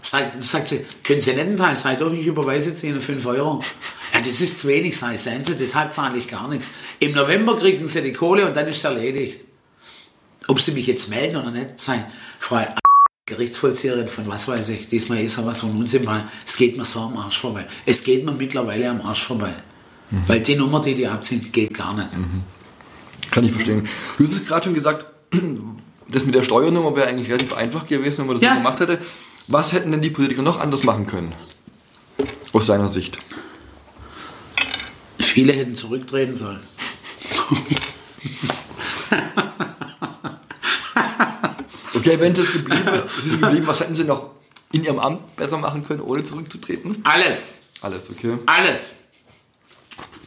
Sagt, 0.00 0.40
sagt 0.40 0.68
sie, 0.68 0.86
können 1.02 1.20
Sie 1.20 1.32
nicht 1.32 1.40
einen 1.40 1.56
Teil? 1.56 1.76
Sag 1.76 1.98
doch, 1.98 2.12
ich 2.12 2.24
überweise 2.24 2.70
jetzt 2.70 2.84
Ihnen 2.84 3.00
5 3.00 3.26
Euro. 3.26 3.60
Ja, 4.14 4.20
das 4.20 4.40
ist 4.40 4.60
zu 4.60 4.68
wenig, 4.68 4.96
sei 4.96 5.16
sehen 5.16 5.42
Sie, 5.42 5.56
deshalb 5.56 5.92
zahle 5.92 6.16
ich 6.16 6.28
gar 6.28 6.46
nichts. 6.46 6.68
Im 7.00 7.12
November 7.12 7.58
kriegen 7.58 7.88
Sie 7.88 8.02
die 8.02 8.12
Kohle 8.12 8.46
und 8.46 8.56
dann 8.56 8.68
ist 8.68 8.76
es 8.76 8.84
erledigt. 8.84 9.40
Ob 10.48 10.60
Sie 10.60 10.72
mich 10.72 10.86
jetzt 10.86 11.10
melden 11.10 11.36
oder 11.36 11.50
nicht, 11.50 11.80
sei, 11.80 12.04
Frau 12.38 12.64
Gerichtsvollzieherin 13.26 14.06
von 14.06 14.28
was 14.28 14.46
weiß 14.46 14.68
ich, 14.68 14.86
diesmal 14.86 15.18
ist 15.18 15.36
er 15.36 15.46
was 15.46 15.60
von 15.60 15.70
uns 15.72 15.92
immer, 15.94 16.28
es 16.46 16.56
geht 16.56 16.76
mir 16.76 16.84
so 16.84 17.00
am 17.00 17.16
Arsch 17.16 17.40
vorbei. 17.40 17.66
Es 17.84 18.04
geht 18.04 18.24
mir 18.24 18.30
mittlerweile 18.30 18.88
am 18.88 19.00
Arsch 19.00 19.24
vorbei. 19.24 19.52
Mhm. 20.10 20.22
Weil 20.28 20.40
die 20.40 20.54
Nummer, 20.54 20.80
die 20.80 20.94
die 20.94 21.08
abziehen, 21.08 21.50
geht 21.50 21.74
gar 21.74 21.94
nicht. 21.94 22.16
Mhm. 22.16 22.42
Kann 23.32 23.44
ich 23.44 23.50
verstehen. 23.50 23.88
Du 24.16 24.24
hast 24.24 24.32
es 24.34 24.46
gerade 24.46 24.64
schon 24.64 24.74
gesagt, 24.74 25.06
das 26.08 26.24
mit 26.24 26.36
der 26.36 26.44
Steuernummer 26.44 26.94
wäre 26.94 27.08
eigentlich 27.08 27.28
relativ 27.28 27.54
einfach 27.54 27.86
gewesen, 27.88 28.18
wenn 28.18 28.26
man 28.26 28.36
das 28.36 28.42
ja. 28.44 28.50
so 28.50 28.56
gemacht 28.58 28.78
hätte. 28.78 29.00
Was 29.48 29.72
hätten 29.72 29.90
denn 29.90 30.02
die 30.02 30.10
Politiker 30.10 30.42
noch 30.42 30.60
anders 30.60 30.84
machen 30.84 31.08
können? 31.08 31.34
Aus 32.52 32.66
seiner 32.66 32.88
Sicht. 32.88 33.18
Viele 35.18 35.52
hätten 35.52 35.74
zurücktreten 35.74 36.36
sollen. 36.36 36.60
Okay, 42.06 42.20
wenn 42.20 42.32
es 42.32 42.52
geblieben, 42.52 42.88
ist 43.18 43.40
geblieben, 43.40 43.66
was 43.66 43.80
hätten 43.80 43.94
Sie 43.94 44.04
noch 44.04 44.30
in 44.72 44.84
Ihrem 44.84 44.98
Amt 44.98 45.34
besser 45.36 45.58
machen 45.58 45.84
können, 45.84 46.00
ohne 46.00 46.24
zurückzutreten? 46.24 47.00
Alles. 47.04 47.38
Alles, 47.80 48.02
okay. 48.10 48.38
Alles. 48.46 48.80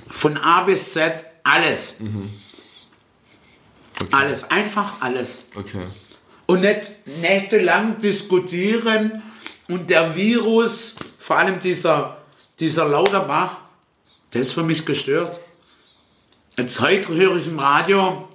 Von 0.10 0.38
A 0.38 0.64
bis 0.64 0.94
Z, 0.94 1.24
alles. 1.44 1.96
Mhm. 2.00 2.30
Okay. 4.02 4.10
Alles, 4.12 4.50
einfach 4.52 5.02
alles. 5.02 5.40
Okay. 5.56 5.84
Und 6.48 6.62
nicht 6.62 6.92
nächtelang 7.06 8.00
diskutieren 8.00 9.22
und 9.68 9.90
der 9.90 10.16
Virus, 10.16 10.96
vor 11.18 11.38
allem 11.38 11.60
dieser, 11.60 12.18
dieser 12.60 12.88
Lauterbach, 12.88 13.58
der 14.34 14.42
ist 14.42 14.54
für 14.54 14.64
mich 14.64 14.86
gestört. 14.86 15.40
Jetzt 16.58 16.82
heute 16.82 17.14
höre 17.14 17.38
ich 17.38 17.48
im 17.48 17.60
Radio, 17.60 18.29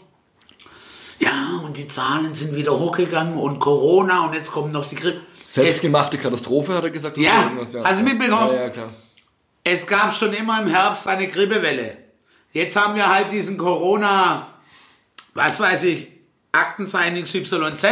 ja, 1.19 1.61
und 1.65 1.77
die 1.77 1.89
Zahlen 1.89 2.35
sind 2.35 2.55
wieder 2.55 2.79
hochgegangen 2.79 3.39
und 3.39 3.59
Corona 3.59 4.27
und 4.27 4.35
jetzt 4.35 4.51
kommt 4.51 4.73
noch 4.73 4.87
die 4.87 4.97
Grippe. 4.97 5.21
Selbstgemachte 5.47 6.19
Katastrophe, 6.19 6.75
hat 6.75 6.85
er 6.85 6.91
gesagt. 6.91 7.17
Ja, 7.17 7.51
ja. 7.73 7.85
hast 7.85 8.01
du 8.01 8.05
mitbekommen? 8.05 8.55
Ja, 8.55 8.63
ja, 8.63 8.71
klar. 8.71 8.91
Es 9.63 9.87
gab 9.87 10.13
schon 10.13 10.33
immer 10.35 10.61
im 10.61 10.69
Herbst 10.69 11.07
eine 11.07 11.29
Grippewelle. 11.29 11.97
Jetzt 12.53 12.77
haben 12.77 12.95
wir 12.97 13.09
halt 13.09 13.31
diesen 13.33 13.57
Corona, 13.57 14.49
was 15.33 15.59
weiß 15.61 15.85
ich, 15.85 16.09
Aktenzeichen 16.53 17.23
XYZ. 17.23 17.85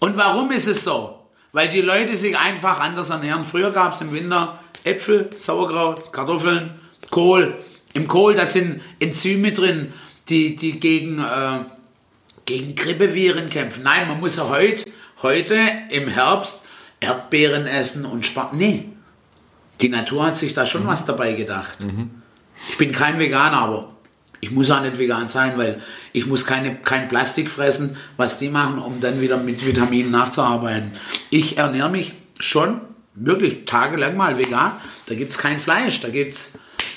Und 0.00 0.16
warum 0.16 0.50
ist 0.50 0.66
es 0.66 0.82
so? 0.84 1.28
Weil 1.52 1.68
die 1.68 1.80
Leute 1.80 2.16
sich 2.16 2.36
einfach 2.36 2.80
anders 2.80 3.10
ernähren. 3.10 3.44
Früher 3.44 3.70
gab 3.70 3.94
es 3.94 4.00
im 4.00 4.12
Winter 4.12 4.58
Äpfel, 4.84 5.30
Sauerkraut, 5.36 6.12
Kartoffeln, 6.12 6.80
Kohl. 7.10 7.58
Im 7.92 8.08
Kohl, 8.08 8.34
da 8.34 8.46
sind 8.46 8.80
Enzyme 8.98 9.52
drin, 9.52 9.92
die, 10.28 10.56
die 10.56 10.78
gegen, 10.78 11.18
äh, 11.18 11.60
gegen 12.44 12.74
Grippeviren 12.74 13.50
kämpfen. 13.50 13.82
Nein, 13.82 14.08
man 14.08 14.20
muss 14.20 14.36
ja 14.36 14.48
heute, 14.48 14.90
heute 15.22 15.56
im 15.90 16.08
Herbst 16.08 16.62
Erdbeeren 17.00 17.66
essen 17.66 18.04
und 18.04 18.24
sparen. 18.24 18.58
Nee, 18.58 18.88
die 19.80 19.88
Natur 19.88 20.26
hat 20.26 20.36
sich 20.36 20.54
da 20.54 20.64
schon 20.64 20.84
mhm. 20.84 20.88
was 20.88 21.04
dabei 21.04 21.32
gedacht. 21.32 21.80
Mhm. 21.80 22.10
Ich 22.68 22.78
bin 22.78 22.92
kein 22.92 23.18
Veganer, 23.18 23.58
aber 23.58 23.92
ich 24.40 24.50
muss 24.50 24.70
auch 24.70 24.80
nicht 24.80 24.98
vegan 24.98 25.28
sein, 25.28 25.56
weil 25.56 25.80
ich 26.12 26.26
muss 26.26 26.44
keine, 26.44 26.76
kein 26.76 27.08
Plastik 27.08 27.48
fressen, 27.48 27.96
was 28.16 28.38
die 28.38 28.48
machen, 28.48 28.78
um 28.78 29.00
dann 29.00 29.20
wieder 29.20 29.36
mit 29.36 29.64
Vitaminen 29.64 30.10
nachzuarbeiten. 30.10 30.92
Ich 31.30 31.58
ernähre 31.58 31.90
mich 31.90 32.12
schon 32.38 32.80
wirklich 33.14 33.64
tagelang 33.66 34.16
mal 34.16 34.38
vegan. 34.38 34.72
Da 35.06 35.14
gibt 35.14 35.30
es 35.30 35.38
kein 35.38 35.60
Fleisch, 35.60 36.00
da 36.00 36.08
gibt 36.08 36.34
es 36.34 36.52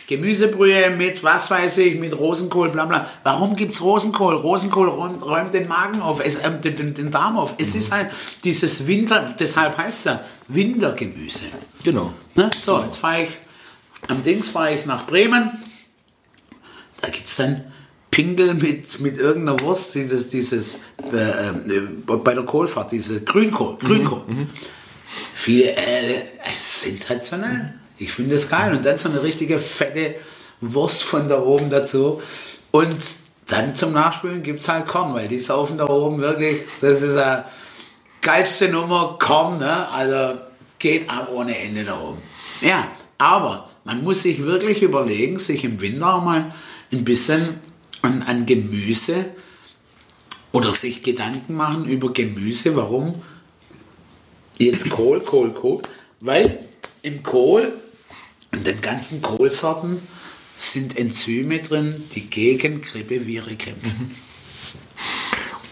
Gemüsebrühe 0.08 0.91
mit, 0.91 1.24
was 1.24 1.49
weiß 1.49 1.80
ich, 1.80 1.99
mit 1.99 2.18
Rosenkohl, 2.18 2.70
bla 2.70 2.86
bla. 2.86 3.10
Warum 3.24 3.56
gibt 3.56 3.74
es 3.74 3.82
Rosenkohl? 3.82 4.36
Rosenkohl 4.36 4.88
räumt, 4.88 5.26
räumt, 5.26 5.53
den 5.53 5.68
Magen 5.68 6.01
auf, 6.01 6.24
es, 6.24 6.36
äh, 6.36 6.51
den, 6.51 6.93
den, 6.93 7.12
Darm 7.12 7.38
auf. 7.38 7.56
Es 7.58 7.74
mhm. 7.74 7.80
ist 7.80 7.91
halt 7.91 8.12
dieses 8.43 8.86
Winter, 8.86 9.34
deshalb 9.39 9.78
heißt 9.78 9.99
es 9.99 10.06
ja 10.06 10.22
Wintergemüse. 10.47 11.45
Genau. 11.84 12.14
Ne? 12.36 12.51
So, 12.60 12.84
jetzt 12.84 12.97
fahre 12.97 13.24
ich, 13.24 13.30
am 14.08 14.22
Dings 14.22 14.49
fahre 14.49 14.76
ich 14.76 14.86
nach 14.86 15.08
Bremen. 15.08 15.51
Da 17.01 17.10
gibt 17.10 17.28
es 17.28 17.38
dann 17.38 17.72
Pingel 18.12 18.53
mit, 18.53 18.99
mit 19.01 19.18
irgendeiner 19.18 19.60
Wurst, 19.62 19.95
dieses, 19.95 20.30
dieses 20.30 20.80
äh, 21.12 21.49
äh, 21.49 21.82
bei 22.06 22.34
der 22.34 22.43
Kohlfahrt, 22.43 22.91
diese 22.91 23.24
Grünkohl. 23.24 23.78
Grünkohl. 23.80 24.24
Mhm. 24.28 24.38
Mhm. 24.38 24.47
Viele, 25.34 25.76
äh, 25.76 26.24
sensationell. 26.53 27.74
Ich 27.98 28.12
finde 28.12 28.36
das 28.36 28.50
geil. 28.50 28.76
Und 28.76 28.86
dann 28.86 28.98
so 28.98 29.10
eine 29.10 29.24
richtige 29.24 29.60
fette 29.60 30.16
Wurst 30.62 31.04
von 31.04 31.30
da 31.30 31.41
oben 31.41 31.70
dazu. 31.70 32.22
Und 32.72 32.98
dann 33.48 33.76
zum 33.76 33.93
Nachspülen 33.93 34.43
gibt 34.43 34.62
es 34.62 34.68
halt 34.68 34.88
Korn, 34.88 35.14
weil 35.14 35.28
die 35.28 35.39
saufen 35.39 35.78
da 35.78 35.88
oben 35.88 36.20
wirklich, 36.20 36.62
das 36.82 37.02
ist 37.02 37.16
eine 37.16 37.46
geilste 38.22 38.70
Nummer, 38.70 39.18
Korn, 39.20 39.60
ne? 39.60 39.88
also 39.89 40.39
geht 40.80 41.10
ab 41.10 41.30
ohne 41.32 41.58
Ende 41.58 41.84
da 41.84 42.00
oben. 42.00 42.22
Ja, 42.62 42.88
aber 43.18 43.70
man 43.84 44.04
muss 44.04 44.24
sich 44.24 44.43
wirklich 44.43 44.82
überlegen, 44.82 45.38
sich 45.38 45.64
im 45.64 45.80
Winter 45.80 46.18
mal 46.18 46.54
ein 46.91 47.06
bisschen 47.06 47.60
an, 48.02 48.24
an 48.24 48.46
Gemüse 48.46 49.26
oder 50.52 50.72
sich 50.72 51.04
Gedanken 51.04 51.56
machen 51.56 51.86
über 51.86 52.12
Gemüse, 52.14 52.76
warum 52.76 53.22
jetzt 54.58 54.89
Kohl, 54.89 55.22
Kohl, 55.22 55.52
Kohl, 55.52 55.82
weil 56.20 56.60
im 57.04 57.22
Kohl 57.22 57.74
in 58.56 58.64
den 58.64 58.82
ganzen 58.82 59.22
Kohlsorten 59.22 60.01
sind 60.58 60.97
Enzyme 60.97 61.60
drin, 61.60 62.03
die 62.14 62.30
gegen 62.30 62.82
Grippeviren 62.82 63.58
kämpfen. 63.58 64.16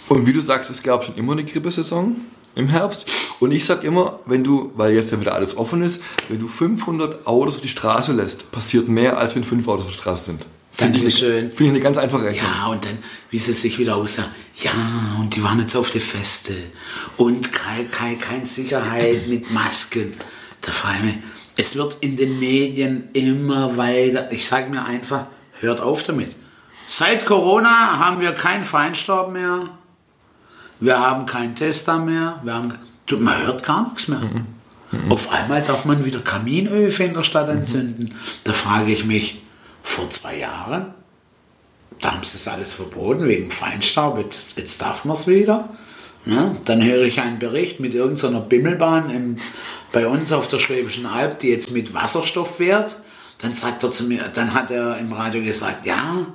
Und 0.09 0.27
wie 0.27 0.33
du 0.33 0.41
sagst, 0.41 0.69
es 0.69 0.83
gab 0.83 1.05
schon 1.05 1.15
immer 1.15 1.31
eine 1.31 1.45
Grippesaison 1.45 2.17
im 2.55 2.67
Herbst. 2.67 3.05
Und 3.39 3.51
ich 3.51 3.65
sag 3.65 3.83
immer, 3.83 4.19
wenn 4.25 4.43
du, 4.43 4.71
weil 4.75 4.93
jetzt 4.93 5.11
ja 5.11 5.19
wieder 5.19 5.33
alles 5.33 5.57
offen 5.57 5.81
ist, 5.81 6.01
wenn 6.29 6.39
du 6.39 6.47
500 6.47 7.25
Autos 7.25 7.55
auf 7.55 7.61
die 7.61 7.69
Straße 7.69 8.11
lässt, 8.11 8.51
passiert 8.51 8.87
mehr, 8.87 9.17
als 9.17 9.35
wenn 9.35 9.43
5 9.43 9.67
Autos 9.67 9.85
auf 9.85 9.91
der 9.91 9.97
Straße 9.97 10.25
sind. 10.25 10.45
Dankeschön. 10.77 11.51
Finde 11.51 11.63
ich 11.63 11.69
eine 11.69 11.79
ganz 11.81 11.97
einfache 11.97 12.25
Rechnung. 12.25 12.49
Ja, 12.51 12.67
und 12.67 12.83
dann, 12.83 12.97
wie 13.29 13.37
sie 13.37 13.53
sich 13.53 13.77
wieder 13.77 13.95
aussah, 13.95 14.25
ja, 14.57 14.71
und 15.19 15.35
die 15.35 15.43
waren 15.43 15.59
jetzt 15.59 15.75
auf 15.75 15.91
der 15.91 16.01
Feste 16.01 16.55
und 17.15 17.51
keine 17.53 17.85
kein, 17.85 18.19
kein 18.19 18.45
Sicherheit 18.45 19.27
mit 19.27 19.51
Masken. 19.51 20.13
Da 20.61 20.71
frage 20.71 20.97
ich 20.99 21.03
mich, 21.03 21.15
es 21.55 21.75
wird 21.75 21.97
in 22.01 22.17
den 22.17 22.39
Medien 22.39 23.09
immer 23.13 23.77
weiter, 23.77 24.31
ich 24.31 24.45
sage 24.45 24.69
mir 24.69 24.83
einfach, 24.85 25.27
hört 25.59 25.81
auf 25.81 26.03
damit. 26.03 26.35
Seit 26.87 27.25
Corona 27.25 27.97
haben 27.99 28.21
wir 28.21 28.33
keinen 28.33 28.63
Feinstaub 28.63 29.31
mehr, 29.31 29.69
wir 30.79 30.99
haben 30.99 31.25
keinen 31.25 31.55
Tester 31.55 31.97
mehr, 31.97 32.39
wir 32.43 32.53
haben, 32.53 32.73
man 33.19 33.45
hört 33.45 33.63
gar 33.63 33.83
nichts 33.83 34.07
mehr. 34.07 34.19
Mhm. 34.19 34.45
Mhm. 34.91 35.11
Auf 35.11 35.31
einmal 35.31 35.61
darf 35.61 35.85
man 35.85 36.05
wieder 36.05 36.19
Kaminöfe 36.19 37.03
in 37.03 37.13
der 37.13 37.23
Stadt 37.23 37.49
entzünden. 37.49 38.05
Mhm. 38.05 38.15
Da 38.43 38.53
frage 38.53 38.91
ich 38.91 39.05
mich, 39.05 39.41
vor 39.81 40.09
zwei 40.09 40.37
Jahren, 40.37 40.93
da 41.99 42.13
haben 42.13 42.23
sie 42.23 42.37
es 42.37 42.47
alles 42.47 42.73
verboten 42.73 43.27
wegen 43.27 43.51
Feinstaub, 43.51 44.17
jetzt, 44.17 44.57
jetzt 44.57 44.81
darf 44.81 45.05
man 45.05 45.15
es 45.15 45.27
wieder. 45.27 45.69
Ja, 46.25 46.55
dann 46.63 46.81
höre 46.81 47.03
ich 47.03 47.19
einen 47.19 47.37
Bericht 47.37 47.81
mit 47.81 47.93
irgendeiner 47.93 48.39
Bimmelbahn 48.39 49.09
im 49.09 49.37
bei 49.93 50.07
uns 50.07 50.33
auf 50.33 50.49
der 50.49 50.59
Schwäbischen 50.59 51.05
Alb, 51.05 51.39
die 51.39 51.49
jetzt 51.49 51.71
mit 51.71 51.93
Wasserstoff 51.93 52.57
fährt, 52.57 52.97
dann 53.37 53.53
sagt 53.53 53.83
er 53.83 53.91
zu 53.91 54.03
mir, 54.03 54.27
dann 54.27 54.53
hat 54.53 54.71
er 54.71 54.97
im 54.97 55.13
Radio 55.13 55.41
gesagt, 55.43 55.85
ja, 55.85 56.25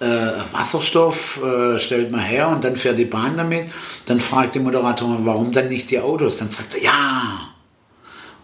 äh, 0.00 0.32
Wasserstoff 0.50 1.40
äh, 1.44 1.78
stellt 1.78 2.10
man 2.10 2.20
her 2.20 2.48
und 2.48 2.64
dann 2.64 2.74
fährt 2.74 2.98
die 2.98 3.04
Bahn 3.04 3.36
damit. 3.36 3.70
Dann 4.06 4.20
fragt 4.20 4.54
die 4.54 4.60
Moderatorin, 4.60 5.26
warum 5.26 5.52
dann 5.52 5.68
nicht 5.68 5.90
die 5.90 6.00
Autos? 6.00 6.38
Dann 6.38 6.50
sagt 6.50 6.74
er, 6.74 6.82
ja, 6.82 7.40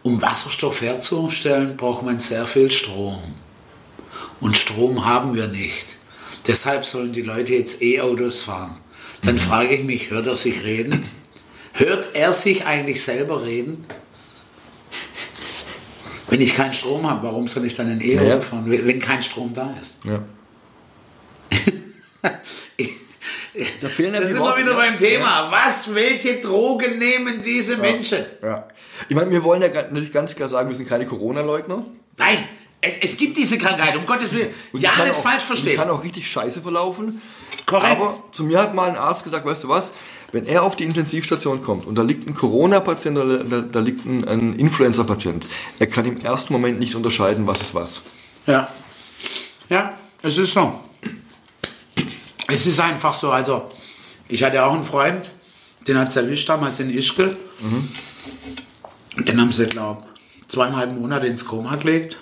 um 0.02 0.20
Wasserstoff 0.20 0.82
herzustellen, 0.82 1.76
braucht 1.76 2.02
man 2.04 2.18
sehr 2.18 2.46
viel 2.46 2.70
Strom. 2.70 3.18
Und 4.40 4.56
Strom 4.56 5.06
haben 5.06 5.34
wir 5.34 5.48
nicht. 5.48 5.86
Deshalb 6.46 6.84
sollen 6.84 7.12
die 7.12 7.22
Leute 7.22 7.54
jetzt 7.54 7.82
E-Autos 7.82 8.42
fahren. 8.42 8.76
Dann 9.22 9.36
mhm. 9.36 9.40
frage 9.40 9.74
ich 9.74 9.84
mich, 9.84 10.10
hört 10.10 10.26
er 10.26 10.36
sich 10.36 10.62
reden? 10.62 11.08
Hört 11.72 12.10
er 12.14 12.32
sich 12.32 12.66
eigentlich 12.66 13.02
selber 13.02 13.44
reden? 13.44 13.86
Wenn 16.28 16.40
ich 16.40 16.54
keinen 16.54 16.74
Strom 16.74 17.08
habe, 17.08 17.26
warum 17.26 17.48
soll 17.48 17.64
ich 17.64 17.74
dann 17.74 17.90
ein 17.90 18.00
E-Auto 18.00 18.28
ja. 18.28 18.40
fahren, 18.40 18.64
wenn 18.68 19.00
kein 19.00 19.22
Strom 19.22 19.54
da 19.54 19.74
ist? 19.80 19.98
Ja. 20.04 20.22
da 23.80 23.88
fehlen 23.88 24.14
ja 24.14 24.20
das 24.20 24.30
sind 24.30 24.40
wir 24.40 24.56
wieder 24.58 24.74
beim 24.74 24.98
Thema. 24.98 25.24
Ja. 25.24 25.50
Was, 25.50 25.94
welche 25.94 26.40
Drogen 26.40 26.98
nehmen 26.98 27.40
diese 27.42 27.76
Menschen? 27.76 28.24
Ja. 28.42 28.68
Ich 29.08 29.16
meine, 29.16 29.30
wir 29.30 29.42
wollen 29.42 29.62
ja 29.62 29.68
natürlich 29.68 30.12
ganz 30.12 30.34
klar 30.34 30.48
sagen, 30.48 30.68
wir 30.68 30.76
sind 30.76 30.88
keine 30.88 31.06
Corona-Leugner. 31.06 31.86
Nein, 32.18 32.48
es, 32.80 32.94
es, 33.00 33.16
gibt 33.16 33.36
diese 33.36 33.58
Krankheit, 33.58 33.96
um 33.96 34.04
Gottes 34.04 34.32
Willen. 34.34 34.50
ja, 34.74 34.90
nicht 34.90 35.16
auch, 35.16 35.22
falsch 35.22 35.44
verstehen. 35.44 35.70
Die 35.70 35.76
kann 35.76 35.90
auch 35.90 36.02
richtig 36.04 36.30
scheiße 36.30 36.60
verlaufen. 36.60 37.22
Korrekt. 37.68 37.90
Aber 37.90 38.22
zu 38.32 38.44
mir 38.44 38.62
hat 38.62 38.74
mal 38.74 38.88
ein 38.88 38.96
Arzt 38.96 39.24
gesagt, 39.24 39.44
weißt 39.44 39.64
du 39.64 39.68
was, 39.68 39.90
wenn 40.32 40.46
er 40.46 40.62
auf 40.62 40.74
die 40.74 40.84
Intensivstation 40.84 41.62
kommt 41.62 41.86
und 41.86 41.96
da 41.96 42.02
liegt 42.02 42.26
ein 42.26 42.34
Corona-Patient 42.34 43.18
oder 43.18 43.44
da, 43.44 43.60
da, 43.60 43.80
liegt 43.80 44.06
ein, 44.06 44.26
ein 44.26 44.56
Influenza-Patient, 44.56 45.46
er 45.78 45.86
kann 45.86 46.06
im 46.06 46.18
ersten 46.18 46.54
Moment 46.54 46.78
nicht 46.78 46.94
unterscheiden, 46.94 47.46
was 47.46 47.60
ist 47.60 47.74
was. 47.74 48.00
Ja. 48.46 48.68
Ja, 49.68 49.92
es 50.22 50.38
ist 50.38 50.54
so. 50.54 50.80
Es 52.46 52.64
ist 52.64 52.80
einfach 52.80 53.12
so. 53.12 53.30
Also, 53.30 53.70
ich 54.28 54.42
hatte 54.42 54.64
auch 54.64 54.72
einen 54.72 54.82
Freund, 54.82 55.30
den 55.86 55.98
hat 55.98 56.08
es 56.08 56.16
erwischt 56.16 56.48
damals 56.48 56.80
in 56.80 56.88
Ischgl. 56.88 57.36
Mhm. 57.60 59.24
Den 59.24 59.38
haben 59.38 59.52
sie, 59.52 59.66
glaube 59.66 60.04
ich, 60.40 60.48
zweieinhalb 60.48 60.92
Monate 60.92 61.26
ins 61.26 61.44
Koma 61.44 61.76
gelegt. 61.76 62.16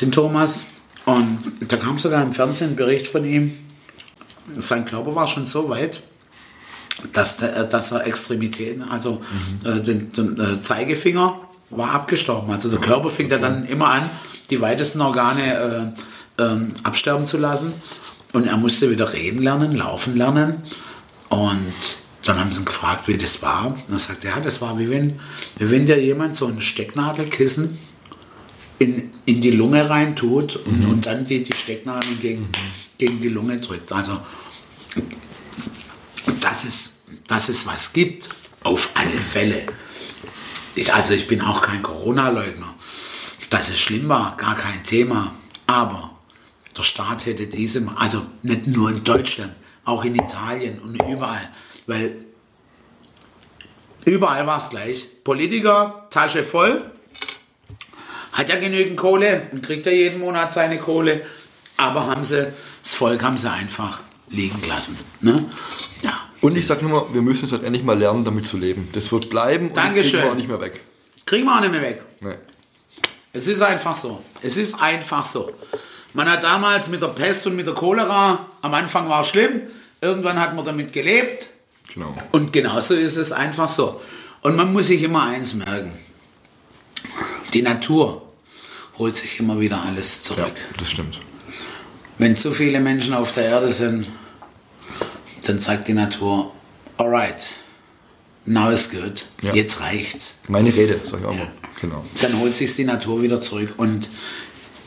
Den 0.00 0.10
Thomas. 0.10 0.64
Und 1.04 1.42
da 1.68 1.76
kam 1.76 1.98
sogar 1.98 2.22
im 2.22 2.32
Fernsehen 2.32 2.70
ein 2.70 2.76
Bericht 2.76 3.06
von 3.06 3.26
ihm. 3.26 3.58
Sein 4.58 4.84
Körper 4.84 5.14
war 5.14 5.26
schon 5.26 5.46
so 5.46 5.68
weit, 5.68 6.02
dass, 7.12 7.38
der, 7.38 7.64
dass 7.64 7.92
er 7.92 8.06
Extremitäten, 8.06 8.82
also 8.82 9.22
mhm. 9.62 9.66
äh, 9.68 9.80
den, 9.80 10.12
den 10.12 10.40
äh, 10.40 10.62
Zeigefinger 10.62 11.40
war 11.70 11.90
abgestorben. 11.92 12.52
Also 12.52 12.68
der 12.70 12.80
Körper 12.80 13.08
fing 13.08 13.30
ja 13.30 13.38
dann 13.38 13.64
immer 13.64 13.88
an, 13.88 14.10
die 14.50 14.60
weitesten 14.60 15.00
Organe 15.00 15.94
äh, 16.38 16.42
ähm, 16.42 16.74
absterben 16.82 17.26
zu 17.26 17.38
lassen. 17.38 17.72
Und 18.32 18.46
er 18.46 18.56
musste 18.56 18.90
wieder 18.90 19.12
reden 19.12 19.42
lernen, 19.42 19.74
laufen 19.76 20.16
lernen. 20.16 20.62
Und 21.28 21.72
dann 22.24 22.38
haben 22.38 22.52
sie 22.52 22.60
ihn 22.60 22.64
gefragt, 22.64 23.08
wie 23.08 23.16
das 23.16 23.42
war. 23.42 23.66
Und 23.66 23.82
er 23.90 23.98
sagte, 23.98 24.28
ja, 24.28 24.40
das 24.40 24.60
war 24.60 24.78
wie 24.78 24.90
wenn, 24.90 25.20
wie 25.58 25.70
wenn 25.70 25.86
dir 25.86 26.02
jemand 26.02 26.34
so 26.34 26.46
ein 26.46 26.60
Stecknadelkissen 26.60 27.78
in, 28.82 29.12
in 29.26 29.40
die 29.40 29.52
Lunge 29.52 29.88
rein 29.88 30.16
tut 30.16 30.56
und, 30.56 30.80
mhm. 30.80 30.90
und 30.90 31.06
dann 31.06 31.24
die, 31.24 31.42
die 31.42 31.54
Stecknadel 31.54 32.16
gegen, 32.16 32.48
gegen 32.98 33.20
die 33.20 33.28
Lunge 33.28 33.60
drückt. 33.60 33.92
Also, 33.92 34.20
dass 36.40 36.64
es, 36.64 36.94
dass 37.28 37.48
es 37.48 37.66
was 37.66 37.92
gibt, 37.92 38.28
auf 38.64 38.90
alle 38.94 39.20
Fälle. 39.20 39.62
Ich, 40.74 40.92
also 40.92 41.14
ich 41.14 41.28
bin 41.28 41.40
auch 41.40 41.62
kein 41.62 41.82
Corona-Leugner. 41.82 42.74
Dass 43.50 43.70
es 43.70 43.78
schlimm 43.78 44.08
war, 44.08 44.36
gar 44.36 44.56
kein 44.56 44.82
Thema. 44.82 45.34
Aber 45.66 46.18
der 46.76 46.82
Staat 46.82 47.26
hätte 47.26 47.46
diese, 47.46 47.86
also 47.96 48.26
nicht 48.42 48.66
nur 48.66 48.90
in 48.90 49.04
Deutschland, 49.04 49.54
auch 49.84 50.04
in 50.04 50.14
Italien 50.14 50.80
und 50.80 51.00
überall, 51.02 51.50
weil 51.86 52.24
überall 54.04 54.46
war 54.46 54.56
es 54.56 54.70
gleich. 54.70 55.06
Politiker, 55.22 56.06
Tasche 56.10 56.42
voll, 56.42 56.90
hat 58.32 58.48
ja 58.48 58.56
genügend 58.56 58.96
Kohle 58.96 59.42
und 59.52 59.62
kriegt 59.62 59.86
ja 59.86 59.92
jeden 59.92 60.20
Monat 60.20 60.52
seine 60.52 60.78
Kohle, 60.78 61.22
aber 61.76 62.06
haben 62.06 62.24
sie, 62.24 62.52
das 62.82 62.94
Volk 62.94 63.22
haben 63.22 63.36
sie 63.36 63.50
einfach 63.50 64.00
liegen 64.28 64.60
gelassen. 64.60 64.98
Ne? 65.20 65.50
Ja. 66.02 66.18
Und 66.40 66.56
ich 66.56 66.66
sage 66.66 66.84
nur 66.84 67.02
mal, 67.02 67.14
wir 67.14 67.22
müssen 67.22 67.50
halt 67.50 67.62
endlich 67.62 67.84
mal 67.84 67.98
lernen, 67.98 68.24
damit 68.24 68.46
zu 68.46 68.56
leben. 68.56 68.88
Das 68.92 69.12
wird 69.12 69.30
bleiben 69.30 69.68
und 69.68 69.76
Dankeschön. 69.76 70.02
das 70.02 70.10
kriegen 70.10 70.22
wir 70.24 70.32
auch 70.32 70.36
nicht 70.36 70.48
mehr 70.48 70.60
weg. 70.60 70.80
Kriegen 71.26 71.44
wir 71.44 71.56
auch 71.56 71.60
nicht 71.60 71.72
mehr 71.72 71.82
weg. 71.82 72.02
Nee. 72.20 72.34
Es 73.32 73.46
ist 73.46 73.62
einfach 73.62 73.96
so. 73.96 74.22
Es 74.42 74.56
ist 74.56 74.80
einfach 74.80 75.24
so. 75.24 75.52
Man 76.14 76.28
hat 76.28 76.42
damals 76.42 76.88
mit 76.88 77.00
der 77.00 77.08
Pest 77.08 77.46
und 77.46 77.56
mit 77.56 77.66
der 77.66 77.74
Cholera, 77.74 78.46
am 78.60 78.74
Anfang 78.74 79.08
war 79.08 79.22
es 79.22 79.28
schlimm, 79.28 79.62
irgendwann 80.00 80.38
hat 80.38 80.54
man 80.54 80.64
damit 80.64 80.92
gelebt. 80.92 81.48
Genau. 81.94 82.14
Und 82.32 82.52
genauso 82.52 82.94
ist 82.94 83.16
es 83.16 83.32
einfach 83.32 83.68
so. 83.68 84.00
Und 84.42 84.56
man 84.56 84.72
muss 84.72 84.88
sich 84.88 85.02
immer 85.02 85.22
eins 85.22 85.54
merken. 85.54 85.92
Die 87.52 87.62
Natur 87.62 88.22
holt 88.98 89.16
sich 89.16 89.40
immer 89.40 89.60
wieder 89.60 89.82
alles 89.82 90.22
zurück. 90.22 90.52
Ja, 90.56 90.78
das 90.78 90.90
stimmt. 90.90 91.18
Wenn 92.18 92.36
zu 92.36 92.52
viele 92.52 92.80
Menschen 92.80 93.14
auf 93.14 93.32
der 93.32 93.44
Erde 93.44 93.72
sind, 93.72 94.06
dann 95.44 95.58
sagt 95.58 95.88
die 95.88 95.92
Natur, 95.92 96.52
alright, 96.98 97.44
now 98.44 98.70
is 98.70 98.90
good, 98.90 99.26
ja. 99.42 99.54
jetzt 99.54 99.80
reicht's. 99.80 100.36
Meine 100.48 100.74
Rede, 100.74 101.00
sag 101.04 101.20
ich 101.20 101.26
auch 101.26 101.32
ja. 101.32 101.38
mal. 101.38 101.52
Genau. 101.80 102.04
Dann 102.20 102.38
holt 102.38 102.54
sich 102.54 102.74
die 102.76 102.84
Natur 102.84 103.22
wieder 103.22 103.40
zurück. 103.40 103.74
Und 103.76 104.08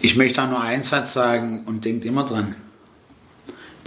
ich 0.01 0.15
möchte 0.15 0.41
auch 0.41 0.49
nur 0.49 0.61
einen 0.61 0.81
Satz 0.81 1.13
sagen 1.13 1.63
und 1.65 1.83
denkt 1.83 2.05
immer 2.05 2.23
dran. 2.23 2.55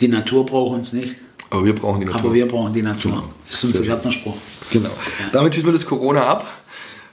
Die 0.00 0.08
Natur 0.08 0.44
braucht 0.44 0.74
uns 0.74 0.92
nicht. 0.92 1.16
Aber 1.50 1.64
wir 1.64 1.74
brauchen 1.74 2.00
die 2.00 2.06
Natur. 2.06 2.20
Aber 2.20 2.34
wir 2.34 2.46
brauchen 2.46 2.74
die 2.74 2.82
Natur. 2.82 3.12
Genau. 3.12 3.28
Das 3.46 3.56
ist 3.56 3.64
unser 3.64 3.82
Gärtnerspruch. 3.82 4.36
Genau. 4.70 4.90
Ja. 4.90 5.26
Damit 5.32 5.54
schließen 5.54 5.68
wir 5.68 5.72
das 5.72 5.86
Corona 5.86 6.22
ab. 6.22 6.46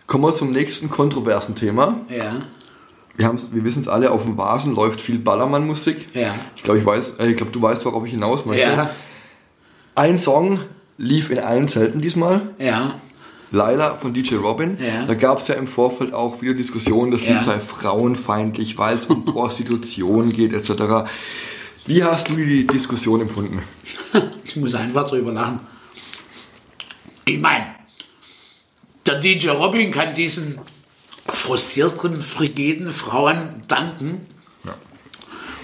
Kommen 0.07 0.23
wir 0.23 0.33
zum 0.33 0.51
nächsten 0.51 0.89
kontroversen 0.89 1.55
Thema. 1.55 1.99
Ja. 2.09 2.41
Wir, 3.17 3.33
wir 3.51 3.63
wissen 3.63 3.81
es 3.81 3.87
alle, 3.87 4.11
auf 4.11 4.23
dem 4.23 4.37
Vasen 4.37 4.75
läuft 4.75 5.01
viel 5.01 5.19
Ballermann-Musik. 5.19 6.09
Ja. 6.13 6.35
Ich 6.55 6.63
glaube, 6.63 6.79
ich 6.79 6.85
weiß, 6.85 7.15
äh, 7.19 7.27
ich 7.27 7.37
glaube, 7.37 7.51
du 7.51 7.61
weißt, 7.61 7.85
worauf 7.85 8.05
ich 8.05 8.11
hinaus 8.11 8.45
möchte. 8.45 8.63
Ja. 8.63 8.89
Ein 9.95 10.17
Song 10.17 10.59
lief 10.97 11.29
in 11.29 11.39
allen 11.39 11.67
Zelten 11.67 12.01
diesmal. 12.01 12.41
Ja. 12.59 12.95
Laila 13.51 13.95
von 13.95 14.13
DJ 14.13 14.35
Robin. 14.35 14.77
Ja. 14.79 15.05
Da 15.05 15.13
gab 15.13 15.39
es 15.39 15.47
ja 15.47 15.55
im 15.55 15.67
Vorfeld 15.67 16.13
auch 16.13 16.41
wieder 16.41 16.53
Diskussionen, 16.53 17.11
das 17.11 17.21
Lied 17.21 17.43
sei 17.45 17.59
frauenfeindlich, 17.59 18.77
weil 18.77 18.97
es 18.97 19.05
um 19.05 19.23
Prostitution 19.25 20.33
geht 20.33 20.53
etc. 20.53 21.09
Wie 21.85 22.03
hast 22.03 22.29
du 22.29 22.35
die 22.35 22.67
Diskussion 22.67 23.21
empfunden? 23.21 23.63
Ich 24.45 24.55
muss 24.55 24.75
einfach 24.75 25.05
drüber 25.09 25.33
lachen. 25.33 25.59
Ich 27.25 27.41
meine, 27.41 27.65
der 29.05 29.19
DJ 29.19 29.49
Robin 29.49 29.91
kann 29.91 30.13
diesen 30.15 30.59
frustrierten, 31.27 32.21
frigiden 32.21 32.91
Frauen 32.91 33.61
danken, 33.67 34.25
ja. 34.63 34.75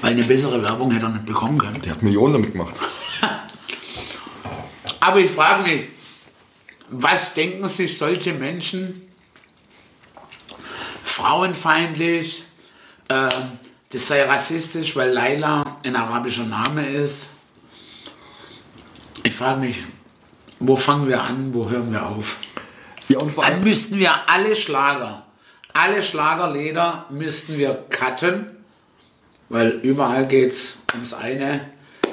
weil 0.02 0.14
eine 0.14 0.24
bessere 0.24 0.62
Werbung 0.64 0.92
hätte 0.92 1.06
er 1.06 1.10
nicht 1.10 1.26
bekommen 1.26 1.58
können. 1.58 1.82
Der 1.82 1.94
hat 1.94 2.04
Millionen 2.04 2.34
damit 2.34 2.52
gemacht. 2.54 2.76
Aber 5.00 5.20
ich 5.20 5.32
frage 5.32 5.64
mich, 5.64 5.86
was 6.90 7.34
denken 7.34 7.68
sich 7.68 7.98
solche 7.98 8.34
Menschen? 8.34 9.02
Frauenfeindlich, 11.04 12.44
äh, 13.08 13.30
das 13.90 14.08
sei 14.08 14.24
rassistisch, 14.24 14.96
weil 14.96 15.12
Laila 15.12 15.78
ein 15.86 15.96
arabischer 15.96 16.46
Name 16.46 16.88
ist. 16.88 17.28
Ich 19.24 19.34
frage 19.34 19.62
mich, 19.62 19.84
wo 20.60 20.76
fangen 20.76 21.08
wir 21.08 21.22
an, 21.22 21.54
wo 21.54 21.70
hören 21.70 21.92
wir 21.92 22.08
auf? 22.08 22.38
Ja, 23.12 23.20
Dann 23.20 23.64
müssten 23.64 24.00
wir 24.00 24.30
alle 24.30 24.56
Schlager, 24.56 25.26
alle 25.74 26.02
Schlagerlieder 26.02 27.06
müssten 27.10 27.58
wir 27.58 27.86
cutten, 27.90 28.48
weil 29.50 29.70
überall 29.84 30.28
geht 30.28 30.52
es 30.52 30.80
ums 30.94 31.14
eine. 31.14 31.72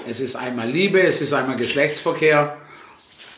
Es 0.09 0.21
ist 0.21 0.37
einmal 0.37 0.69
Liebe, 0.69 1.01
es 1.03 1.21
ist 1.21 1.33
einmal 1.33 1.57
Geschlechtsverkehr 1.57 2.57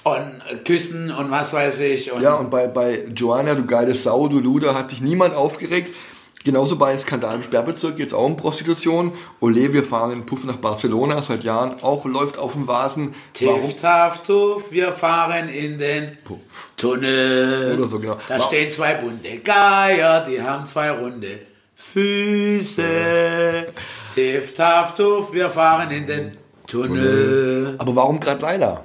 und 0.04 0.64
Küssen 0.64 1.10
und 1.10 1.30
was 1.30 1.52
weiß 1.52 1.80
ich. 1.80 2.12
Und 2.12 2.22
ja, 2.22 2.34
und 2.34 2.50
bei, 2.50 2.68
bei 2.68 3.06
Joanna, 3.14 3.54
du 3.54 3.66
geile 3.66 3.94
Sau, 3.94 4.28
du 4.28 4.40
Luder, 4.40 4.74
hat 4.74 4.90
sich 4.90 5.00
niemand 5.00 5.34
aufgeregt. 5.34 5.94
Genauso 6.42 6.76
bei 6.76 6.98
Skandal 6.98 7.36
im 7.36 7.42
Sperrbezirk 7.42 7.98
geht 7.98 8.08
es 8.08 8.14
auch 8.14 8.24
um 8.24 8.34
Prostitution. 8.36 9.12
Ole, 9.40 9.74
wir 9.74 9.84
fahren 9.84 10.10
in 10.12 10.24
Puff 10.24 10.44
nach 10.44 10.56
Barcelona 10.56 11.20
seit 11.22 11.44
Jahren, 11.44 11.82
auch 11.82 12.06
läuft 12.06 12.38
auf 12.38 12.54
dem 12.54 12.66
Vasen. 12.66 13.14
Tiff, 13.34 13.76
taff, 13.78 14.22
tuff, 14.22 14.72
wir 14.72 14.92
fahren 14.92 15.50
in 15.50 15.78
den 15.78 16.16
Puff. 16.24 16.38
Tunnel. 16.76 17.78
Oder 17.78 17.90
so, 17.90 17.98
genau. 17.98 18.14
Da 18.26 18.38
Warum? 18.38 18.46
stehen 18.46 18.70
zwei 18.70 18.94
bunte 18.94 19.38
Geier, 19.40 20.24
die 20.24 20.40
haben 20.40 20.64
zwei 20.64 20.90
runde 20.92 21.40
Füße. 21.76 23.66
Tiff, 24.14 24.54
taff, 24.54 24.94
tuff, 24.94 25.34
wir 25.34 25.50
fahren 25.50 25.90
in 25.90 26.06
den 26.06 26.32
Tunnel. 26.66 27.74
Aber 27.76 27.94
warum 27.96 28.18
gerade 28.18 28.40
Leila? 28.40 28.84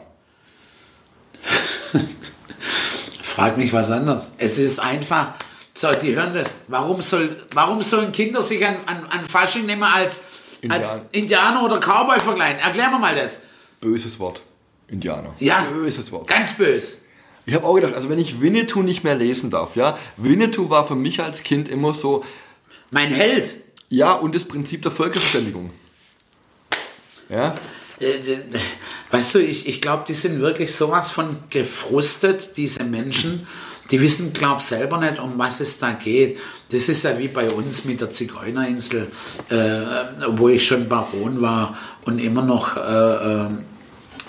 frag 3.21 3.57
mich 3.57 3.71
was 3.73 3.91
anderes. 3.91 4.33
Es 4.37 4.59
ist 4.59 4.79
einfach, 4.79 5.33
so, 5.77 5.91
die 5.93 6.15
hören 6.15 6.33
das. 6.33 6.55
Warum, 6.67 7.01
soll, 7.01 7.35
warum 7.53 7.83
sollen 7.83 8.11
Kinder 8.11 8.41
sich 8.41 8.65
an, 8.65 8.77
an, 8.85 9.05
an 9.09 9.25
Fasching 9.27 9.65
nehmen 9.65 9.83
als, 9.83 10.23
als 10.69 11.01
Indianer. 11.11 11.63
Oder 11.63 11.79
Cowboy 11.79 12.19
vergleichen? 12.19 12.59
Erklär 12.59 12.89
mir 12.89 12.99
mal 12.99 13.13
das. 13.15 13.39
Böses 13.81 14.17
Wort. 14.19 14.41
Indianer. 14.87 15.35
Ja, 15.39 15.61
Böses 15.63 16.11
Wort. 16.11 16.27
ganz 16.27 16.53
bös. 16.53 17.01
Ich 17.47 17.53
habe 17.53 17.65
auch 17.65 17.75
gedacht, 17.75 17.93
also 17.93 18.09
wenn 18.09 18.17
ich 18.19 18.39
Winnetou 18.41 18.81
nicht 18.81 19.03
mehr 19.03 19.15
lesen 19.15 19.49
darf, 19.51 19.75
ja, 19.75 19.97
Winnetou 20.17 20.69
war 20.69 20.87
für 20.87 20.95
mich 20.95 21.21
als 21.21 21.43
Kind 21.43 21.69
immer 21.69 21.93
so, 21.93 22.23
Mein 22.91 23.11
Held. 23.11 23.55
ja, 23.89 24.13
und 24.13 24.33
das 24.33 24.45
Prinzip 24.45 24.81
der 24.81 24.91
Völkerverständigung. 24.91 25.71
Ja, 27.29 27.57
Äh, 27.99 28.19
Weißt 29.11 29.35
du, 29.35 29.39
ich, 29.39 29.67
ich 29.67 29.79
glaube, 29.81 30.03
die 30.07 30.13
sind 30.13 30.39
wirklich 30.41 30.75
sowas 30.75 31.11
von 31.11 31.37
gefrustet, 31.49 32.57
diese 32.57 32.83
Menschen. 32.83 33.47
Die 33.91 34.01
wissen, 34.01 34.33
glaub 34.33 34.61
selber 34.61 34.97
nicht, 34.97 35.19
um 35.19 35.37
was 35.37 35.59
es 35.59 35.77
da 35.77 35.91
geht. 35.91 36.39
Das 36.71 36.89
ist 36.89 37.03
ja 37.03 37.17
wie 37.19 37.27
bei 37.27 37.49
uns 37.51 37.85
mit 37.85 38.01
der 38.01 38.09
Zigeunerinsel, 38.09 39.11
äh, 39.49 39.81
wo 40.29 40.49
ich 40.49 40.65
schon 40.65 40.89
Baron 40.89 41.41
war 41.41 41.77
und 42.03 42.19
immer 42.19 42.41
noch 42.41 42.77
äh, 42.77 43.45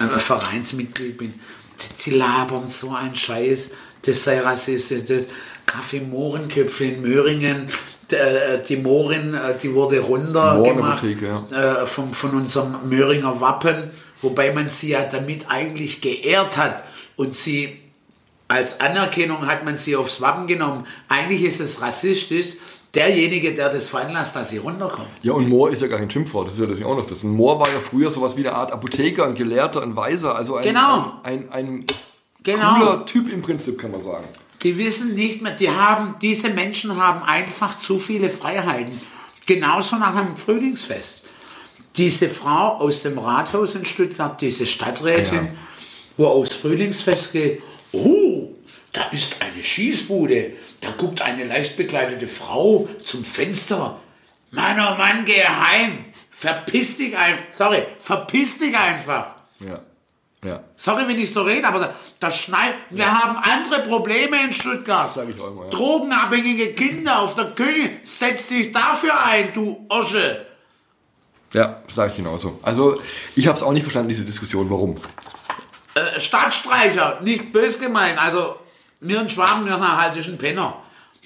äh, 0.05 0.19
Vereinsmitglied 0.19 1.17
bin. 1.17 1.35
Die, 1.81 2.05
die 2.05 2.17
labern 2.17 2.67
so 2.67 2.95
einen 2.95 3.15
Scheiß. 3.15 3.73
Das 4.03 4.25
sei 4.25 4.41
rassistisch. 4.41 5.05
Das 5.05 5.27
Kaffee 5.65 6.01
Mohrenköpfe 6.01 6.85
in 6.85 7.01
Möhringen. 7.01 7.69
Äh, 8.11 8.63
Die 8.69 8.77
Mohren, 8.77 9.35
äh, 9.35 9.59
die 9.59 9.75
wurde 9.75 9.99
runtergemacht 9.99 11.05
ja. 11.21 11.83
äh, 11.83 11.87
von, 11.87 12.13
von 12.13 12.31
unserem 12.31 12.89
Möhringer 12.89 13.41
Wappen, 13.41 13.91
wobei 14.23 14.53
man 14.53 14.69
sie 14.69 14.91
ja 14.91 15.05
damit 15.05 15.51
eigentlich 15.51 16.01
geehrt 16.03 16.57
hat 16.57 16.85
und 17.17 17.35
sie 17.35 17.81
als 18.49 18.81
Anerkennung 18.81 19.47
hat 19.47 19.65
man 19.65 19.77
sie 19.77 19.97
aufs 19.97 20.21
Wappen 20.21 20.47
genommen. 20.47 20.87
Eigentlich 21.09 21.43
ist 21.43 21.61
es 21.61 21.81
rassistisch, 21.83 22.55
derjenige, 22.95 23.53
der 23.55 23.69
das 23.71 23.89
veranlasst, 23.89 24.37
dass 24.37 24.51
sie 24.51 24.59
runterkommt. 24.59 25.09
Ja, 25.23 25.33
und 25.33 25.49
Moor 25.49 25.71
ist 25.71 25.83
ja 25.83 25.89
gar 25.89 25.99
kein 25.99 26.11
Schimpfwort, 26.11 26.47
das 26.49 26.55
ist 26.55 26.61
ja 26.61 26.67
natürlich 26.67 26.87
auch 26.87 26.97
noch 26.97 27.07
das. 27.07 27.23
Ein 27.23 27.31
Moor 27.31 27.59
war 27.59 27.69
ja 27.69 27.79
früher 27.79 28.11
sowas 28.11 28.37
wie 28.37 28.41
eine 28.47 28.55
Art 28.55 28.73
Apotheker, 28.73 29.25
ein 29.27 29.35
Gelehrter, 29.35 29.83
ein 29.83 29.97
Weiser, 29.97 30.35
also 30.35 30.57
ein, 30.57 30.65
Genau. 30.65 31.15
ein, 31.23 31.51
ein, 31.51 31.51
ein 31.53 31.87
Genau. 32.43 32.75
cooler 32.79 33.07
Typ 33.07 33.31
im 33.33 33.43
Prinzip, 33.43 33.79
kann 33.79 33.91
man 33.91 34.03
sagen. 34.03 34.25
Die 34.63 34.79
wissen 34.79 35.15
nicht 35.15 35.43
mehr, 35.43 35.53
die 35.53 35.69
haben, 35.71 36.15
diese 36.23 36.49
Menschen 36.49 36.97
haben 36.97 37.23
einfach 37.23 37.79
zu 37.79 37.99
viele 37.99 38.31
Freiheiten. 38.31 39.01
Genauso 39.45 39.97
nach 39.97 40.15
einem 40.17 40.37
Frühlingsfest. 40.37 41.23
Diese 41.97 42.29
Frau 42.29 42.77
aus 42.79 43.03
dem 43.03 43.19
Rathaus 43.19 43.75
in 43.75 43.85
Stuttgart, 43.85 44.41
diese 44.41 44.67
Stadträtin, 44.67 45.35
Ja. 45.35 45.49
wo 46.17 46.27
aufs 46.29 46.55
Frühlingsfest 46.55 47.33
geht, 47.33 47.63
oh, 47.93 48.36
da 48.97 49.05
ist 49.11 49.43
eine 49.43 49.63
Schießbude, 49.63 50.53
da 50.81 50.91
guckt 50.93 51.21
eine 51.21 51.45
leicht 51.45 51.77
bekleidete 51.77 52.27
Frau 52.27 52.89
zum 53.05 53.25
Fenster. 53.25 54.01
Mann, 54.53 54.81
oh 54.81 54.97
Mann, 54.97 55.25
geh 55.27 55.45
heim. 55.45 56.07
Verpiss 56.31 56.97
dich 56.97 57.17
ein, 57.17 57.39
sorry, 57.51 57.87
verpiss 57.99 58.59
dich 58.59 58.77
einfach. 58.77 59.35
Ja. 59.61 59.81
Ja. 60.43 60.63
Sorry, 60.77 61.09
wenn 61.09 61.19
ich 61.19 61.33
so 61.33 61.43
rede, 61.43 61.67
aber 61.67 61.79
da, 61.79 61.95
da 62.21 62.31
schneit. 62.31 62.75
Wir 62.91 63.07
haben 63.07 63.37
andere 63.37 63.83
Probleme 63.83 64.43
in 64.45 64.53
Stuttgart. 64.53 65.13
Sag 65.13 65.29
ich 65.29 65.41
auch 65.41 65.49
immer, 65.49 65.65
ja. 65.65 65.71
Drogenabhängige 65.71 66.75
Kinder 66.75 67.21
auf 67.21 67.35
der 67.35 67.47
König. 67.47 68.01
Setz 68.05 68.47
dich 68.49 68.71
dafür 68.71 69.13
ein, 69.27 69.53
du 69.53 69.87
Osche. 69.89 70.47
Ja, 71.53 71.83
sage 71.95 72.11
ich 72.11 72.17
genauso. 72.17 72.61
Also, 72.63 73.01
ich 73.35 73.47
habe 73.47 73.57
es 73.57 73.63
auch 73.63 73.73
nicht 73.73 73.83
verstanden, 73.83 74.11
diese 74.11 74.25
Diskussion. 74.25 74.71
Warum? 74.71 74.97
Äh, 75.95 76.21
Stadtstreicher, 76.21 77.21
nicht 77.23 77.53
bös 77.53 77.81
gemeint. 77.81 78.19
Also, 78.19 78.57
mir 79.07 79.21
ein 79.21 79.31
Schwaben, 79.31 79.65
mir 79.65 79.79
halt 79.81 80.17
ist 80.17 80.29
ein 80.29 80.39
Penner. 80.39 80.77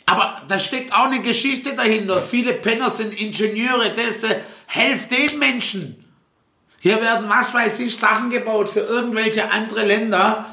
Aber 0.06 0.42
da 0.48 0.58
steckt 0.58 0.92
auch 0.92 1.04
eine 1.06 1.22
Geschichte 1.22 1.74
dahinter. 1.74 2.20
Viele 2.20 2.54
Penner 2.54 2.90
sind 2.90 3.12
Ingenieure. 3.20 3.90
Das, 3.94 4.24
äh, 4.24 4.40
helft 4.66 5.10
den 5.10 5.38
Menschen. 5.38 6.04
Hier 6.80 7.00
werden, 7.00 7.26
was 7.28 7.52
weiß 7.52 7.80
ich, 7.80 7.96
Sachen 7.96 8.30
gebaut 8.30 8.68
für 8.68 8.80
irgendwelche 8.80 9.50
andere 9.50 9.84
Länder. 9.84 10.46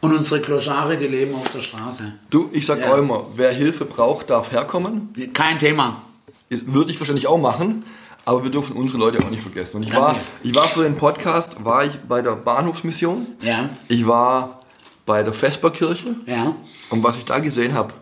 Und 0.00 0.14
unsere 0.14 0.40
Kloschare, 0.40 0.96
die 0.96 1.06
leben 1.06 1.34
auf 1.34 1.50
der 1.50 1.60
Straße. 1.60 2.12
Du, 2.30 2.50
ich 2.52 2.66
sag 2.66 2.80
Ja. 2.80 2.92
auch 2.92 2.98
immer, 2.98 3.26
wer 3.34 3.50
Hilfe 3.52 3.84
braucht, 3.84 4.30
darf 4.30 4.50
herkommen. 4.52 5.14
Kein 5.32 5.58
Thema. 5.58 6.02
Würde 6.50 6.90
ich 6.90 7.00
wahrscheinlich 7.00 7.26
auch 7.26 7.38
machen, 7.38 7.84
aber 8.24 8.44
wir 8.44 8.50
dürfen 8.50 8.76
unsere 8.76 8.98
Leute 8.98 9.18
auch 9.24 9.30
nicht 9.30 9.42
vergessen. 9.42 9.78
Und 9.78 9.82
ich 9.84 9.94
war, 9.94 10.16
ich 10.42 10.54
war 10.54 10.64
für 10.68 10.82
den 10.84 10.96
Podcast, 10.96 11.64
war 11.64 11.84
ich 11.84 11.92
bei 12.08 12.22
der 12.22 12.32
Bahnhofsmission, 12.36 13.26
Ja, 13.40 13.70
ich 13.88 14.06
war 14.06 14.60
bei 15.06 15.22
der 15.22 15.32
Vesperkirche 15.32 16.16
ja. 16.26 16.56
und 16.90 17.02
was 17.02 17.16
ich 17.16 17.24
da 17.24 17.38
gesehen 17.38 17.74
habe 17.74 17.92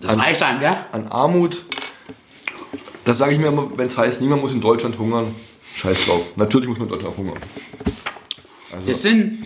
Das 0.00 0.18
reicht 0.18 0.42
einem, 0.42 0.60
gell? 0.60 0.76
an 0.92 1.08
Armut, 1.08 1.64
da 3.04 3.14
sage 3.14 3.34
ich 3.34 3.38
mir 3.38 3.48
immer, 3.48 3.70
wenn 3.76 3.88
es 3.88 3.98
heißt, 3.98 4.20
niemand 4.20 4.42
muss 4.42 4.52
in 4.52 4.60
Deutschland 4.60 4.98
hungern, 4.98 5.34
scheiß 5.76 6.06
drauf. 6.06 6.22
Natürlich 6.36 6.68
muss 6.68 6.78
man 6.78 6.88
in 6.88 6.94
Deutschland 6.94 7.16
hungern. 7.16 7.38
Das 8.86 9.02
sind, 9.02 9.44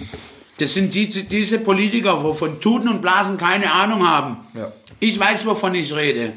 das 0.58 0.74
sind 0.74 0.94
die, 0.94 1.08
diese 1.08 1.58
Politiker, 1.58 2.22
wo 2.22 2.32
von 2.32 2.60
Tuten 2.60 2.88
und 2.88 3.00
Blasen 3.00 3.36
keine 3.36 3.72
Ahnung 3.72 4.06
haben. 4.06 4.38
Ja. 4.54 4.72
Ich 5.00 5.18
weiß, 5.18 5.44
wovon 5.46 5.74
ich 5.74 5.94
rede. 5.94 6.34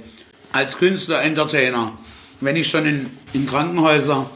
Als 0.52 0.78
Künstler, 0.78 1.22
Entertainer. 1.22 1.98
Wenn 2.42 2.56
ich 2.56 2.68
schon 2.68 2.86
in, 2.86 3.18
in 3.34 3.46
Krankenhäuser, 3.46 4.30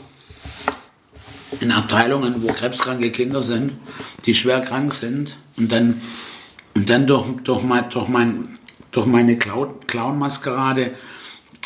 in 1.60 1.72
Abteilungen, 1.72 2.44
wo 2.44 2.48
krebskranke 2.48 3.12
Kinder 3.12 3.42
sind, 3.42 3.74
die 4.26 4.34
schwer 4.34 4.62
krank 4.62 4.94
sind, 4.94 5.38
und 5.58 5.72
dann, 5.72 6.02
und 6.74 6.90
dann 6.90 7.08
durch, 7.08 7.26
durch, 7.44 7.64
mein, 7.64 7.90
durch, 7.90 8.08
mein, 8.08 8.58
durch 8.92 9.06
meine 9.06 9.38
Clown- 9.38 9.86
Clown-Maskerade 9.88 10.92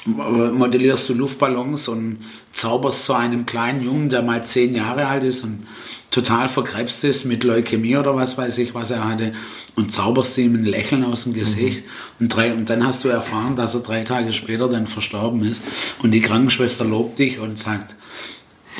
modellierst 0.06 1.10
du 1.10 1.14
Luftballons 1.14 1.90
und 1.90 2.20
zauberst 2.54 3.04
zu 3.04 3.14
einem 3.14 3.46
kleinen 3.46 3.84
Jungen, 3.84 4.10
der 4.10 4.22
mal 4.22 4.44
zehn 4.44 4.74
Jahre 4.74 5.08
alt 5.08 5.24
ist 5.24 5.44
und 5.44 5.68
total 6.12 6.48
verkrebst 6.48 7.04
ist 7.04 7.26
mit 7.26 7.44
Leukämie 7.44 7.98
oder 7.98 8.16
was 8.16 8.38
weiß 8.38 8.58
ich, 8.60 8.74
was 8.74 8.92
er 8.92 9.08
hatte, 9.08 9.34
und 9.76 9.92
zauberst 9.92 10.38
ihm 10.38 10.56
ein 10.56 10.66
Lächeln 10.66 11.04
aus 11.04 11.26
dem 11.26 11.34
Gesicht. 11.34 11.84
Und, 12.20 12.34
drei, 12.34 12.54
und 12.54 12.70
dann 12.70 12.86
hast 12.88 13.04
du 13.04 13.10
erfahren, 13.10 13.58
dass 13.58 13.76
er 13.76 13.82
drei 13.82 14.04
Tage 14.04 14.32
später 14.32 14.70
dann 14.70 14.88
verstorben 14.88 15.44
ist. 15.44 15.62
Und 16.02 16.12
die 16.12 16.22
Krankenschwester 16.22 16.86
lobt 16.86 17.20
dich 17.20 17.40
und 17.40 17.60
sagt, 17.60 17.96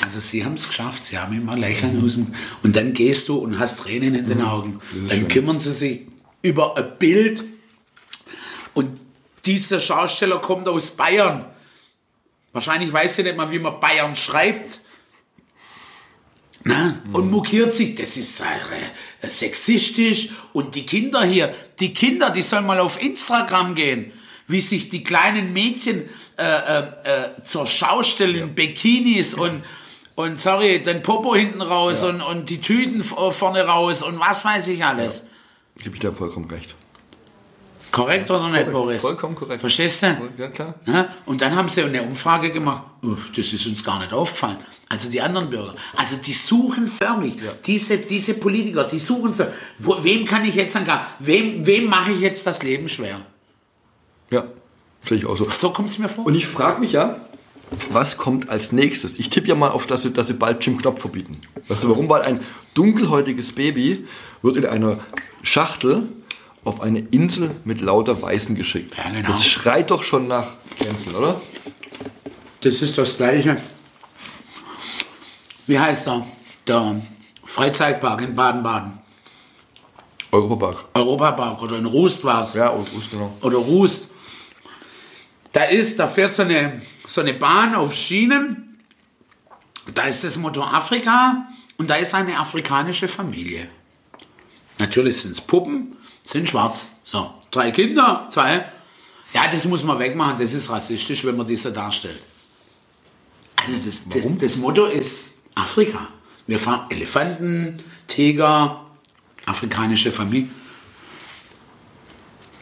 also 0.04 0.20
sie 0.20 0.45
haben 0.45 0.54
es 0.54 0.68
geschafft, 0.68 1.06
sie 1.06 1.18
haben 1.18 1.36
immer 1.36 1.58
Lächeln 1.58 2.04
aus 2.04 2.16
dem... 2.16 2.28
Und 2.64 2.76
dann 2.76 2.93
gehst 2.93 3.30
du 3.30 3.38
und 3.38 3.60
hast 3.60 3.80
Tränen 3.80 4.16
in 4.16 4.28
den 4.28 4.41
Augen. 4.41 4.80
Dann 5.08 5.28
kümmern 5.28 5.60
sie 5.60 5.72
sich 5.72 6.02
über 6.41 6.78
ein 6.78 6.98
Bild 7.00 7.43
und 8.74 9.00
dieser 9.45 9.80
Schausteller 9.80 10.39
kommt 10.39 10.68
aus 10.68 10.91
Bayern. 10.91 11.45
Wahrscheinlich 12.54 12.91
weiß 12.91 13.16
sie 13.16 13.24
nicht 13.24 13.38
mal, 13.38 13.52
wie 13.52 13.60
man 13.60 13.80
Bayern 13.80 14.16
schreibt. 14.16 14.82
Na? 16.64 17.02
Und 17.14 17.32
mokiert 17.32 17.74
sich, 17.74 17.95
das 17.95 18.18
ist 18.18 18.41
äh, 18.41 19.30
sexistisch. 19.30 20.30
Und 20.54 20.76
die 20.76 20.86
Kinder 20.86 21.24
hier, 21.24 21.56
die 21.80 21.93
Kinder, 21.93 22.30
die 22.30 22.41
sollen 22.41 22.66
mal 22.66 22.80
auf 22.80 23.02
Instagram 23.02 23.74
gehen, 23.74 24.12
wie 24.48 24.62
sich 24.62 24.89
die 24.89 25.04
kleinen 25.04 25.54
Mädchen 25.54 26.10
äh, 26.38 26.43
äh, 26.43 26.80
äh, 26.80 27.43
zur 27.43 27.68
Schau 27.68 28.04
stellen, 28.04 28.54
Bikinis 28.54 29.34
und, 29.34 29.64
und 30.18 30.39
sorry, 30.39 30.82
den 30.82 31.03
Popo 31.03 31.36
hinten 31.36 31.61
raus 31.61 32.01
und, 32.01 32.22
und 32.22 32.49
die 32.49 32.59
Tüten 32.59 33.03
vorne 33.03 33.65
raus 33.68 34.01
und 34.01 34.20
was 34.20 34.43
weiß 34.43 34.68
ich 34.70 34.84
alles. 34.84 35.24
Gebe 35.78 35.93
ich 35.93 36.01
dir 36.01 36.11
vollkommen 36.11 36.49
recht. 36.49 36.74
Korrekt 37.91 38.30
oder 38.32 38.49
nicht, 38.49 38.72
Boris? 38.72 39.01
Vollkommen 39.01 39.36
korrekt. 39.36 39.61
Verstehst 39.61 40.01
du? 40.01 40.18
Ja, 40.38 40.49
klar. 40.49 40.74
Ja, 40.88 41.09
und 41.28 41.39
dann 41.39 41.55
haben 41.55 41.70
sie 41.70 41.84
eine 41.84 42.01
Umfrage 42.01 42.51
gemacht. 42.51 42.84
Uff, 43.03 43.32
das 43.36 43.53
ist 43.53 43.68
uns 43.68 43.84
gar 43.84 43.99
nicht 43.99 44.11
aufgefallen. 44.11 44.57
Also 44.89 45.09
die 45.11 45.22
anderen 45.22 45.51
Bürger. 45.51 45.76
Also 45.95 46.18
die 46.18 46.34
suchen 46.34 46.88
förmlich. 46.88 47.38
Diese, 47.65 47.97
diese 47.97 48.34
Politiker, 48.34 48.86
die 48.86 48.99
suchen 48.99 49.36
für. 49.36 49.53
Wo, 49.78 50.03
wem 50.03 50.26
kann 50.26 50.43
ich 50.45 50.55
jetzt 50.55 50.74
sagen, 50.74 50.99
wem, 51.20 51.63
wem 51.63 51.89
mache 51.89 52.11
ich 52.11 52.22
jetzt 52.22 52.45
das 52.47 52.63
Leben 52.63 52.89
schwer? 52.89 53.22
Ja, 54.32 54.45
sehe 55.07 55.20
ich 55.20 55.26
auch 55.28 55.38
so. 55.38 55.47
So 55.51 55.70
kommt 55.70 55.91
es 55.91 55.99
mir 55.99 56.09
vor. 56.09 56.26
Und 56.26 56.34
ich 56.34 56.47
frage 56.47 56.80
mich 56.80 56.93
ja, 56.93 57.26
was 57.89 58.18
kommt 58.18 58.49
als 58.49 58.72
nächstes? 58.72 59.20
Ich 59.20 59.30
tippe 59.30 59.47
ja 59.47 59.55
mal 59.55 59.70
auf, 59.70 59.88
dass 59.88 60.03
sie, 60.03 60.11
dass 60.11 60.28
sie 60.28 60.34
bald 60.34 60.65
Jim 60.65 60.78
Knopf 60.78 61.01
verbieten. 61.01 61.38
Weißt 61.68 61.84
du 61.84 61.89
warum? 61.89 62.09
Weil 62.09 62.22
ein 62.22 62.39
dunkelhäutiges 62.74 63.51
Baby 63.51 64.05
wird 64.41 64.57
in 64.57 64.65
einer 64.65 64.99
Schachtel 65.43 66.03
auf 66.63 66.82
eine 66.82 66.99
Insel 66.99 67.51
mit 67.63 67.82
lauter 67.82 68.22
Weißen 68.22 68.55
geschickt. 68.55 68.95
Ja, 68.97 69.09
genau. 69.09 69.28
Das 69.30 69.45
schreit 69.45 69.91
doch 69.91 70.03
schon 70.03 70.28
nach 70.28 70.47
Cancel, 70.80 71.15
oder? 71.15 71.41
Das 72.61 72.82
ist 72.82 72.97
das 72.97 73.18
Gleiche. 73.18 73.57
Wie 75.65 75.80
heißt 75.80 76.07
er? 76.07 76.26
Der 76.68 77.01
Freizeitpark 77.43 78.22
in 78.22 78.36
Baden-Baden. 78.36 78.99
Europapark. 80.32 80.86
Europapark 80.93 81.61
oder 81.61 81.78
in 81.78 81.86
Rust 81.86 82.24
war 82.24 82.43
es. 82.43 82.53
Ja, 82.53 82.70
und 82.70 82.93
Ust, 82.93 83.11
genau. 83.11 83.34
oder 83.41 83.57
Rust. 83.57 84.07
Da 85.53 85.63
ist, 85.63 85.97
da 85.99 86.07
fährt 86.07 86.34
so 87.08 87.22
eine, 87.22 87.34
Bahn 87.34 87.74
auf 87.74 87.93
Schienen. 87.93 88.78
Da 89.95 90.03
ist 90.03 90.24
das 90.24 90.38
Motto 90.38 90.62
Afrika 90.62 91.47
und 91.78 91.89
da 91.89 91.95
ist 91.95 92.14
eine 92.14 92.38
afrikanische 92.38 93.08
Familie. 93.08 93.70
Natürlich 94.78 95.22
sind 95.22 95.32
es 95.32 95.41
Puppen, 95.41 95.95
sind 96.24 96.47
schwarz. 96.47 96.86
So, 97.03 97.34
drei 97.49 97.72
Kinder, 97.72 98.28
zwei. 98.30 98.66
Ja, 99.34 99.47
das 99.47 99.66
muss 99.66 99.84
man 99.84 99.97
wegmachen, 99.97 100.38
das 100.38 100.53
ist 100.53 100.70
rassistisch, 100.70 101.26
wenn 101.26 101.38
man 101.38 101.47
das 101.47 101.64
so 101.64 101.72
darstellt. 101.72 102.22
Also 103.55 103.74
das, 103.86 104.08
das, 104.10 104.38
das 104.38 104.58
Motto 104.58 104.86
ist 104.86 105.20
Afrika. 105.55 106.10
Wir 106.45 106.60
fahren 106.60 106.89
Elefanten, 106.89 107.84
Tiger, 108.08 108.86
afrikanische 109.45 110.12
Familie. 110.12 110.49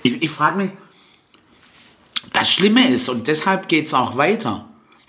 Ich, 0.04 0.22
ich 0.22 0.30
frage 0.30 0.58
mich, 0.58 0.72
das 2.36 2.52
Schlimme 2.52 2.90
ist, 2.90 3.10
und 3.10 3.28
deshalb 3.28 3.68
geht 3.68 3.88
es 3.88 3.94
auch 3.94 4.18
weiter, 4.18 4.68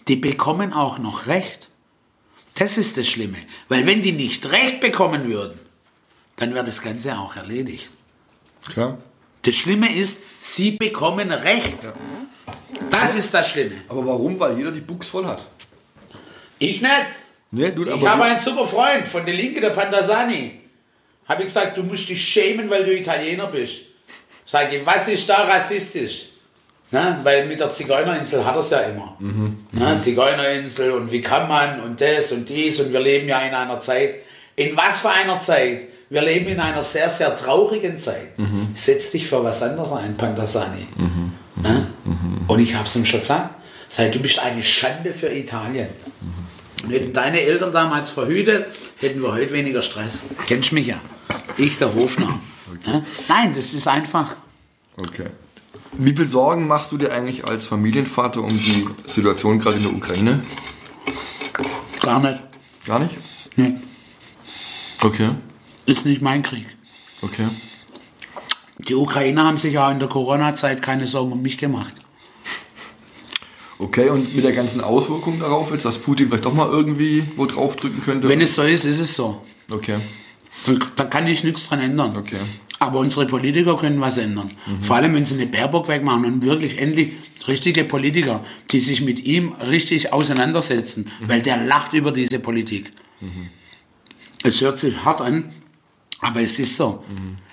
die 0.08 0.16
bekommen 0.16 0.72
auch 0.72 0.98
noch 0.98 1.26
Recht. 1.26 1.68
Das 2.54 2.78
ist 2.78 2.96
das 2.96 3.06
Schlimme. 3.08 3.38
Weil 3.68 3.86
wenn 3.86 4.00
die 4.00 4.12
nicht 4.12 4.46
Recht 4.50 4.80
bekommen 4.80 5.28
würden, 5.28 5.58
dann 6.36 6.54
wäre 6.54 6.64
das 6.64 6.80
Ganze 6.80 7.18
auch 7.18 7.36
erledigt. 7.36 7.90
Klar. 8.68 8.98
Das 9.42 9.54
Schlimme 9.54 9.94
ist, 9.94 10.22
sie 10.40 10.72
bekommen 10.72 11.30
Recht. 11.30 11.78
Das 12.90 13.14
ist 13.14 13.32
das 13.34 13.48
Schlimme. 13.50 13.82
Aber 13.88 14.06
warum? 14.06 14.38
Weil 14.38 14.56
jeder 14.56 14.72
die 14.72 14.80
Buchs 14.80 15.08
voll 15.08 15.26
hat. 15.26 15.46
Ich 16.58 16.80
nicht. 16.80 16.92
Nee, 17.50 17.70
du, 17.70 17.84
Ich 17.84 18.06
habe 18.06 18.24
einen 18.24 18.40
super 18.40 18.66
Freund 18.66 19.06
von 19.06 19.24
der 19.24 19.34
Linke, 19.34 19.60
der 19.60 19.70
Pandasani. 19.70 20.60
Habe 21.26 21.42
ich 21.42 21.46
gesagt, 21.48 21.76
du 21.76 21.82
musst 21.82 22.08
dich 22.08 22.22
schämen, 22.22 22.70
weil 22.70 22.84
du 22.84 22.96
Italiener 22.96 23.46
bist. 23.46 23.82
Sage 24.44 24.78
ich, 24.78 24.86
was 24.86 25.08
ist 25.08 25.28
da 25.28 25.42
rassistisch? 25.42 26.26
Na, 26.90 27.20
weil 27.24 27.46
mit 27.46 27.58
der 27.58 27.72
Zigeunerinsel 27.72 28.44
hat 28.44 28.54
er 28.54 28.60
es 28.60 28.70
ja 28.70 28.80
immer. 28.80 29.16
Na, 29.72 30.00
Zigeunerinsel 30.00 30.92
und 30.92 31.10
wie 31.10 31.20
kann 31.20 31.48
man 31.48 31.80
und 31.80 32.00
das 32.00 32.32
und 32.32 32.48
dies 32.48 32.80
und 32.80 32.92
wir 32.92 33.00
leben 33.00 33.28
ja 33.28 33.40
in 33.40 33.54
einer 33.54 33.80
Zeit. 33.80 34.16
In 34.54 34.76
was 34.76 35.00
für 35.00 35.10
einer 35.10 35.38
Zeit? 35.38 35.88
Wir 36.08 36.22
leben 36.22 36.46
in 36.46 36.60
einer 36.60 36.84
sehr, 36.84 37.08
sehr 37.08 37.34
traurigen 37.34 37.98
Zeit. 37.98 38.32
Setz 38.74 39.10
dich 39.10 39.26
für 39.26 39.42
was 39.42 39.62
anderes 39.62 39.92
ein, 39.92 40.16
Pandasani. 40.16 40.86
Na? 41.56 41.88
Und 42.46 42.60
ich 42.60 42.74
habe 42.74 42.86
es 42.86 42.94
ihm 42.94 43.04
schon 43.04 43.20
gesagt. 43.20 43.50
Sag, 43.88 44.12
du 44.12 44.20
bist 44.20 44.38
eine 44.38 44.62
Schande 44.62 45.12
für 45.12 45.28
Italien. 45.28 45.88
Und 46.84 46.90
hätten 46.92 47.12
deine 47.12 47.40
Eltern 47.40 47.72
damals 47.72 48.10
verhütet, 48.10 48.66
hätten 48.98 49.20
wir 49.22 49.32
heute 49.32 49.52
weniger 49.52 49.82
Stress. 49.82 50.22
Kennst 50.46 50.72
mich 50.72 50.86
ja. 50.86 51.00
Ich, 51.56 51.78
der 51.78 51.92
Hofner. 51.94 52.38
Ja? 52.86 53.02
Nein, 53.28 53.52
das 53.54 53.74
ist 53.74 53.88
einfach. 53.88 54.36
Okay. 54.96 55.30
Wie 55.92 56.14
viel 56.14 56.28
Sorgen 56.28 56.66
machst 56.66 56.92
du 56.92 56.98
dir 56.98 57.12
eigentlich 57.12 57.44
als 57.46 57.66
Familienvater 57.66 58.42
um 58.42 58.50
die 58.58 58.86
Situation 59.06 59.58
gerade 59.58 59.76
in 59.78 59.82
der 59.84 59.92
Ukraine? 59.94 60.42
Gar 62.02 62.20
nicht. 62.20 62.42
Gar 62.86 62.98
nicht? 63.00 63.16
Nee, 63.56 63.74
Okay. 65.02 65.30
ist 65.86 66.04
nicht 66.04 66.20
mein 66.22 66.42
Krieg. 66.42 66.66
Okay. 67.22 67.46
Die 68.78 68.94
Ukrainer 68.94 69.44
haben 69.44 69.56
sich 69.58 69.72
ja 69.74 69.90
in 69.90 69.98
der 69.98 70.08
Corona-Zeit 70.08 70.82
keine 70.82 71.06
Sorgen 71.06 71.32
um 71.32 71.42
mich 71.42 71.56
gemacht. 71.58 71.94
Okay, 73.78 74.08
und 74.10 74.34
mit 74.34 74.44
der 74.44 74.52
ganzen 74.52 74.80
Auswirkung 74.80 75.38
darauf 75.40 75.70
jetzt, 75.70 75.84
dass 75.84 75.98
Putin 75.98 76.28
vielleicht 76.28 76.44
doch 76.46 76.54
mal 76.54 76.68
irgendwie 76.70 77.24
wo 77.36 77.44
drauf 77.46 77.76
drücken 77.76 78.02
könnte? 78.02 78.28
Wenn 78.28 78.40
es 78.40 78.54
so 78.54 78.62
ist, 78.62 78.84
ist 78.84 79.00
es 79.00 79.14
so. 79.14 79.42
Okay, 79.70 79.96
Da 80.96 81.04
kann 81.04 81.26
ich 81.26 81.44
nichts 81.44 81.68
dran 81.68 81.80
ändern. 81.80 82.16
okay. 82.16 82.38
Aber 82.78 82.98
unsere 82.98 83.26
Politiker 83.26 83.76
können 83.78 84.00
was 84.00 84.18
ändern. 84.18 84.50
Vor 84.82 84.96
allem, 84.96 85.14
wenn 85.14 85.24
sie 85.24 85.34
eine 85.34 85.46
Baerbock 85.46 85.88
wegmachen 85.88 86.24
und 86.26 86.42
wirklich 86.44 86.78
endlich 86.78 87.14
richtige 87.48 87.84
Politiker, 87.84 88.44
die 88.70 88.80
sich 88.80 89.00
mit 89.00 89.24
ihm 89.24 89.52
richtig 89.52 90.12
auseinandersetzen, 90.12 91.10
weil 91.26 91.40
der 91.42 91.56
lacht 91.64 91.94
über 91.94 92.12
diese 92.12 92.38
Politik. 92.38 92.92
Es 94.42 94.60
hört 94.60 94.78
sich 94.78 95.04
hart 95.04 95.20
an, 95.22 95.52
aber 96.20 96.40
es 96.42 96.58
ist 96.58 96.76
so. 96.76 97.02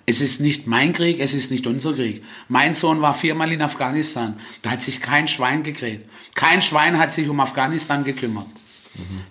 Es 0.06 0.20
ist 0.20 0.42
nicht 0.42 0.68
mein 0.68 0.92
Krieg, 0.92 1.20
es 1.22 1.34
ist 1.34 1.52
nicht 1.52 1.66
unser 1.68 1.94
Krieg. 1.94 2.24
Mein 2.50 2.74
Sohn 2.76 3.00
war 3.02 3.14
viermal 3.14 3.52
in 3.54 3.62
Afghanistan. 3.62 4.36
Da 4.62 4.72
hat 4.72 4.82
sich 4.82 5.00
kein 5.00 5.30
Schwein 5.30 5.64
gekräht. 5.64 6.02
Kein 6.36 6.62
Schwein 6.62 7.00
hat 7.00 7.14
sich 7.14 7.30
um 7.30 7.40
Afghanistan 7.40 8.04
gekümmert. 8.04 8.48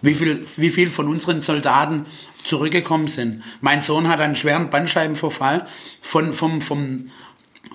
Wie 0.00 0.14
viel, 0.14 0.44
wie 0.56 0.70
viel 0.70 0.90
von 0.90 1.08
unseren 1.08 1.40
Soldaten 1.40 2.06
zurückgekommen 2.44 3.06
sind. 3.08 3.42
Mein 3.60 3.80
Sohn 3.80 4.08
hat 4.08 4.20
einen 4.20 4.34
schweren 4.34 4.70
Bandscheibenvorfall 4.70 5.66
von, 6.00 6.32
vom, 6.32 6.60
vom, 6.60 7.10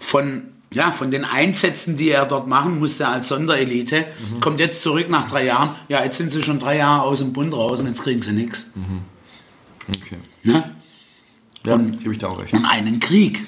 von, 0.02 0.44
ja, 0.72 0.92
von 0.92 1.10
den 1.12 1.24
Einsätzen, 1.24 1.96
die 1.96 2.10
er 2.10 2.26
dort 2.26 2.48
machen 2.48 2.80
musste 2.80 3.08
als 3.08 3.30
Sonderelite. 3.30 4.06
Kommt 4.42 4.60
jetzt 4.60 4.82
zurück 4.82 5.10
nach 5.10 5.26
drei 5.26 5.46
Jahren. 5.46 5.76
Ja, 5.88 6.04
jetzt 6.04 6.18
sind 6.18 6.30
sie 6.32 6.44
schon 6.44 6.60
drei 6.60 6.78
Jahre 6.78 7.04
aus 7.04 7.20
dem 7.20 7.32
Bund 7.32 7.54
raus 7.54 7.80
und 7.80 7.88
jetzt 7.88 8.04
kriegen 8.04 8.22
sie 8.22 8.34
nichts. 8.34 8.68
Okay. 9.88 10.18
Ne? 10.44 10.76
Ja, 11.66 11.74
Und- 11.76 12.00
gebe 12.02 12.12
ich 12.14 12.20
dir 12.20 12.30
auch 12.30 12.42
recht. 12.42 12.54
Und 12.54 12.66
einen 12.66 13.00
Krieg 13.00 13.46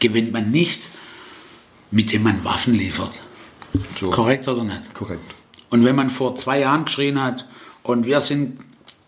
gewinnt 0.00 0.32
man 0.32 0.50
nicht, 0.50 0.82
mit 1.92 2.12
dem 2.12 2.24
man 2.24 2.42
Waffen 2.44 2.74
liefert. 2.74 3.20
So. 4.00 4.10
Korrekt 4.10 4.48
oder 4.48 4.64
nicht? 4.64 4.92
Korrekt. 4.94 5.34
Und 5.70 5.84
wenn 5.84 5.94
man 5.94 6.10
vor 6.10 6.34
zwei 6.36 6.60
Jahren 6.60 6.84
geschrien 6.86 7.20
hat, 7.20 7.46
und 7.88 8.04
wir 8.04 8.20
sind 8.20 8.58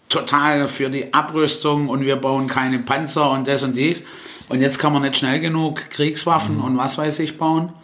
total 0.08 0.66
für 0.66 0.88
die 0.88 1.12
Abrüstung 1.12 1.90
und 1.90 2.00
wir 2.00 2.16
bauen 2.16 2.46
keine 2.46 2.78
Panzer 2.78 3.30
und 3.30 3.46
das 3.46 3.62
und 3.62 3.76
dies, 3.76 4.02
und 4.48 4.62
jetzt 4.62 4.78
kann 4.78 4.94
man 4.94 5.02
nicht 5.02 5.16
schnell 5.16 5.38
genug 5.38 5.90
Kriegswaffen 5.90 6.60
und 6.60 6.78
was 6.78 6.96
weiß 6.96 7.18
ich 7.18 7.36
bauen. 7.36 7.74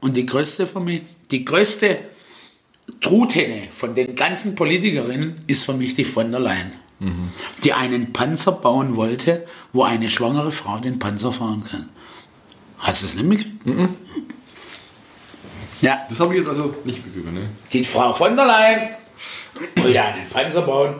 Und 0.00 0.16
die 0.16 0.26
größte 0.26 0.66
für 0.66 0.80
mich, 0.80 1.02
die 1.30 1.44
größte 1.44 1.98
Truthenne 3.00 3.68
von 3.70 3.94
den 3.94 4.16
ganzen 4.16 4.56
Politikerinnen 4.56 5.36
ist 5.46 5.64
für 5.64 5.72
mich 5.72 5.94
die 5.94 6.04
von 6.04 6.32
der 6.32 6.40
Leyen, 6.40 6.72
die 7.62 7.72
einen 7.72 8.12
Panzer 8.12 8.52
bauen 8.52 8.96
wollte, 8.96 9.46
wo 9.72 9.84
eine 9.84 10.10
schwangere 10.10 10.50
Frau 10.50 10.78
den 10.78 10.98
Panzer 10.98 11.30
fahren 11.30 11.62
kann. 11.62 11.88
Hast 12.78 13.02
du 13.02 13.06
es 13.06 13.14
nicht 13.14 13.26
mitgekriegt? 13.26 13.90
Ja. 15.80 16.04
Das 16.08 16.18
habe 16.18 16.34
ich 16.34 16.40
jetzt 16.40 16.50
also 16.50 16.74
nicht 16.84 17.02
begriffen, 17.04 17.34
ne? 17.34 17.50
Die 17.72 17.84
Frau 17.84 18.12
von 18.12 18.36
der 18.36 18.46
Leyen 18.46 19.03
wollte 19.76 20.02
einen 20.02 20.28
Panzer 20.30 20.62
bauen, 20.62 20.94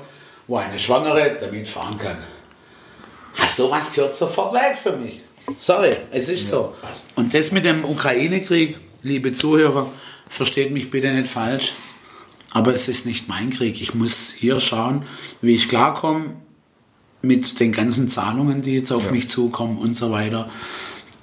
wo 0.47 0.57
eine 0.57 0.79
Schwangere 0.79 1.37
damit 1.41 1.67
fahren 1.69 1.99
kann. 1.99 2.17
Hast 3.35 3.59
du 3.59 3.71
was 3.71 3.93
gehört 3.93 4.15
sofort 4.15 4.53
weg 4.55 4.79
für 4.79 4.93
mich? 4.93 5.21
Sorry, 5.59 5.97
es 6.11 6.29
ist 6.29 6.49
so. 6.49 6.75
Und 7.17 7.35
das 7.35 7.51
mit 7.53 7.65
dem 7.65 7.85
Ukraine-Krieg, 7.85 8.79
liebe 9.03 9.33
Zuhörer, 9.33 9.91
versteht 10.29 10.71
mich 10.73 10.91
bitte 10.91 11.11
nicht 11.13 11.29
falsch, 11.29 11.75
aber 12.53 12.73
es 12.73 12.89
ist 12.89 13.05
nicht 13.07 13.29
mein 13.29 13.51
Krieg. 13.51 13.81
Ich 13.83 13.95
muss 13.95 14.33
hier 14.37 14.61
schauen, 14.61 15.05
wie 15.43 15.55
ich 15.55 15.69
klarkomme 15.69 16.37
mit 17.23 17.59
den 17.61 17.73
ganzen 17.73 18.09
Zahlungen, 18.09 18.63
die 18.63 18.75
jetzt 18.75 18.93
auf 18.93 19.07
Ja. 19.07 19.11
mich 19.13 19.29
zukommen 19.29 19.79
und 19.79 19.95
so 19.95 20.11
weiter, 20.13 20.49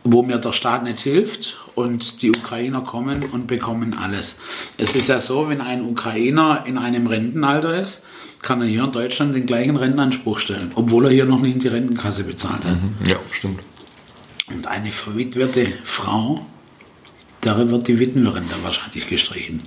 wo 0.04 0.24
mir 0.24 0.38
der 0.40 0.52
Staat 0.54 0.84
nicht 0.84 1.00
hilft 1.00 1.58
und 1.76 2.22
die 2.22 2.30
Ukrainer 2.30 2.82
kommen 2.82 3.24
und 3.32 3.48
bekommen 3.48 3.96
alles. 4.00 4.40
Es 4.78 4.96
ist 4.96 5.08
ja 5.10 5.20
so, 5.20 5.50
wenn 5.50 5.62
ein 5.62 5.84
Ukrainer 5.86 6.64
in 6.66 6.78
einem 6.78 7.08
Rentenalter 7.08 7.82
ist, 7.82 8.02
kann 8.42 8.62
er 8.62 8.68
hier 8.68 8.84
in 8.84 8.92
Deutschland 8.92 9.36
den 9.36 9.46
gleichen 9.46 9.76
Rentenanspruch 9.76 10.40
stellen, 10.40 10.72
obwohl 10.76 11.06
er 11.06 11.12
hier 11.12 11.26
noch 11.26 11.40
nie 11.40 11.52
in 11.52 11.60
die 11.60 11.68
Rentenkasse 11.68 12.24
bezahlt 12.24 12.64
hat. 12.66 12.78
Ja, 13.08 13.18
stimmt. 13.32 13.60
Und 14.48 14.68
eine 14.68 14.92
verwitwete 14.92 15.74
Frau, 15.84 16.46
darin 17.42 17.70
wird 17.70 17.88
die 17.88 18.00
Witwenrente 18.00 18.56
wahrscheinlich 18.64 19.08
gestrichen. 19.08 19.62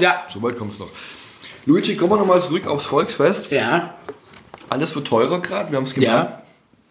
Ja. 0.00 0.22
Soweit 0.32 0.56
kommt 0.58 0.72
es 0.72 0.78
noch. 0.78 0.88
Luigi, 1.66 1.94
kommen 1.96 2.12
wir 2.12 2.16
nochmal 2.18 2.42
zurück 2.42 2.66
aufs 2.66 2.84
Volksfest. 2.86 3.50
Ja, 3.52 3.94
Alles 4.68 4.94
wird 4.94 5.06
teurer 5.06 5.40
gerade, 5.40 5.70
wir 5.70 5.76
haben 5.76 5.84
es 5.84 5.94
gemerkt. 5.94 6.30
ja. 6.30 6.41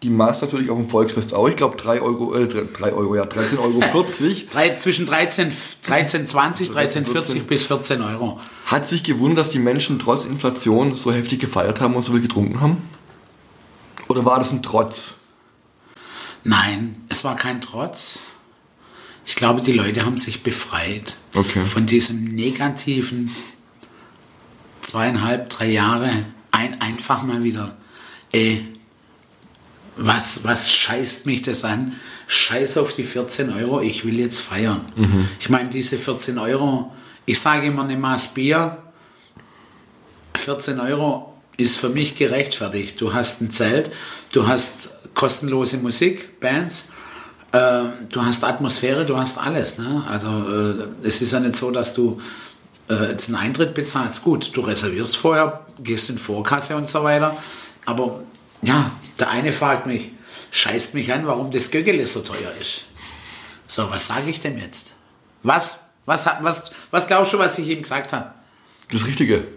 Die 0.02 0.10
Maß 0.10 0.42
natürlich 0.42 0.68
auf 0.68 0.78
dem 0.78 0.88
Volksfest 0.88 1.32
auch. 1.32 1.48
Ich 1.48 1.54
glaube 1.54 1.76
3 1.76 2.00
Euro, 2.00 2.34
äh, 2.34 2.48
3 2.48 2.92
Euro, 2.92 3.14
ja, 3.14 3.22
13,40 3.22 3.58
Euro. 3.58 3.80
Drei, 4.50 4.74
zwischen 4.74 5.06
13, 5.06 5.50
13,20, 5.50 6.72
13,40 6.72 7.42
bis 7.44 7.64
14 7.68 8.02
Euro. 8.02 8.40
Hat 8.66 8.88
sich 8.88 9.04
gewundert, 9.04 9.46
dass 9.46 9.52
die 9.52 9.60
Menschen 9.60 10.00
trotz 10.00 10.24
Inflation 10.24 10.96
so 10.96 11.12
heftig 11.12 11.38
gefeiert 11.38 11.80
haben 11.80 11.94
und 11.94 12.04
so 12.04 12.12
viel 12.12 12.20
getrunken 12.20 12.60
haben? 12.60 12.88
Oder 14.08 14.24
war 14.24 14.38
das 14.38 14.50
ein 14.50 14.62
Trotz? 14.62 15.12
Nein, 16.42 16.96
es 17.08 17.22
war 17.22 17.36
kein 17.36 17.60
Trotz. 17.60 18.20
Ich 19.24 19.36
glaube, 19.36 19.62
die 19.62 19.72
Leute 19.72 20.04
haben 20.04 20.18
sich 20.18 20.42
befreit 20.42 21.16
Okay. 21.34 21.64
von 21.64 21.86
diesem 21.86 22.24
negativen 22.34 23.30
zweieinhalb, 24.80 25.48
drei 25.48 25.70
Jahre. 25.70 26.10
Ein, 26.50 26.80
einfach 26.80 27.22
mal 27.22 27.44
wieder, 27.44 27.76
ey, 28.32 28.66
was, 29.96 30.44
was 30.44 30.72
scheißt 30.72 31.26
mich 31.26 31.42
das 31.42 31.64
an? 31.64 31.92
Scheiß 32.26 32.78
auf 32.78 32.94
die 32.94 33.04
14 33.04 33.52
Euro, 33.52 33.80
ich 33.80 34.04
will 34.04 34.18
jetzt 34.18 34.40
feiern. 34.40 34.80
Ich 35.38 35.50
meine, 35.50 35.68
diese 35.68 35.98
14 35.98 36.38
Euro, 36.38 36.92
ich 37.26 37.38
sage 37.38 37.66
immer 37.66 37.84
eine 37.84 37.96
Maß 37.96 38.28
Bier, 38.28 38.78
14 40.34 40.80
Euro 40.80 41.34
ist 41.56 41.76
für 41.76 41.90
mich 41.90 42.16
gerechtfertigt. 42.16 43.00
Du 43.00 43.12
hast 43.12 43.40
ein 43.40 43.50
Zelt, 43.50 43.92
du 44.32 44.46
hast 44.46 44.90
kostenlose 45.14 45.76
Musik, 45.76 46.40
Bands, 46.40 46.88
äh, 47.52 47.82
du 48.10 48.22
hast 48.22 48.42
Atmosphäre, 48.44 49.04
du 49.04 49.16
hast 49.16 49.38
alles. 49.38 49.78
Ne? 49.78 50.04
Also 50.08 50.28
äh, 50.28 51.06
es 51.06 51.20
ist 51.20 51.32
ja 51.32 51.40
nicht 51.40 51.56
so, 51.56 51.70
dass 51.70 51.92
du 51.92 52.18
äh, 52.88 53.10
jetzt 53.10 53.28
einen 53.28 53.36
Eintritt 53.36 53.74
bezahlst. 53.74 54.22
Gut, 54.22 54.50
du 54.54 54.62
reservierst 54.62 55.16
vorher, 55.16 55.60
gehst 55.82 56.08
in 56.08 56.18
Vorkasse 56.18 56.76
und 56.76 56.88
so 56.88 57.04
weiter. 57.04 57.36
Aber 57.84 58.22
ja, 58.62 58.90
der 59.18 59.28
eine 59.30 59.52
fragt 59.52 59.86
mich, 59.86 60.10
scheißt 60.50 60.94
mich 60.94 61.12
an, 61.12 61.26
warum 61.26 61.50
das 61.50 61.70
Göggele 61.70 62.06
so 62.06 62.20
teuer 62.20 62.52
ist. 62.60 62.84
So, 63.68 63.90
was 63.90 64.06
sage 64.06 64.30
ich 64.30 64.40
dem 64.40 64.58
jetzt? 64.58 64.92
Was? 65.42 65.78
Was, 66.04 66.26
was, 66.40 66.70
was 66.90 67.06
glaubst 67.06 67.32
du, 67.32 67.38
was 67.38 67.58
ich 67.58 67.68
ihm 67.68 67.82
gesagt 67.82 68.12
habe? 68.12 68.32
Das 68.90 69.06
Richtige. 69.06 69.44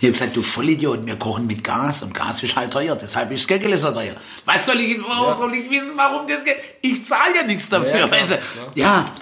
Ich 0.00 0.06
habe 0.08 0.12
gesagt, 0.14 0.36
du 0.36 0.42
Vollidiot, 0.42 1.06
wir 1.06 1.14
kochen 1.16 1.46
mit 1.46 1.62
Gas 1.62 2.02
und 2.02 2.12
Gas 2.12 2.42
ist 2.42 2.56
halt 2.56 2.72
teuer, 2.72 2.96
deshalb 2.96 3.30
ist 3.30 3.46
Göggele 3.46 3.78
so 3.78 3.92
teuer. 3.92 4.16
Was 4.44 4.66
soll 4.66 4.80
ich, 4.80 4.98
wo 5.00 5.06
Ja. 5.08 5.36
soll 5.36 5.54
ich 5.54 5.70
wissen, 5.70 5.92
warum 5.94 6.26
das 6.26 6.42
geht? 6.44 6.56
Ich 6.80 7.04
zahle 7.06 7.36
ja 7.36 7.42
nichts 7.44 7.68
dafür. 7.68 7.96
Ja, 7.96 8.10
weißt 8.10 8.32
du? 8.32 8.34
klar. 8.36 8.72
ja, 8.74 9.12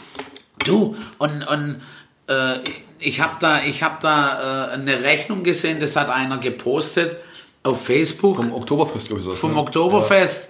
du, 0.64 0.96
und, 1.18 1.42
und 1.42 1.82
äh, 2.28 2.60
ich 2.98 3.20
habe 3.20 3.34
da, 3.40 3.62
ich 3.62 3.82
hab 3.82 4.00
da 4.00 4.70
äh, 4.70 4.72
eine 4.72 5.02
Rechnung 5.02 5.44
gesehen, 5.44 5.80
das 5.80 5.96
hat 5.96 6.08
einer 6.08 6.38
gepostet 6.38 7.18
auf 7.62 7.84
Facebook 7.84 8.36
Vom 8.36 8.52
Oktoberfest, 8.52 9.06
glaube 9.08 9.20
ich. 9.20 9.24
sowas, 9.26 9.38
vom 9.38 9.52
ne? 9.54 9.58
Oktoberfest. 9.60 10.48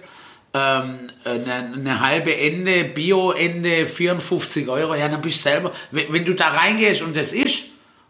Ähm, 0.53 1.09
eine, 1.23 1.53
eine 1.73 1.99
halbe 2.01 2.35
Ende, 2.35 2.83
Bio-Ende, 2.83 3.85
54 3.85 4.67
Euro. 4.67 4.95
Ja, 4.95 5.07
dann 5.07 5.21
bist 5.21 5.37
du 5.37 5.49
selber. 5.49 5.71
Wenn, 5.91 6.11
wenn 6.11 6.25
du 6.25 6.33
da 6.33 6.49
reingehst 6.49 7.01
und 7.03 7.15
das 7.15 7.31
ist 7.31 7.63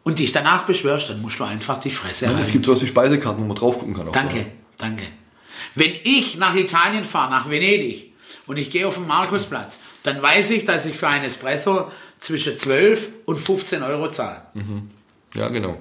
und 0.03 0.17
dich 0.17 0.31
danach 0.31 0.63
beschwörst, 0.65 1.09
dann 1.09 1.21
musst 1.21 1.39
du 1.39 1.43
einfach 1.43 1.77
die 1.77 1.91
Fresse 1.91 2.25
Ja. 2.25 2.31
halten. 2.31 2.43
Es 2.45 2.51
gibt 2.51 2.65
sowas 2.65 2.81
wie 2.81 2.87
Speisekarten, 2.87 3.43
wo 3.43 3.47
man 3.47 3.55
drauf 3.55 3.77
gucken 3.77 3.93
kann. 3.95 4.07
auch, 4.07 4.11
Danke, 4.11 4.37
ne? 4.37 4.45
danke. 4.77 5.03
Wenn 5.75 5.91
ich 6.03 6.37
nach 6.37 6.55
Italien 6.55 7.05
fahre, 7.05 7.29
nach 7.29 7.49
Venedig, 7.49 8.11
und 8.47 8.57
ich 8.57 8.71
gehe 8.71 8.87
auf 8.87 8.95
den 8.95 9.05
Markusplatz, 9.07 9.79
dann 10.03 10.19
weiß 10.21 10.49
ich, 10.51 10.65
dass 10.65 10.85
ich 10.87 10.95
für 10.97 11.07
ein 11.07 11.23
Espresso 11.23 11.91
zwischen 12.19 12.57
12 12.57 13.09
und 13.25 13.37
15 13.39 13.83
Euro 13.83 14.09
zahle. 14.09 14.41
Ja, 15.35 15.47
genau. 15.49 15.79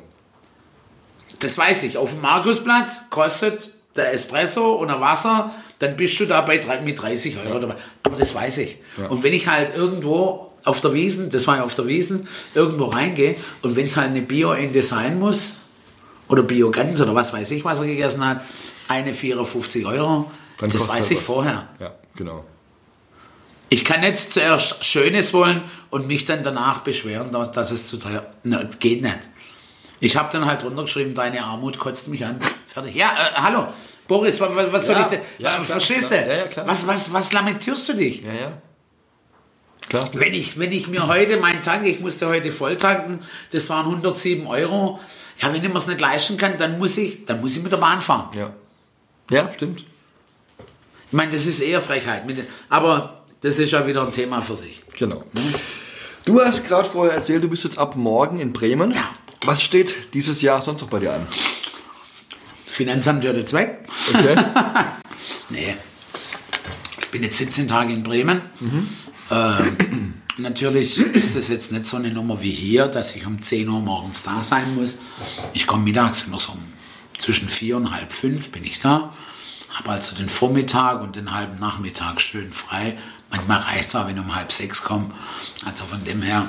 Das 1.40 1.58
weiß 1.58 1.82
ich. 1.84 1.96
Auf 1.96 2.10
dem 2.12 2.20
Markusplatz 2.20 3.02
kostet 3.10 3.70
der 3.96 4.12
Espresso 4.12 4.80
ein 4.84 5.00
Wasser, 5.00 5.50
dann 5.78 5.96
bist 5.96 6.18
du 6.20 6.26
da 6.26 6.40
bei 6.42 6.58
drei- 6.58 6.80
mit 6.80 7.00
30 7.00 7.36
Euro 7.44 7.58
dabei. 7.58 7.74
Aber 8.04 8.16
das 8.16 8.34
weiß 8.34 8.58
ich. 8.58 8.76
Und 9.08 9.22
wenn 9.22 9.32
ich 9.32 9.48
halt 9.48 9.74
irgendwo 9.76 10.52
auf 10.64 10.80
der 10.80 10.92
Wiesen, 10.92 11.30
das 11.30 11.46
war 11.46 11.56
ja 11.56 11.64
auf 11.64 11.74
der 11.74 11.86
Wiesen, 11.86 12.28
irgendwo 12.54 12.84
reingehe 12.86 13.36
und 13.62 13.76
wenn 13.76 13.86
es 13.86 13.96
halt 13.96 14.08
eine 14.10 14.22
Bio-Ende 14.22 14.82
sein 14.82 15.18
muss, 15.18 15.56
oder 16.28 16.42
Bio-Gans 16.44 17.00
oder 17.00 17.14
was 17.14 17.32
weiß 17.32 17.50
ich, 17.52 17.64
was 17.64 17.80
er 17.80 17.86
gegessen 17.86 18.24
hat, 18.24 18.42
eine 18.86 19.14
54 19.14 19.84
Euro, 19.86 20.30
Dann 20.58 20.70
das 20.70 20.86
weiß 20.86 21.10
ich 21.10 21.16
was. 21.16 21.24
vorher. 21.24 21.66
Ja, 21.80 21.92
genau. 22.14 22.44
Ich 23.68 23.84
kann 23.84 24.00
nicht 24.00 24.32
zuerst 24.32 24.84
Schönes 24.84 25.32
wollen 25.32 25.62
und 25.90 26.06
mich 26.06 26.24
dann 26.26 26.42
danach 26.44 26.80
beschweren, 26.80 27.32
dass 27.52 27.70
es 27.72 27.86
zu 27.86 27.96
teuer 27.96 28.26
Na, 28.44 28.62
geht 28.78 29.02
nicht. 29.02 29.18
Ich 30.00 30.16
habe 30.16 30.30
dann 30.32 30.46
halt 30.46 30.64
runtergeschrieben, 30.64 31.14
deine 31.14 31.42
Armut 31.44 31.78
kotzt 31.78 32.08
mich 32.08 32.24
an. 32.24 32.40
Fertig. 32.66 32.94
Ja, 32.94 33.08
äh, 33.08 33.40
hallo. 33.40 33.66
Boris, 34.08 34.40
was, 34.40 34.50
was 34.72 34.86
soll 34.86 34.96
Ja, 34.96 35.00
ich 35.02 35.06
denn? 35.08 35.20
ja, 35.38 35.50
äh, 35.50 35.54
klar, 35.56 35.64
verstehst 35.64 36.08
klar. 36.08 36.22
du? 36.22 36.36
Ja, 36.38 36.44
klar. 36.46 36.66
Was, 36.66 36.86
was, 36.86 37.12
was 37.12 37.32
lamentierst 37.32 37.88
du 37.90 37.92
dich? 37.94 38.22
Ja, 38.22 38.32
ja. 38.32 38.52
Klar. 39.88 40.08
Wenn 40.12 40.32
ich, 40.34 40.58
wenn 40.58 40.72
ich 40.72 40.88
mir 40.88 41.06
heute 41.06 41.36
mein 41.38 41.62
Tank, 41.62 41.84
ich 41.86 42.00
musste 42.00 42.28
heute 42.28 42.50
voll 42.50 42.76
tanken, 42.76 43.20
das 43.52 43.68
waren 43.70 43.86
107 43.86 44.46
Euro. 44.46 45.00
Ja, 45.40 45.52
wenn 45.52 45.62
ich 45.62 45.68
mir 45.68 45.76
es 45.78 45.86
nicht 45.86 46.00
leisten 46.00 46.36
kann, 46.36 46.56
dann 46.58 46.78
muss 46.78 46.96
ich, 46.96 47.26
dann 47.26 47.40
muss 47.40 47.56
ich 47.56 47.62
mit 47.62 47.72
der 47.72 47.78
Bahn 47.78 48.00
fahren. 48.00 48.30
Ja. 48.36 48.52
Ja, 49.30 49.52
stimmt. 49.52 49.80
Ich 51.06 51.12
meine, 51.12 51.32
das 51.32 51.46
ist 51.46 51.60
eher 51.60 51.80
Frechheit. 51.80 52.22
Aber 52.68 53.22
das 53.40 53.58
ist 53.58 53.72
ja 53.72 53.86
wieder 53.86 54.02
ein 54.04 54.12
Thema 54.12 54.40
für 54.42 54.54
sich. 54.54 54.82
Genau. 54.98 55.24
Du 56.24 56.40
hast 56.40 56.66
gerade 56.66 56.88
vorher 56.88 57.14
erzählt, 57.14 57.42
du 57.42 57.48
bist 57.48 57.64
jetzt 57.64 57.78
ab 57.78 57.96
morgen 57.96 58.38
in 58.38 58.52
Bremen. 58.52 58.92
Ja. 58.92 59.08
Was 59.42 59.62
steht 59.62 60.12
dieses 60.14 60.42
Jahr 60.42 60.62
sonst 60.62 60.82
noch 60.82 60.88
bei 60.88 60.98
dir 60.98 61.14
an? 61.14 61.26
Finanzamt 62.66 63.24
hört 63.24 63.36
jetzt 63.36 63.52
weg. 63.52 63.78
Okay. 64.12 64.36
Nee. 65.52 65.76
Ich 67.00 67.08
bin 67.08 67.24
jetzt 67.24 67.38
17 67.38 67.66
Tage 67.66 67.92
in 67.92 68.04
Bremen. 68.04 68.40
Ähm, 69.32 70.14
natürlich 70.36 70.96
ist 70.96 71.34
das 71.34 71.48
jetzt 71.48 71.72
nicht 71.72 71.84
so 71.84 71.96
eine 71.96 72.10
Nummer 72.10 72.40
wie 72.40 72.52
hier, 72.52 72.86
dass 72.86 73.16
ich 73.16 73.26
um 73.26 73.40
10 73.40 73.68
Uhr 73.68 73.80
morgens 73.80 74.22
da 74.22 74.44
sein 74.44 74.76
muss. 74.76 75.00
Ich 75.52 75.66
komme 75.66 75.82
mittags 75.82 76.22
immer 76.22 76.38
so 76.38 76.52
um 76.52 76.60
zwischen 77.18 77.48
4 77.48 77.78
und 77.78 77.90
halb 77.90 78.12
5 78.12 78.52
bin 78.52 78.64
ich 78.64 78.78
da. 78.78 79.12
Habe 79.70 79.90
also 79.90 80.14
den 80.14 80.28
Vormittag 80.28 81.02
und 81.02 81.16
den 81.16 81.34
halben 81.34 81.58
Nachmittag 81.58 82.20
schön 82.20 82.52
frei. 82.52 82.96
Manchmal 83.28 83.58
reicht 83.58 83.88
es 83.88 83.96
auch, 83.96 84.06
wenn 84.06 84.16
ich 84.16 84.22
um 84.22 84.36
halb 84.36 84.52
6 84.52 84.82
komme. 84.82 85.10
Also 85.64 85.84
von 85.84 86.04
dem 86.04 86.22
her, 86.22 86.48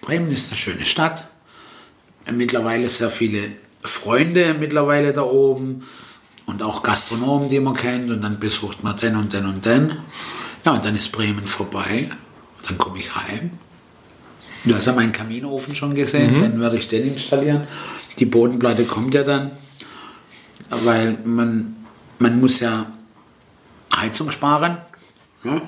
Bremen 0.00 0.32
ist 0.32 0.48
eine 0.48 0.56
schöne 0.56 0.84
Stadt 0.84 1.28
mittlerweile 2.32 2.88
sehr 2.88 3.10
viele 3.10 3.52
Freunde 3.82 4.54
mittlerweile 4.54 5.12
da 5.12 5.22
oben 5.22 5.86
und 6.46 6.62
auch 6.62 6.82
Gastronomen, 6.82 7.48
die 7.48 7.60
man 7.60 7.74
kennt 7.74 8.10
und 8.10 8.22
dann 8.22 8.38
besucht 8.38 8.82
man 8.82 8.96
den 8.96 9.16
und 9.16 9.32
den 9.32 9.46
und 9.46 9.64
den. 9.64 9.96
Ja, 10.64 10.72
und 10.72 10.84
dann 10.84 10.96
ist 10.96 11.12
Bremen 11.12 11.46
vorbei. 11.46 12.10
Dann 12.66 12.78
komme 12.78 12.98
ich 12.98 13.14
heim. 13.14 13.52
Du 14.64 14.74
hast 14.74 14.86
ja 14.86 14.92
meinen 14.92 15.12
Kaminofen 15.12 15.76
schon 15.76 15.94
gesehen, 15.94 16.40
dann 16.40 16.60
werde 16.60 16.76
ich 16.76 16.88
den 16.88 17.06
installieren. 17.06 17.68
Die 18.18 18.26
Bodenplatte 18.26 18.84
kommt 18.84 19.14
ja 19.14 19.22
dann, 19.22 19.52
weil 20.70 21.18
man, 21.24 21.76
man 22.18 22.40
muss 22.40 22.58
ja 22.58 22.86
Heizung 23.94 24.32
sparen. 24.32 24.78
Ja? 25.44 25.60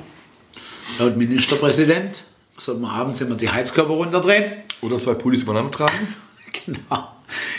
Laut 0.99 1.17
Ministerpräsident 1.17 2.25
sollte 2.57 2.81
man 2.81 2.91
abends 2.91 3.21
immer 3.21 3.37
die 3.37 3.49
Heizkörper 3.49 3.93
runterdrehen. 3.93 4.63
Oder 4.81 5.01
zwei 5.01 5.15
Pullis 5.15 5.43
übereinander 5.43 5.71
tragen. 5.71 6.15
Genau. 6.67 7.13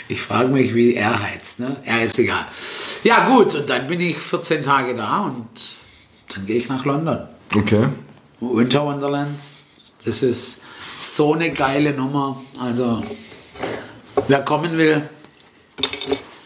Ich 0.08 0.20
frage 0.20 0.48
mich, 0.48 0.74
wie 0.74 0.94
er 0.94 1.22
heizt. 1.22 1.60
Ne? 1.60 1.76
Ja, 1.86 1.98
ist 1.98 2.18
egal. 2.18 2.46
Ja, 3.04 3.28
gut, 3.28 3.54
und 3.54 3.70
dann 3.70 3.86
bin 3.86 4.00
ich 4.00 4.18
14 4.18 4.64
Tage 4.64 4.96
da 4.96 5.20
und 5.20 5.46
dann 6.34 6.46
gehe 6.46 6.56
ich 6.56 6.68
nach 6.68 6.84
London. 6.84 7.28
Okay. 7.54 7.88
Winter 8.40 8.84
Wonderland. 8.84 9.40
Das 10.04 10.22
ist 10.22 10.62
so 10.98 11.34
eine 11.34 11.52
geile 11.52 11.92
Nummer. 11.92 12.42
Also, 12.58 13.04
wer 14.28 14.42
kommen 14.42 14.76
will, 14.76 15.08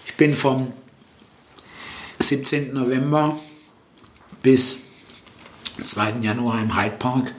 ich 0.07 0.15
bin 0.15 0.37
vom 0.37 0.73
17. 2.19 2.75
November 2.75 3.39
bis 4.43 4.79
2. 5.83 6.15
Januar 6.21 6.61
im 6.61 6.77
Hyde 6.77 6.97
Park. 6.99 7.33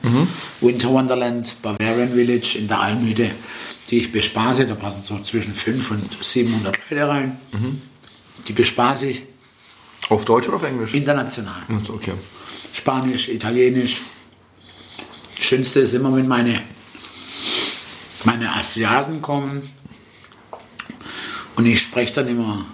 Winter 0.61 0.89
Wonderland, 0.89 1.55
Bavarian 1.61 2.13
Village 2.13 2.57
in 2.57 2.67
der 2.67 2.79
Almüde, 2.79 3.31
die 3.89 3.99
ich 3.99 4.11
bespaße. 4.11 4.65
Da 4.65 4.75
passen 4.75 5.01
so 5.03 5.19
zwischen 5.21 5.53
500 5.53 6.15
und 6.15 6.25
700 6.25 6.77
Leute 6.89 7.07
rein. 7.07 7.37
Die 8.47 8.53
bespaße 8.53 9.07
ich 9.07 9.23
Auf 10.09 10.25
Deutsch 10.25 10.47
oder 10.47 10.57
auf 10.57 10.63
Englisch? 10.63 10.93
international. 10.93 11.61
Okay. 11.89 12.13
Spanisch, 12.73 13.29
Italienisch. 13.29 14.01
Schönste 15.39 15.81
ist 15.81 15.93
immer, 15.93 16.15
wenn 16.15 16.27
meine, 16.27 16.61
meine 18.23 18.53
Asiaten 18.55 19.21
kommen 19.21 19.69
und 21.55 21.65
ich 21.65 21.79
spreche 21.81 22.13
dann 22.13 22.27
immer 22.27 22.65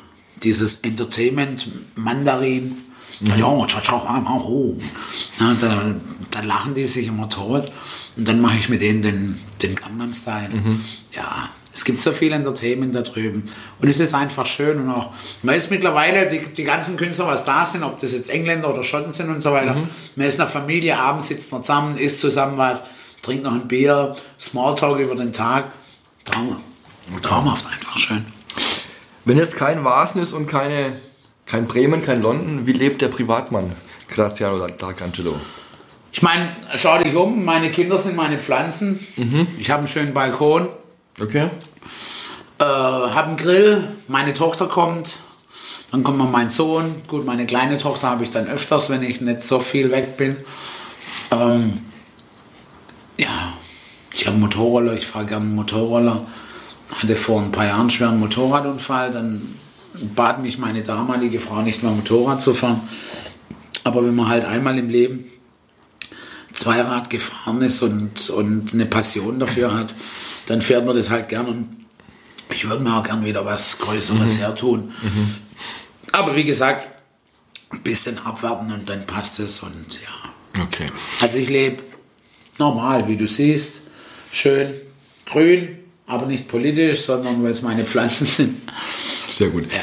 dieses 0.43 0.75
Entertainment 0.81 1.67
Mandarin. 1.95 2.77
Ja, 3.21 3.67
cha, 3.67 3.81
cha, 3.81 4.03
ha, 4.07 4.23
ha, 4.25 4.39
ho. 4.43 4.77
Ja, 5.39 5.53
da, 5.53 5.95
da 6.31 6.41
lachen 6.41 6.73
die 6.73 6.85
sich 6.85 7.07
immer 7.07 7.29
tot 7.29 7.71
und 8.17 8.27
dann 8.27 8.41
mache 8.41 8.57
ich 8.57 8.69
mit 8.69 8.81
denen 8.81 9.01
den, 9.01 9.39
den 9.61 9.75
Gangnam 9.75 10.13
Style. 10.13 10.49
Ja, 11.13 11.49
es 11.73 11.85
gibt 11.85 12.01
so 12.01 12.11
viel 12.11 12.33
Entertainment 12.33 12.93
da 12.95 13.01
drüben 13.01 13.49
und 13.79 13.87
es 13.87 13.99
ist 13.99 14.13
einfach 14.13 14.45
schön 14.45 14.79
und 14.81 14.89
auch, 14.89 15.13
man 15.41 15.55
ist 15.55 15.71
mittlerweile, 15.71 16.27
die, 16.27 16.39
die 16.53 16.63
ganzen 16.63 16.97
Künstler, 16.97 17.27
was 17.27 17.45
da 17.45 17.63
sind, 17.65 17.83
ob 17.83 17.99
das 17.99 18.13
jetzt 18.13 18.29
Engländer 18.29 18.73
oder 18.73 18.83
Schotten 18.83 19.13
sind 19.13 19.29
und 19.29 19.41
so 19.41 19.51
weiter, 19.51 19.87
man 20.15 20.25
ist 20.25 20.33
in 20.33 20.39
der 20.39 20.47
Familie, 20.47 20.97
abends 20.97 21.27
sitzt 21.27 21.51
man 21.51 21.63
zusammen, 21.63 21.97
isst 21.97 22.19
zusammen 22.19 22.57
was, 22.57 22.83
trinkt 23.21 23.43
noch 23.43 23.53
ein 23.53 23.67
Bier, 23.67 24.15
Smalltalk 24.39 24.99
über 24.99 25.15
den 25.15 25.31
Tag, 25.31 25.71
Traum, 26.25 26.57
traumhaft 27.21 27.65
einfach 27.67 27.97
schön. 27.97 28.25
Wenn 29.25 29.37
jetzt 29.37 29.55
kein 29.55 29.83
Vasen 29.83 30.21
ist 30.21 30.33
und 30.33 30.47
keine, 30.47 30.93
kein 31.51 31.67
Bremen, 31.67 32.01
kein 32.03 32.21
London, 32.21 32.65
wie 32.65 32.71
lebt 32.71 33.01
der 33.01 33.09
Privatmann 33.09 33.75
Graziano 34.07 34.65
D'Arcangelo? 34.65 35.35
Ich 36.13 36.21
meine, 36.21 36.47
schau 36.75 36.97
dich 36.97 37.13
um, 37.13 37.43
meine 37.43 37.71
Kinder 37.71 37.97
sind 37.97 38.15
meine 38.15 38.39
Pflanzen, 38.39 39.05
ich 39.59 39.69
habe 39.69 39.79
einen 39.79 39.87
schönen 39.87 40.13
Balkon, 40.13 40.69
Okay. 41.19 41.49
äh, 42.57 42.63
habe 42.63 43.27
einen 43.27 43.37
Grill, 43.37 43.89
meine 44.07 44.33
Tochter 44.33 44.67
kommt, 44.67 45.19
dann 45.91 46.03
kommt 46.05 46.17
mal 46.17 46.27
mein 46.27 46.47
Sohn. 46.47 47.01
Gut, 47.09 47.25
meine 47.25 47.45
kleine 47.45 47.77
Tochter 47.77 48.09
habe 48.09 48.23
ich 48.23 48.29
dann 48.29 48.47
öfters, 48.47 48.89
wenn 48.89 49.03
ich 49.03 49.19
nicht 49.19 49.41
so 49.41 49.59
viel 49.59 49.91
weg 49.91 50.15
bin. 50.15 50.37
Ähm, 51.31 51.79
ja, 53.17 53.53
ich 54.13 54.25
habe 54.25 54.35
einen 54.35 54.41
Motorroller, 54.43 54.93
ich 54.93 55.05
fahre 55.05 55.25
gerne 55.25 55.45
einen 55.47 55.55
Motorroller. 55.55 56.25
Hatte 56.95 57.15
vor 57.17 57.41
ein 57.41 57.51
paar 57.51 57.65
Jahren 57.65 57.81
einen 57.81 57.89
schweren 57.89 58.19
Motorradunfall, 58.21 59.11
dann 59.11 59.41
bat 60.15 60.41
mich 60.41 60.57
meine 60.57 60.83
damalige 60.83 61.39
Frau 61.39 61.61
nicht 61.61 61.83
mehr 61.83 61.91
Motorrad 61.91 62.41
zu 62.41 62.53
fahren. 62.53 62.81
Aber 63.83 64.05
wenn 64.05 64.15
man 64.15 64.27
halt 64.27 64.45
einmal 64.45 64.77
im 64.77 64.89
Leben 64.89 65.25
Zweirad 66.53 67.09
gefahren 67.09 67.61
ist 67.61 67.81
und, 67.81 68.29
und 68.29 68.73
eine 68.73 68.85
Passion 68.85 69.39
dafür 69.39 69.73
hat, 69.73 69.95
dann 70.47 70.61
fährt 70.61 70.85
man 70.85 70.95
das 70.95 71.09
halt 71.09 71.29
gern. 71.29 71.47
Und 71.47 71.85
ich 72.51 72.67
würde 72.67 72.83
mir 72.83 72.95
auch 72.95 73.03
gern 73.03 73.23
wieder 73.23 73.45
was 73.45 73.77
Größeres 73.79 74.37
hertun. 74.37 74.91
Aber 76.11 76.35
wie 76.35 76.43
gesagt, 76.43 76.87
ein 77.69 77.81
bisschen 77.81 78.17
abwarten 78.19 78.71
und 78.71 78.89
dann 78.89 79.07
passt 79.07 79.39
es 79.39 79.61
und 79.61 79.85
ja. 79.93 80.63
Okay. 80.63 80.87
Also 81.21 81.37
ich 81.37 81.49
lebe 81.49 81.81
normal, 82.57 83.07
wie 83.07 83.15
du 83.15 83.27
siehst, 83.27 83.79
schön 84.31 84.73
grün, 85.25 85.79
aber 86.07 86.25
nicht 86.25 86.47
politisch, 86.47 87.01
sondern 87.01 87.41
weil 87.43 87.51
es 87.51 87.61
meine 87.61 87.85
Pflanzen 87.85 88.27
sind. 88.27 88.61
Sehr 89.31 89.49
gut. 89.49 89.71
Ja. 89.71 89.79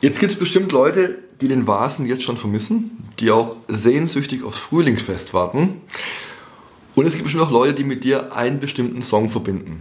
Jetzt 0.00 0.18
gibt 0.18 0.32
es 0.32 0.38
bestimmt 0.38 0.72
Leute, 0.72 1.18
die 1.40 1.48
den 1.48 1.66
Vasen 1.66 2.06
jetzt 2.06 2.24
schon 2.24 2.36
vermissen, 2.36 3.08
die 3.20 3.30
auch 3.30 3.56
sehnsüchtig 3.68 4.42
aufs 4.42 4.58
Frühlingsfest 4.58 5.32
warten. 5.32 5.80
Und 6.94 7.06
es 7.06 7.12
gibt 7.12 7.24
bestimmt 7.24 7.44
auch 7.44 7.50
Leute, 7.50 7.74
die 7.74 7.84
mit 7.84 8.04
dir 8.04 8.34
einen 8.34 8.60
bestimmten 8.60 9.02
Song 9.02 9.30
verbinden. 9.30 9.80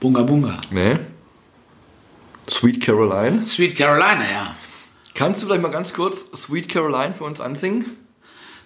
Bunga 0.00 0.22
Bunga. 0.22 0.60
Ne? 0.70 1.00
Sweet 2.48 2.80
Caroline. 2.80 3.46
Sweet 3.46 3.76
Carolina, 3.76 4.30
ja. 4.30 4.56
Kannst 5.14 5.42
du 5.42 5.46
vielleicht 5.46 5.62
mal 5.62 5.70
ganz 5.70 5.92
kurz 5.92 6.26
Sweet 6.36 6.68
Caroline 6.68 7.14
für 7.14 7.24
uns 7.24 7.40
ansingen? 7.40 7.96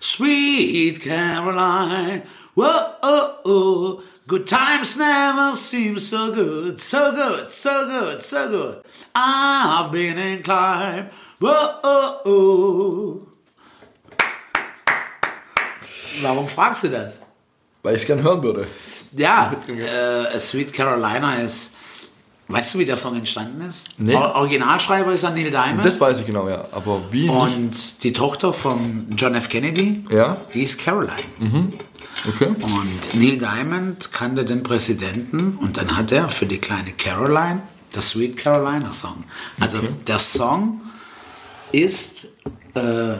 Sweet 0.02 1.00
Caroline, 1.00 2.22
whoa, 2.54 2.66
oh, 3.02 3.48
oh. 3.48 4.02
Good 4.30 4.46
times 4.46 4.96
never 4.96 5.56
seem 5.56 5.98
so 5.98 6.32
good, 6.32 6.78
so 6.78 7.10
good, 7.10 7.50
so 7.50 7.84
good, 7.88 8.22
so 8.22 8.48
good. 8.48 8.76
I've 9.12 9.90
been 9.90 10.18
inclined, 10.18 11.10
whoa, 11.40 11.80
oh, 11.82 12.20
oh. 12.24 13.26
Warum 16.22 16.46
fragst 16.46 16.84
du 16.84 16.90
das? 16.90 17.18
Weil 17.82 17.96
ich 17.96 18.02
es 18.02 18.06
gerne 18.06 18.22
hören 18.22 18.40
würde. 18.40 18.68
Ja, 19.16 19.50
äh, 19.66 20.38
Sweet 20.38 20.72
Carolina 20.74 21.34
ist. 21.42 21.74
Weißt 22.46 22.74
du, 22.74 22.78
wie 22.78 22.84
der 22.84 22.96
Song 22.96 23.16
entstanden 23.16 23.66
ist? 23.66 23.88
Nee. 23.98 24.14
Or 24.14 24.36
Originalschreiber 24.36 25.12
ist 25.12 25.24
Neil 25.24 25.50
Diamond. 25.50 25.84
Das 25.84 25.98
weiß 26.00 26.20
ich 26.20 26.26
genau, 26.26 26.48
ja. 26.48 26.66
Aber 26.70 27.00
wie? 27.10 27.28
und 27.28 28.04
die 28.04 28.12
Tochter 28.12 28.52
von 28.52 29.06
John 29.16 29.34
F. 29.34 29.48
Kennedy, 29.48 30.04
Ja. 30.08 30.36
die 30.54 30.62
ist 30.62 30.80
Caroline. 30.80 31.72
Okay. 32.28 32.46
Und 32.48 33.14
Neil 33.14 33.38
Diamond 33.38 34.12
kannte 34.12 34.44
den 34.44 34.62
Präsidenten 34.62 35.56
und 35.56 35.76
dann 35.76 35.96
hat 35.96 36.12
er 36.12 36.28
für 36.28 36.46
die 36.46 36.58
kleine 36.58 36.92
Caroline 36.92 37.62
das 37.92 38.10
Sweet 38.10 38.36
Carolina 38.36 38.92
Song. 38.92 39.24
Also 39.58 39.80
der 40.06 40.18
Song 40.18 40.80
ist, 41.72 42.28
äh, 42.74 43.14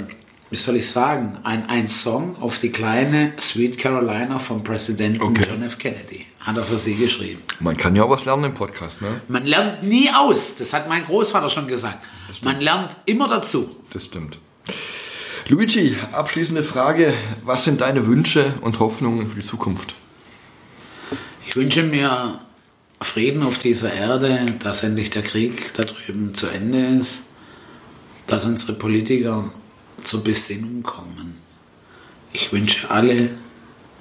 wie 0.51 0.57
soll 0.57 0.77
ich 0.77 0.89
sagen, 0.89 1.39
ein, 1.45 1.69
ein 1.69 1.89
Song 1.89 2.37
auf 2.41 2.59
die 2.59 2.71
kleine 2.71 3.33
Sweet 3.41 3.79
Carolina 3.79 4.39
vom 4.39 4.63
Präsidenten 4.63 5.23
Okay. 5.23 5.45
John 5.49 5.63
F. 5.63 5.79
Kennedy. 5.79 6.27
Hat 6.41 6.57
er 6.57 6.65
für 6.65 6.79
sie 6.79 6.95
geschrieben. 6.95 7.43
Man 7.61 7.77
kann 7.77 7.95
ja 7.97 8.05
auch 8.05 8.11
was 8.11 8.25
lernen 8.25 8.45
im 8.45 8.55
Podcast, 8.55 9.03
ne? 9.03 9.21
Man 9.29 9.45
lernt 9.47 9.83
nie 9.83 10.09
aus. 10.11 10.57
Das 10.57 10.73
hat 10.73 10.89
mein 10.89 11.05
Großvater 11.05 11.51
schon 11.51 11.67
gesagt. 11.69 12.05
Man 12.43 12.61
lernt 12.61 12.97
immer 13.05 13.29
dazu. 13.29 13.69
Das 13.91 14.05
stimmt. 14.07 14.39
Luigi, 15.51 15.97
abschließende 16.13 16.63
Frage. 16.63 17.13
Was 17.43 17.65
sind 17.65 17.81
deine 17.81 18.07
Wünsche 18.07 18.55
und 18.61 18.79
Hoffnungen 18.79 19.27
für 19.27 19.41
die 19.41 19.45
Zukunft? 19.45 19.97
Ich 21.45 21.57
wünsche 21.57 21.83
mir 21.83 22.39
Frieden 23.01 23.43
auf 23.43 23.59
dieser 23.59 23.93
Erde, 23.93 24.47
dass 24.61 24.85
endlich 24.85 25.11
der 25.11 25.23
Krieg 25.23 25.75
da 25.75 25.83
drüben 25.83 26.37
zu 26.37 26.47
Ende 26.47 26.87
ist, 26.87 27.31
dass 28.29 28.45
unsere 28.45 28.75
Politiker 28.75 29.53
zur 30.05 30.23
Besinnung 30.23 30.85
kommen. 30.85 31.39
Ich 32.33 32.53
wünsche 32.53 32.89
alle, 32.89 33.37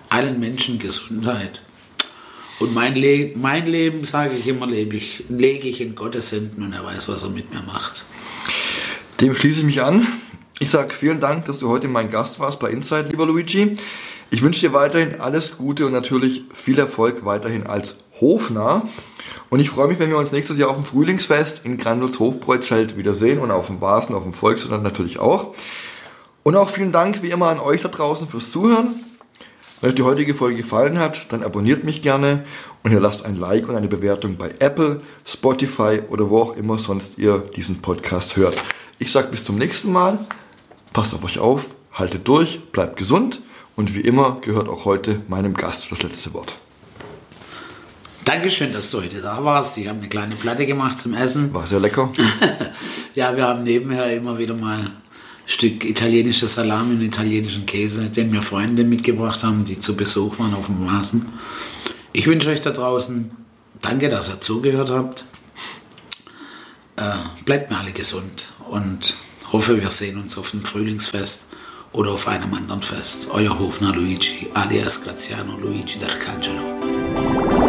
allen 0.09 0.39
Menschen 0.39 0.77
Gesundheit. 0.77 1.61
Und 2.59 2.75
mein, 2.75 2.95
Le 2.95 3.31
mein 3.35 3.65
Leben, 3.65 4.05
sage 4.05 4.35
ich 4.35 4.45
immer, 4.45 4.67
lebe 4.67 4.97
ich, 4.97 5.23
lege 5.29 5.67
ich 5.67 5.81
in 5.81 5.95
Gottes 5.95 6.31
Händen 6.31 6.61
und 6.61 6.73
er 6.73 6.85
weiß, 6.85 7.09
was 7.09 7.23
er 7.23 7.29
mit 7.29 7.51
mir 7.51 7.63
macht. 7.63 8.05
Dem 9.19 9.35
schließe 9.35 9.61
ich 9.61 9.65
mich 9.65 9.81
an. 9.81 10.05
Ich 10.61 10.71
sage 10.71 10.93
vielen 10.93 11.21
Dank, 11.21 11.45
dass 11.45 11.59
du 11.59 11.69
heute 11.69 11.87
mein 11.87 12.11
Gast 12.11 12.41
warst 12.41 12.59
bei 12.59 12.69
Inside, 12.69 13.07
lieber 13.11 13.25
Luigi. 13.25 13.77
Ich 14.29 14.41
wünsche 14.41 14.59
dir 14.59 14.73
weiterhin 14.73 15.21
alles 15.21 15.55
Gute 15.55 15.85
und 15.85 15.93
natürlich 15.93 16.43
viel 16.53 16.77
Erfolg 16.77 17.23
weiterhin 17.23 17.65
als 17.65 17.95
Hofnarr. 18.19 18.81
Und 19.49 19.61
ich 19.61 19.69
freue 19.69 19.87
mich, 19.87 19.99
wenn 19.99 20.09
wir 20.09 20.17
uns 20.17 20.33
nächstes 20.33 20.57
Jahr 20.57 20.69
auf 20.69 20.75
dem 20.75 20.83
Frühlingsfest 20.83 21.61
in 21.63 21.77
Grandels 21.77 22.19
Hofbräuzelt 22.19 22.97
wiedersehen 22.97 23.39
und 23.39 23.51
auf 23.51 23.67
dem 23.67 23.79
Vasen, 23.79 24.13
auf 24.13 24.23
dem 24.23 24.33
Volksland 24.33 24.83
natürlich 24.83 25.17
auch. 25.17 25.55
Und 26.43 26.57
auch 26.57 26.69
vielen 26.69 26.91
Dank 26.91 27.23
wie 27.23 27.29
immer 27.29 27.47
an 27.47 27.59
euch 27.59 27.79
da 27.79 27.87
draußen 27.87 28.27
fürs 28.27 28.51
Zuhören. 28.51 28.99
Wenn 29.79 29.91
euch 29.91 29.95
die 29.95 30.03
heutige 30.03 30.33
Folge 30.33 30.57
gefallen 30.57 30.99
hat, 30.99 31.27
dann 31.31 31.41
abonniert 31.41 31.85
mich 31.85 32.01
gerne 32.01 32.43
und 32.83 32.91
ihr 32.91 32.99
lasst 32.99 33.23
ein 33.23 33.37
Like 33.37 33.69
und 33.69 33.77
eine 33.77 33.87
Bewertung 33.87 34.35
bei 34.35 34.53
Apple, 34.59 34.99
Spotify 35.25 36.01
oder 36.09 36.29
wo 36.29 36.39
auch 36.39 36.57
immer 36.57 36.77
sonst 36.77 37.17
ihr 37.17 37.37
diesen 37.55 37.81
Podcast 37.81 38.35
hört. 38.35 38.61
Ich 38.97 39.13
sage 39.13 39.29
bis 39.29 39.45
zum 39.45 39.57
nächsten 39.57 39.93
Mal. 39.93 40.19
Passt 40.93 41.13
auf 41.13 41.23
euch 41.23 41.39
auf, 41.39 41.75
haltet 41.93 42.27
durch, 42.27 42.59
bleibt 42.71 42.97
gesund 42.97 43.41
und 43.75 43.95
wie 43.95 44.01
immer 44.01 44.39
gehört 44.41 44.67
auch 44.67 44.85
heute 44.85 45.21
meinem 45.27 45.53
Gast 45.53 45.87
das 45.91 46.01
letzte 46.01 46.33
Wort. 46.33 46.57
Dankeschön, 48.25 48.73
dass 48.73 48.91
du 48.91 49.01
heute 49.01 49.21
da 49.21 49.43
warst. 49.43 49.77
Ich 49.77 49.87
habe 49.87 49.99
eine 49.99 50.09
kleine 50.09 50.35
Platte 50.35 50.65
gemacht 50.65 50.99
zum 50.99 51.13
Essen. 51.13 51.53
War 51.53 51.67
sehr 51.67 51.79
lecker. 51.79 52.11
Ja, 53.15 53.35
wir 53.35 53.47
haben 53.47 53.63
nebenher 53.63 54.15
immer 54.15 54.37
wieder 54.37 54.53
mal 54.53 54.79
ein 54.79 55.01
Stück 55.45 55.83
italienische 55.83 56.47
Salami 56.47 56.93
und 56.93 57.01
italienischen 57.01 57.65
Käse, 57.65 58.09
den 58.09 58.29
mir 58.29 58.41
Freunde 58.41 58.83
mitgebracht 58.83 59.43
haben, 59.43 59.65
die 59.65 59.79
zu 59.79 59.97
Besuch 59.97 60.37
waren 60.39 60.53
auf 60.53 60.67
dem 60.67 60.85
Maßen. 60.85 61.25
Ich 62.13 62.27
wünsche 62.27 62.49
euch 62.49 62.61
da 62.61 62.69
draußen 62.69 63.31
danke, 63.81 64.09
dass 64.09 64.29
ihr 64.29 64.39
zugehört 64.39 64.91
habt. 64.91 65.25
Äh, 66.97 67.13
bleibt 67.45 67.71
mir 67.71 67.79
alle 67.79 67.91
gesund 67.91 68.51
und 68.69 69.15
hoffe, 69.51 69.81
wir 69.81 69.89
sehen 69.89 70.17
uns 70.17 70.37
auf 70.37 70.51
dem 70.51 70.63
Frühlingsfest 70.63 71.45
oder 71.91 72.11
auf 72.11 72.27
einem 72.27 72.53
anderen 72.53 72.81
Fest. 72.81 73.27
Euer 73.31 73.57
Hofner 73.57 73.93
Luigi, 73.93 74.49
alias 74.53 75.01
Graziano 75.03 75.57
Luigi 75.57 75.97
D'Arcangelo. 75.99 77.68